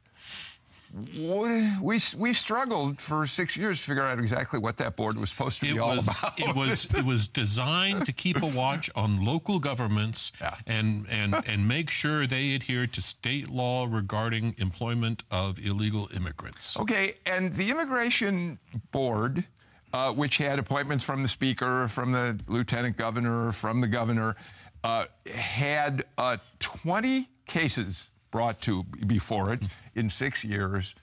we, 0.94 2.00
we 2.18 2.34
struggled 2.34 3.00
for 3.00 3.26
six 3.26 3.56
years 3.56 3.80
to 3.80 3.86
figure 3.86 4.04
out 4.04 4.20
exactly 4.20 4.60
what 4.60 4.78
that 4.78 4.96
board 4.96 5.18
was 5.18 5.30
supposed 5.30 5.60
to 5.62 5.68
it 5.68 5.74
be 5.74 5.80
was, 5.80 6.08
all 6.08 6.16
about. 6.16 6.40
it 6.40 6.56
was 6.56 6.86
it 6.96 7.06
was 7.06 7.28
designed 7.28 8.06
to 8.06 8.12
keep 8.12 8.42
a 8.42 8.46
watch 8.46 8.90
on 8.96 9.24
local 9.24 9.60
governments 9.60 10.32
yeah. 10.42 10.56
and 10.68 11.08
and 11.10 11.36
and 11.48 11.68
make 11.68 11.90
sure 11.90 12.28
they 12.28 12.56
adhere 12.56 12.88
to 12.88 13.02
state 13.02 13.50
law 13.50 13.88
regarding 13.90 14.54
employment 14.58 15.24
of 15.32 15.60
illegal 15.60 16.10
immigrants. 16.14 16.78
Okay, 16.78 17.16
and 17.26 17.54
the 17.54 17.70
immigration 17.70 18.60
board, 18.92 19.46
uh, 19.94 20.12
which 20.12 20.38
had 20.38 20.60
appointments 20.60 21.04
from 21.04 21.24
the 21.24 21.30
speaker, 21.30 21.88
from 21.88 22.12
the 22.12 22.38
lieutenant 22.48 22.98
governor, 22.98 23.52
from 23.52 23.80
the 23.80 23.88
governor, 23.88 24.36
uh, 24.84 25.06
had 25.34 26.04
uh, 26.18 26.38
20 26.60 27.30
cases 27.46 28.08
brought 28.32 28.62
to 28.62 28.84
before 29.06 29.54
it 29.54 29.62
in 29.96 30.10
six 30.10 30.44
years, 30.44 30.96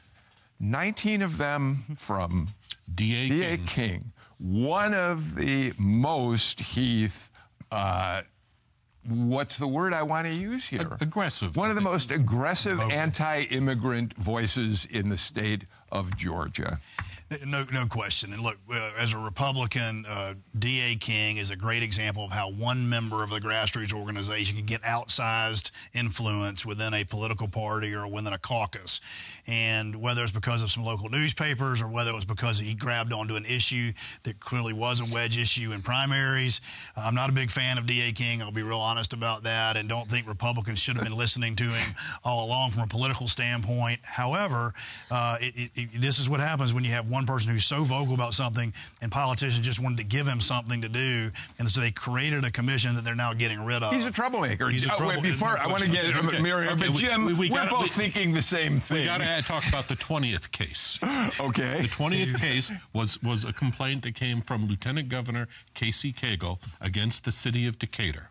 19 0.61 1.23
of 1.23 1.39
them 1.39 1.85
from 1.97 2.49
D.A. 2.95 3.29
King. 3.29 3.67
King. 3.67 4.13
One 4.39 4.95
of 4.95 5.35
the 5.35 5.73
most, 5.79 6.61
Heath, 6.61 7.31
uh, 7.71 8.23
what's 9.07 9.59
the 9.59 9.67
word 9.67 9.93
I 9.93 10.03
want 10.03 10.27
to 10.27 10.33
use 10.33 10.67
here? 10.67 10.97
aggressive. 11.01 11.57
One 11.57 11.71
of 11.71 11.77
the 11.77 11.83
most 11.83 12.11
aggressive 12.11 12.81
anti 12.81 13.43
immigrant 13.43 14.17
voices 14.17 14.87
in 14.87 15.09
the 15.09 15.17
state 15.17 15.65
of 15.91 16.17
Georgia. 16.17 16.81
No, 17.45 17.67
no 17.71 17.85
question. 17.85 18.33
And 18.33 18.41
look, 18.41 18.57
uh, 18.73 18.93
as 18.97 19.13
a 19.13 19.19
Republican, 19.19 20.07
uh, 20.09 20.33
D.A. 20.59 20.97
King 20.97 21.37
is 21.37 21.51
a 21.51 21.57
great 21.57 21.83
example 21.83 22.25
of 22.25 22.31
how 22.31 22.51
one 22.51 22.89
member 22.89 23.23
of 23.23 23.29
the 23.29 23.39
grassroots 23.39 23.93
organization 23.93 24.57
can 24.57 24.65
get 24.65 24.81
outsized 24.83 25.71
influence 25.93 26.65
within 26.65 26.95
a 26.95 27.05
political 27.05 27.47
party 27.47 27.95
or 27.95 28.07
within 28.07 28.33
a 28.33 28.39
caucus. 28.39 29.03
And 29.47 29.97
whether 29.97 30.23
it's 30.23 30.33
because 30.33 30.63
of 30.63 30.71
some 30.71 30.85
local 30.85 31.11
newspapers 31.11 31.83
or 31.83 31.89
whether 31.89 32.13
it 32.13 32.15
was 32.15 32.25
because 32.25 32.59
he 32.59 32.75
grabbed 32.75 33.13
onto 33.13 33.37
an 33.37 33.45
issue 33.45 33.93
that 34.23 34.41
clearly 34.41 34.73
was 34.73 35.01
a 35.01 35.05
wedge 35.05 35.37
issue 35.37 35.73
in 35.73 35.83
primaries, 35.83 36.63
I'm 36.97 37.15
not 37.15 37.29
a 37.29 37.33
big 37.33 37.51
fan 37.51 37.77
of 37.77 37.87
D.A. 37.87 38.13
King. 38.13 38.41
I'll 38.41 38.51
be 38.51 38.63
real 38.63 38.81
honest 38.81 39.13
about 39.13 39.43
that 39.43 39.77
and 39.77 39.87
don't 39.87 40.09
think 40.09 40.27
Republicans 40.27 40.79
should 40.79 40.97
have 40.97 41.05
been 41.05 41.17
listening 41.17 41.57
to 41.57 41.65
him 41.65 41.95
all 42.25 42.47
along 42.47 42.71
from 42.71 42.85
a 42.85 42.87
political 42.87 43.29
standpoint. 43.29 44.01
However, 44.03 44.73
uh, 45.11 45.37
it, 45.41 45.71
it, 45.75 46.01
this 46.01 46.19
is 46.19 46.31
what 46.31 46.41
happens 46.41 46.73
when 46.73 46.85
you 46.85 46.91
have 46.91 47.07
one 47.11 47.18
one 47.19 47.27
person 47.27 47.51
who's 47.51 47.65
so 47.65 47.83
vocal 47.83 48.15
about 48.15 48.33
something, 48.33 48.73
and 49.03 49.11
politicians 49.11 49.67
just 49.67 49.81
wanted 49.81 49.99
to 49.99 50.05
give 50.05 50.25
him 50.25 50.41
something 50.41 50.81
to 50.81 50.89
do, 50.89 51.33
and 51.59 51.69
so 51.69 51.81
they 51.81 51.91
created 51.91 52.45
a 52.45 52.51
commission 52.51 52.95
that 52.95 53.05
they're 53.05 53.17
now 53.17 53.35
getting 53.35 53.61
rid 53.65 53.83
of. 53.83 53.93
He's 53.93 54.07
a 54.07 54.13
troublemaker. 54.13 54.71
He's 54.71 54.87
a 54.87 54.93
uh, 54.93 54.97
trouble- 54.97 55.15
wait, 55.15 55.23
before 55.25 55.59
I 55.59 55.67
want 55.67 55.83
to 55.83 55.91
get 55.91 56.05
uh, 56.15 56.21
okay. 56.21 56.41
Miriam, 56.41 56.75
okay, 56.75 56.87
but 56.87 56.97
Jim, 56.97 57.27
we, 57.27 57.33
we, 57.33 57.51
we 57.51 57.59
are 57.59 57.69
both 57.69 57.83
we, 57.83 57.89
thinking 57.89 58.33
the 58.33 58.41
same 58.41 58.79
thing. 58.79 58.99
We 58.99 59.05
got 59.07 59.19
to 59.19 59.43
talk 59.43 59.67
about 59.69 59.89
the 59.89 59.97
twentieth 59.97 60.53
case. 60.53 61.01
okay. 61.41 61.83
The 61.83 61.89
twentieth 61.89 62.39
case 62.39 62.71
was 62.93 63.21
was 63.21 63.45
a 63.45 63.53
complaint 63.53 64.05
that 64.05 64.15
came 64.15 64.41
from 64.41 64.69
Lieutenant 64.69 65.09
Governor 65.09 65.49
Casey 65.75 66.13
Cagle 66.13 66.61
against 66.81 67.25
the 67.25 67.33
city 67.33 67.67
of 67.67 67.81
Decatur. 67.81 68.31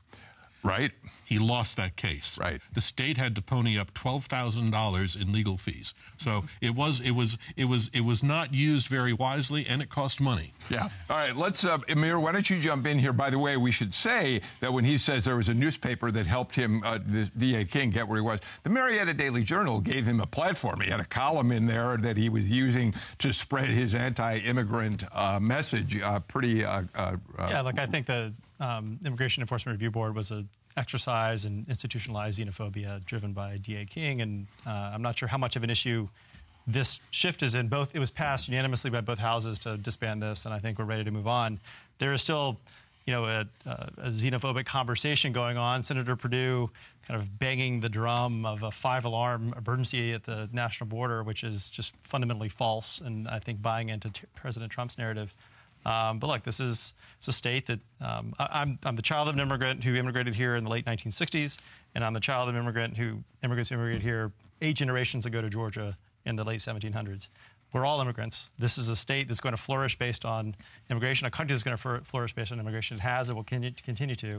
Right. 0.67 0.91
He 1.25 1.39
lost 1.39 1.75
that 1.77 1.97
case. 1.97 2.37
Right. 2.39 2.61
The 2.73 2.81
state 2.81 3.17
had 3.17 3.35
to 3.35 3.41
pony 3.41 3.77
up 3.77 3.93
twelve 3.93 4.25
thousand 4.25 4.71
dollars 4.71 5.15
in 5.15 5.33
legal 5.33 5.57
fees. 5.57 5.93
So 6.17 6.45
it 6.61 6.73
was 6.73 7.01
it 7.01 7.11
was 7.11 7.37
it 7.57 7.65
was 7.65 7.89
it 7.93 8.01
was 8.01 8.23
not 8.23 8.53
used 8.53 8.87
very 8.87 9.11
wisely, 9.13 9.65
and 9.67 9.81
it 9.81 9.89
cost 9.89 10.21
money. 10.21 10.53
Yeah. 10.69 10.87
All 11.09 11.17
right. 11.17 11.35
Let's, 11.35 11.65
uh, 11.65 11.79
Amir. 11.89 12.19
Why 12.19 12.31
don't 12.31 12.49
you 12.49 12.59
jump 12.59 12.87
in 12.87 12.97
here? 12.97 13.13
By 13.13 13.29
the 13.29 13.39
way, 13.39 13.57
we 13.57 13.71
should 13.71 13.93
say 13.93 14.41
that 14.61 14.71
when 14.71 14.85
he 14.85 14.97
says 14.97 15.25
there 15.25 15.35
was 15.35 15.49
a 15.49 15.53
newspaper 15.53 16.11
that 16.11 16.25
helped 16.25 16.55
him, 16.55 16.81
uh, 16.83 16.99
the 17.05 17.29
D.A. 17.37 17.65
King, 17.65 17.89
get 17.89 18.07
where 18.07 18.17
he 18.17 18.21
was, 18.21 18.39
the 18.63 18.69
Marietta 18.69 19.13
Daily 19.13 19.43
Journal 19.43 19.81
gave 19.81 20.05
him 20.05 20.19
a 20.21 20.27
platform. 20.27 20.81
He 20.81 20.89
had 20.89 20.99
a 20.99 21.05
column 21.05 21.51
in 21.51 21.65
there 21.65 21.97
that 21.97 22.17
he 22.17 22.29
was 22.29 22.49
using 22.49 22.93
to 23.19 23.33
spread 23.33 23.69
his 23.69 23.95
anti-immigrant 23.95 25.03
uh, 25.11 25.39
message. 25.39 26.01
Uh, 26.01 26.19
pretty. 26.21 26.63
Uh, 26.63 26.83
uh, 26.95 27.15
yeah. 27.37 27.61
Like 27.61 27.79
I 27.79 27.85
think 27.85 28.07
the 28.07 28.33
um, 28.59 28.99
Immigration 29.05 29.41
Enforcement 29.41 29.75
Review 29.75 29.91
Board 29.91 30.15
was 30.15 30.31
a 30.31 30.45
exercise 30.77 31.45
and 31.45 31.67
institutionalized 31.67 32.39
xenophobia 32.39 33.03
driven 33.05 33.33
by 33.33 33.57
D.A. 33.57 33.85
King. 33.85 34.21
And 34.21 34.47
uh, 34.65 34.91
I'm 34.93 35.01
not 35.01 35.17
sure 35.17 35.27
how 35.27 35.37
much 35.37 35.55
of 35.55 35.63
an 35.63 35.69
issue 35.69 36.07
this 36.67 36.99
shift 37.11 37.43
is 37.43 37.55
in. 37.55 37.67
Both 37.67 37.95
it 37.95 37.99
was 37.99 38.11
passed 38.11 38.47
unanimously 38.47 38.89
by 38.89 39.01
both 39.01 39.17
houses 39.17 39.57
to 39.59 39.77
disband 39.77 40.21
this, 40.21 40.45
and 40.45 40.53
I 40.53 40.59
think 40.59 40.77
we're 40.77 40.85
ready 40.85 41.03
to 41.03 41.11
move 41.11 41.27
on. 41.27 41.59
There 41.97 42.13
is 42.13 42.21
still, 42.21 42.57
you 43.05 43.13
know, 43.13 43.25
a, 43.25 43.45
a 43.65 44.09
xenophobic 44.09 44.65
conversation 44.65 45.31
going 45.31 45.57
on. 45.57 45.81
Senator 45.81 46.15
Perdue 46.15 46.69
kind 47.07 47.21
of 47.21 47.39
banging 47.39 47.79
the 47.79 47.87
drum 47.87 48.45
of 48.45 48.63
a 48.63 48.71
five-alarm 48.71 49.55
emergency 49.57 50.11
at 50.11 50.25
the 50.25 50.49
national 50.51 50.89
border, 50.89 51.23
which 51.23 51.45
is 51.45 51.69
just 51.69 51.93
fundamentally 52.03 52.49
false, 52.49 52.99
and 52.99 53.29
I 53.29 53.39
think 53.39 53.61
buying 53.61 53.89
into 53.89 54.09
t- 54.09 54.23
President 54.35 54.69
Trump's 54.71 54.97
narrative. 54.97 55.33
Um, 55.87 56.19
but 56.19 56.27
look, 56.27 56.43
this 56.43 56.59
is 56.59 56.93
it's 57.17 57.27
a 57.27 57.33
state 57.33 57.65
that 57.67 57.79
um, 58.01 58.35
I, 58.37 58.43
am 58.43 58.49
I'm, 58.51 58.79
I'm 58.83 58.95
the 58.95 59.01
child 59.01 59.27
of 59.29 59.33
an 59.33 59.39
immigrant 59.39 59.83
who 59.83 59.95
immigrated 59.95 60.35
here 60.35 60.55
in 60.55 60.65
the 60.65 60.69
late 60.69 60.85
1960s, 60.85 61.57
and 61.95 62.03
I'm 62.03 62.13
the 62.13 62.19
child 62.19 62.49
of 62.49 62.55
an 62.55 62.61
immigrant 62.61 62.97
who 62.97 63.23
immigrants 63.43 63.71
immigrated 63.71 64.03
here 64.03 64.31
eight 64.61 64.75
generations 64.75 65.25
ago 65.25 65.41
to 65.41 65.49
Georgia 65.49 65.97
in 66.25 66.35
the 66.35 66.43
late 66.43 66.59
1700s. 66.59 67.29
We're 67.73 67.85
all 67.85 68.01
immigrants. 68.01 68.49
This 68.59 68.77
is 68.77 68.89
a 68.89 68.95
state 68.95 69.27
that's 69.27 69.39
going 69.39 69.55
to 69.55 69.61
flourish 69.61 69.97
based 69.97 70.25
on 70.25 70.55
immigration. 70.89 71.25
A 71.25 71.31
country 71.31 71.53
that's 71.53 71.63
going 71.63 71.77
to 71.77 72.05
flourish 72.05 72.33
based 72.33 72.51
on 72.51 72.59
immigration. 72.59 72.97
It 72.97 73.01
has. 73.01 73.29
It 73.29 73.33
will 73.33 73.43
continue 73.43 74.15
to. 74.15 74.37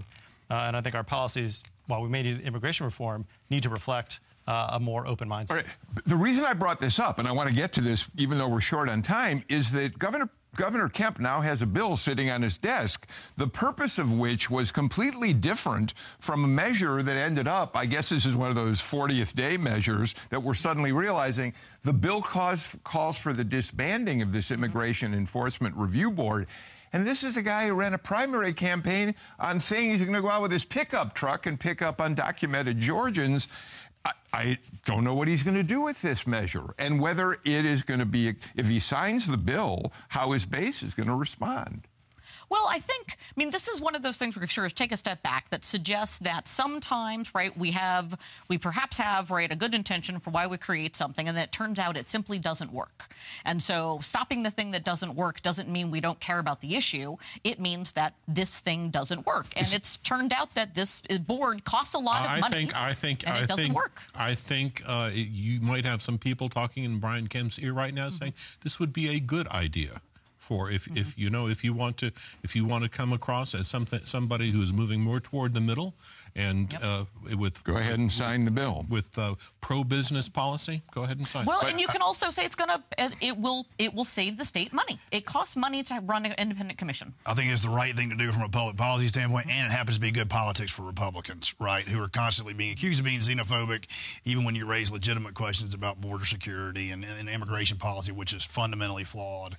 Uh, 0.50 0.54
and 0.54 0.76
I 0.76 0.80
think 0.80 0.94
our 0.94 1.04
policies, 1.04 1.62
while 1.86 2.00
we 2.00 2.08
may 2.08 2.22
need 2.22 2.40
immigration 2.40 2.86
reform, 2.86 3.26
need 3.50 3.62
to 3.64 3.68
reflect 3.68 4.20
uh, 4.46 4.70
a 4.72 4.80
more 4.80 5.06
open 5.06 5.28
mindset. 5.28 5.50
All 5.50 5.56
right. 5.56 5.66
The 6.06 6.16
reason 6.16 6.44
I 6.44 6.54
brought 6.54 6.80
this 6.80 6.98
up, 6.98 7.18
and 7.18 7.28
I 7.28 7.32
want 7.32 7.50
to 7.50 7.54
get 7.54 7.72
to 7.74 7.82
this, 7.82 8.06
even 8.16 8.38
though 8.38 8.48
we're 8.48 8.62
short 8.62 8.88
on 8.88 9.02
time, 9.02 9.44
is 9.50 9.70
that 9.72 9.98
Governor 9.98 10.30
Governor 10.56 10.88
Kemp 10.88 11.20
now 11.20 11.40
has 11.40 11.62
a 11.62 11.66
bill 11.66 11.96
sitting 11.96 12.30
on 12.30 12.42
his 12.42 12.58
desk, 12.58 13.06
the 13.36 13.46
purpose 13.46 13.98
of 13.98 14.12
which 14.12 14.50
was 14.50 14.72
completely 14.72 15.32
different 15.32 15.94
from 16.18 16.44
a 16.44 16.48
measure 16.48 17.02
that 17.02 17.16
ended 17.16 17.46
up, 17.46 17.76
I 17.76 17.86
guess 17.86 18.08
this 18.08 18.26
is 18.26 18.34
one 18.34 18.48
of 18.48 18.56
those 18.56 18.80
40th 18.80 19.34
day 19.34 19.56
measures 19.56 20.14
that 20.30 20.42
we're 20.42 20.54
suddenly 20.54 20.92
realizing 20.92 21.52
the 21.82 21.92
bill 21.92 22.22
calls, 22.22 22.76
calls 22.82 23.18
for 23.18 23.32
the 23.32 23.44
disbanding 23.44 24.22
of 24.22 24.32
this 24.32 24.50
Immigration 24.50 25.14
Enforcement 25.14 25.76
Review 25.76 26.10
Board. 26.10 26.46
And 26.92 27.06
this 27.06 27.22
is 27.22 27.36
a 27.36 27.42
guy 27.42 27.66
who 27.66 27.74
ran 27.74 27.94
a 27.94 27.98
primary 27.98 28.54
campaign 28.54 29.14
on 29.38 29.60
saying 29.60 29.90
he's 29.90 30.00
going 30.00 30.14
to 30.14 30.22
go 30.22 30.30
out 30.30 30.42
with 30.42 30.50
his 30.50 30.64
pickup 30.64 31.14
truck 31.14 31.46
and 31.46 31.60
pick 31.60 31.82
up 31.82 31.98
undocumented 31.98 32.78
Georgians. 32.78 33.48
I, 34.04 34.12
I 34.32 34.58
don't 34.84 35.02
know 35.02 35.14
what 35.14 35.26
he's 35.26 35.42
going 35.42 35.56
to 35.56 35.62
do 35.62 35.80
with 35.80 36.00
this 36.00 36.26
measure 36.26 36.74
and 36.78 37.00
whether 37.00 37.32
it 37.32 37.64
is 37.64 37.82
going 37.82 38.00
to 38.00 38.06
be, 38.06 38.34
if 38.54 38.68
he 38.68 38.78
signs 38.78 39.26
the 39.26 39.36
bill, 39.36 39.92
how 40.08 40.30
his 40.32 40.46
base 40.46 40.82
is 40.82 40.94
going 40.94 41.08
to 41.08 41.16
respond. 41.16 41.87
Well, 42.50 42.66
I 42.68 42.80
think, 42.80 43.16
I 43.18 43.32
mean, 43.36 43.50
this 43.50 43.68
is 43.68 43.80
one 43.80 43.94
of 43.94 44.02
those 44.02 44.16
things 44.16 44.34
where 44.34 44.40
we 44.40 44.46
sort 44.48 44.66
of 44.66 44.74
take 44.74 44.90
a 44.92 44.96
step 44.96 45.22
back 45.22 45.50
that 45.50 45.64
suggests 45.64 46.18
that 46.20 46.48
sometimes, 46.48 47.34
right, 47.34 47.56
we 47.56 47.70
have, 47.72 48.18
we 48.48 48.58
perhaps 48.58 48.96
have, 48.98 49.30
right, 49.30 49.52
a 49.52 49.56
good 49.56 49.74
intention 49.74 50.18
for 50.18 50.30
why 50.30 50.46
we 50.46 50.56
create 50.58 50.96
something, 50.96 51.28
and 51.28 51.36
then 51.36 51.44
it 51.44 51.52
turns 51.52 51.78
out 51.78 51.96
it 51.96 52.10
simply 52.10 52.38
doesn't 52.38 52.72
work. 52.72 53.14
And 53.44 53.62
so 53.62 53.98
stopping 54.02 54.42
the 54.42 54.50
thing 54.50 54.70
that 54.72 54.84
doesn't 54.84 55.14
work 55.14 55.42
doesn't 55.42 55.68
mean 55.68 55.90
we 55.90 56.00
don't 56.00 56.18
care 56.20 56.38
about 56.38 56.60
the 56.60 56.74
issue. 56.74 57.16
It 57.44 57.60
means 57.60 57.92
that 57.92 58.14
this 58.26 58.58
thing 58.60 58.90
doesn't 58.90 59.26
work. 59.26 59.46
And 59.56 59.70
it's 59.72 59.98
turned 59.98 60.32
out 60.32 60.54
that 60.54 60.74
this 60.74 61.02
board 61.02 61.64
costs 61.64 61.94
a 61.94 61.98
lot 61.98 62.24
of 62.24 62.30
I 62.30 62.40
money. 62.40 62.56
think, 62.56 62.76
I 62.76 62.94
think, 62.94 63.26
and 63.26 63.36
I 63.36 63.42
it 63.42 63.46
doesn't 63.46 63.64
think, 63.64 63.76
work. 63.76 64.02
I 64.14 64.34
think 64.34 64.82
uh, 64.86 65.10
you 65.12 65.60
might 65.60 65.84
have 65.84 66.02
some 66.02 66.18
people 66.18 66.48
talking 66.48 66.84
in 66.84 66.98
Brian 66.98 67.28
Kemp's 67.28 67.58
ear 67.58 67.72
right 67.72 67.94
now 67.94 68.08
Mm-hmm. 68.08 68.16
saying 68.16 68.34
this 68.62 68.80
would 68.80 68.92
be 68.92 69.08
a 69.10 69.20
good 69.20 69.46
idea 69.48 70.00
for 70.48 70.70
if, 70.70 70.86
if 70.96 71.08
Mm-hmm. 71.08 71.20
you 71.22 71.30
know 71.30 71.46
if 71.48 71.62
you 71.62 71.74
want 71.74 71.98
to 71.98 72.10
if 72.42 72.56
you 72.56 72.64
want 72.64 72.82
to 72.84 72.88
come 72.88 73.12
across 73.12 73.54
as 73.54 73.68
something 73.68 74.00
somebody 74.04 74.50
who 74.50 74.62
is 74.62 74.72
moving 74.72 75.00
more 75.00 75.20
toward 75.20 75.52
the 75.52 75.60
middle 75.60 75.92
and 76.36 76.76
uh, 76.82 77.04
with 77.36 77.62
Go 77.64 77.76
ahead 77.76 77.98
and 77.98 78.10
sign 78.10 78.44
the 78.44 78.50
bill. 78.50 78.86
with 78.88 79.16
uh, 79.18 79.34
pro 79.60 79.84
business 79.84 80.28
policy. 80.28 80.82
Go 80.94 81.02
ahead 81.02 81.18
and 81.18 81.26
sign. 81.26 81.46
Well, 81.46 81.60
it. 81.60 81.70
and 81.70 81.80
you 81.80 81.86
can 81.88 82.02
also 82.02 82.30
say 82.30 82.44
it's 82.44 82.54
going 82.54 82.70
to, 82.70 83.12
it 83.20 83.36
will, 83.36 83.66
it 83.78 83.94
will 83.94 84.04
save 84.04 84.36
the 84.36 84.44
state 84.44 84.72
money. 84.72 84.98
It 85.10 85.26
costs 85.26 85.56
money 85.56 85.82
to 85.84 86.00
run 86.04 86.26
an 86.26 86.34
independent 86.38 86.78
commission. 86.78 87.14
I 87.26 87.34
think 87.34 87.50
it's 87.50 87.62
the 87.62 87.70
right 87.70 87.94
thing 87.94 88.10
to 88.10 88.16
do 88.16 88.32
from 88.32 88.42
a 88.42 88.48
public 88.48 88.76
policy 88.76 89.08
standpoint, 89.08 89.48
and 89.50 89.66
it 89.66 89.70
happens 89.70 89.96
to 89.96 90.00
be 90.00 90.10
good 90.10 90.30
politics 90.30 90.70
for 90.70 90.82
Republicans, 90.82 91.54
right? 91.58 91.84
Who 91.86 92.00
are 92.02 92.08
constantly 92.08 92.54
being 92.54 92.72
accused 92.72 93.00
of 93.00 93.04
being 93.04 93.20
xenophobic, 93.20 93.84
even 94.24 94.44
when 94.44 94.54
you 94.54 94.66
raise 94.66 94.90
legitimate 94.90 95.34
questions 95.34 95.74
about 95.74 96.00
border 96.00 96.24
security 96.26 96.90
and, 96.90 97.04
and 97.04 97.28
immigration 97.28 97.76
policy, 97.76 98.12
which 98.12 98.32
is 98.32 98.44
fundamentally 98.44 99.04
flawed, 99.04 99.56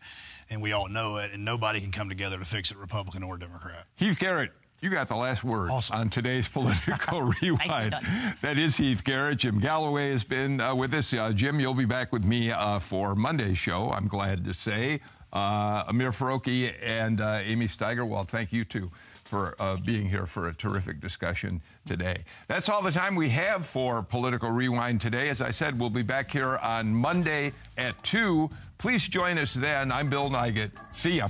and 0.49 0.61
we 0.61 0.71
all 0.71 0.87
know 0.87 1.17
it. 1.17 1.31
And 1.33 1.45
nobody 1.45 1.81
can 1.81 1.91
come 1.91 2.09
together 2.09 2.37
to 2.39 2.45
fix 2.45 2.71
it, 2.71 2.77
Republican 2.77 3.23
or 3.23 3.37
Democrat. 3.37 3.85
Heath 3.95 4.17
Garrett, 4.19 4.51
you 4.81 4.89
got 4.89 5.07
the 5.07 5.15
last 5.15 5.43
word 5.43 5.69
Awesome. 5.71 5.95
on 5.97 6.09
today's 6.09 6.47
political 6.49 7.23
rewind. 7.41 7.95
that 8.41 8.57
is 8.57 8.77
Heath 8.77 9.03
Garrett. 9.03 9.39
Jim 9.39 9.59
Galloway 9.59 10.11
has 10.11 10.23
been 10.23 10.61
uh, 10.61 10.73
with 10.75 10.93
us. 10.93 11.13
Uh, 11.13 11.31
Jim, 11.33 11.59
you'll 11.59 11.73
be 11.73 11.85
back 11.85 12.11
with 12.11 12.23
me 12.23 12.51
uh, 12.51 12.79
for 12.79 13.15
Monday's 13.15 13.57
show, 13.57 13.91
I'm 13.91 14.07
glad 14.07 14.45
to 14.45 14.53
say. 14.53 15.01
Uh, 15.33 15.83
Amir 15.87 16.11
Farokhi 16.11 16.73
and 16.81 17.21
uh, 17.21 17.39
Amy 17.43 17.67
Steigerwalt, 17.67 18.27
thank 18.29 18.51
you 18.51 18.65
too 18.65 18.89
for 19.25 19.55
uh, 19.59 19.75
being 19.77 20.09
here 20.09 20.25
for 20.25 20.47
a 20.47 20.53
terrific 20.55 20.99
discussion 20.99 21.61
today. 21.85 22.23
That's 22.47 22.67
all 22.67 22.81
the 22.81 22.91
time 22.91 23.13
we 23.15 23.29
have 23.29 23.63
for 23.63 24.01
Political 24.01 24.49
Rewind 24.49 24.99
today. 24.99 25.29
As 25.29 25.39
I 25.39 25.51
said, 25.51 25.79
we'll 25.79 25.91
be 25.91 26.01
back 26.01 26.31
here 26.31 26.57
on 26.57 26.91
Monday 26.91 27.53
at 27.77 28.01
2. 28.03 28.49
Please 28.79 29.07
join 29.07 29.37
us 29.37 29.53
then. 29.53 29.91
I'm 29.91 30.09
Bill 30.09 30.31
Nigut. 30.31 30.71
See 30.95 31.17
ya. 31.17 31.27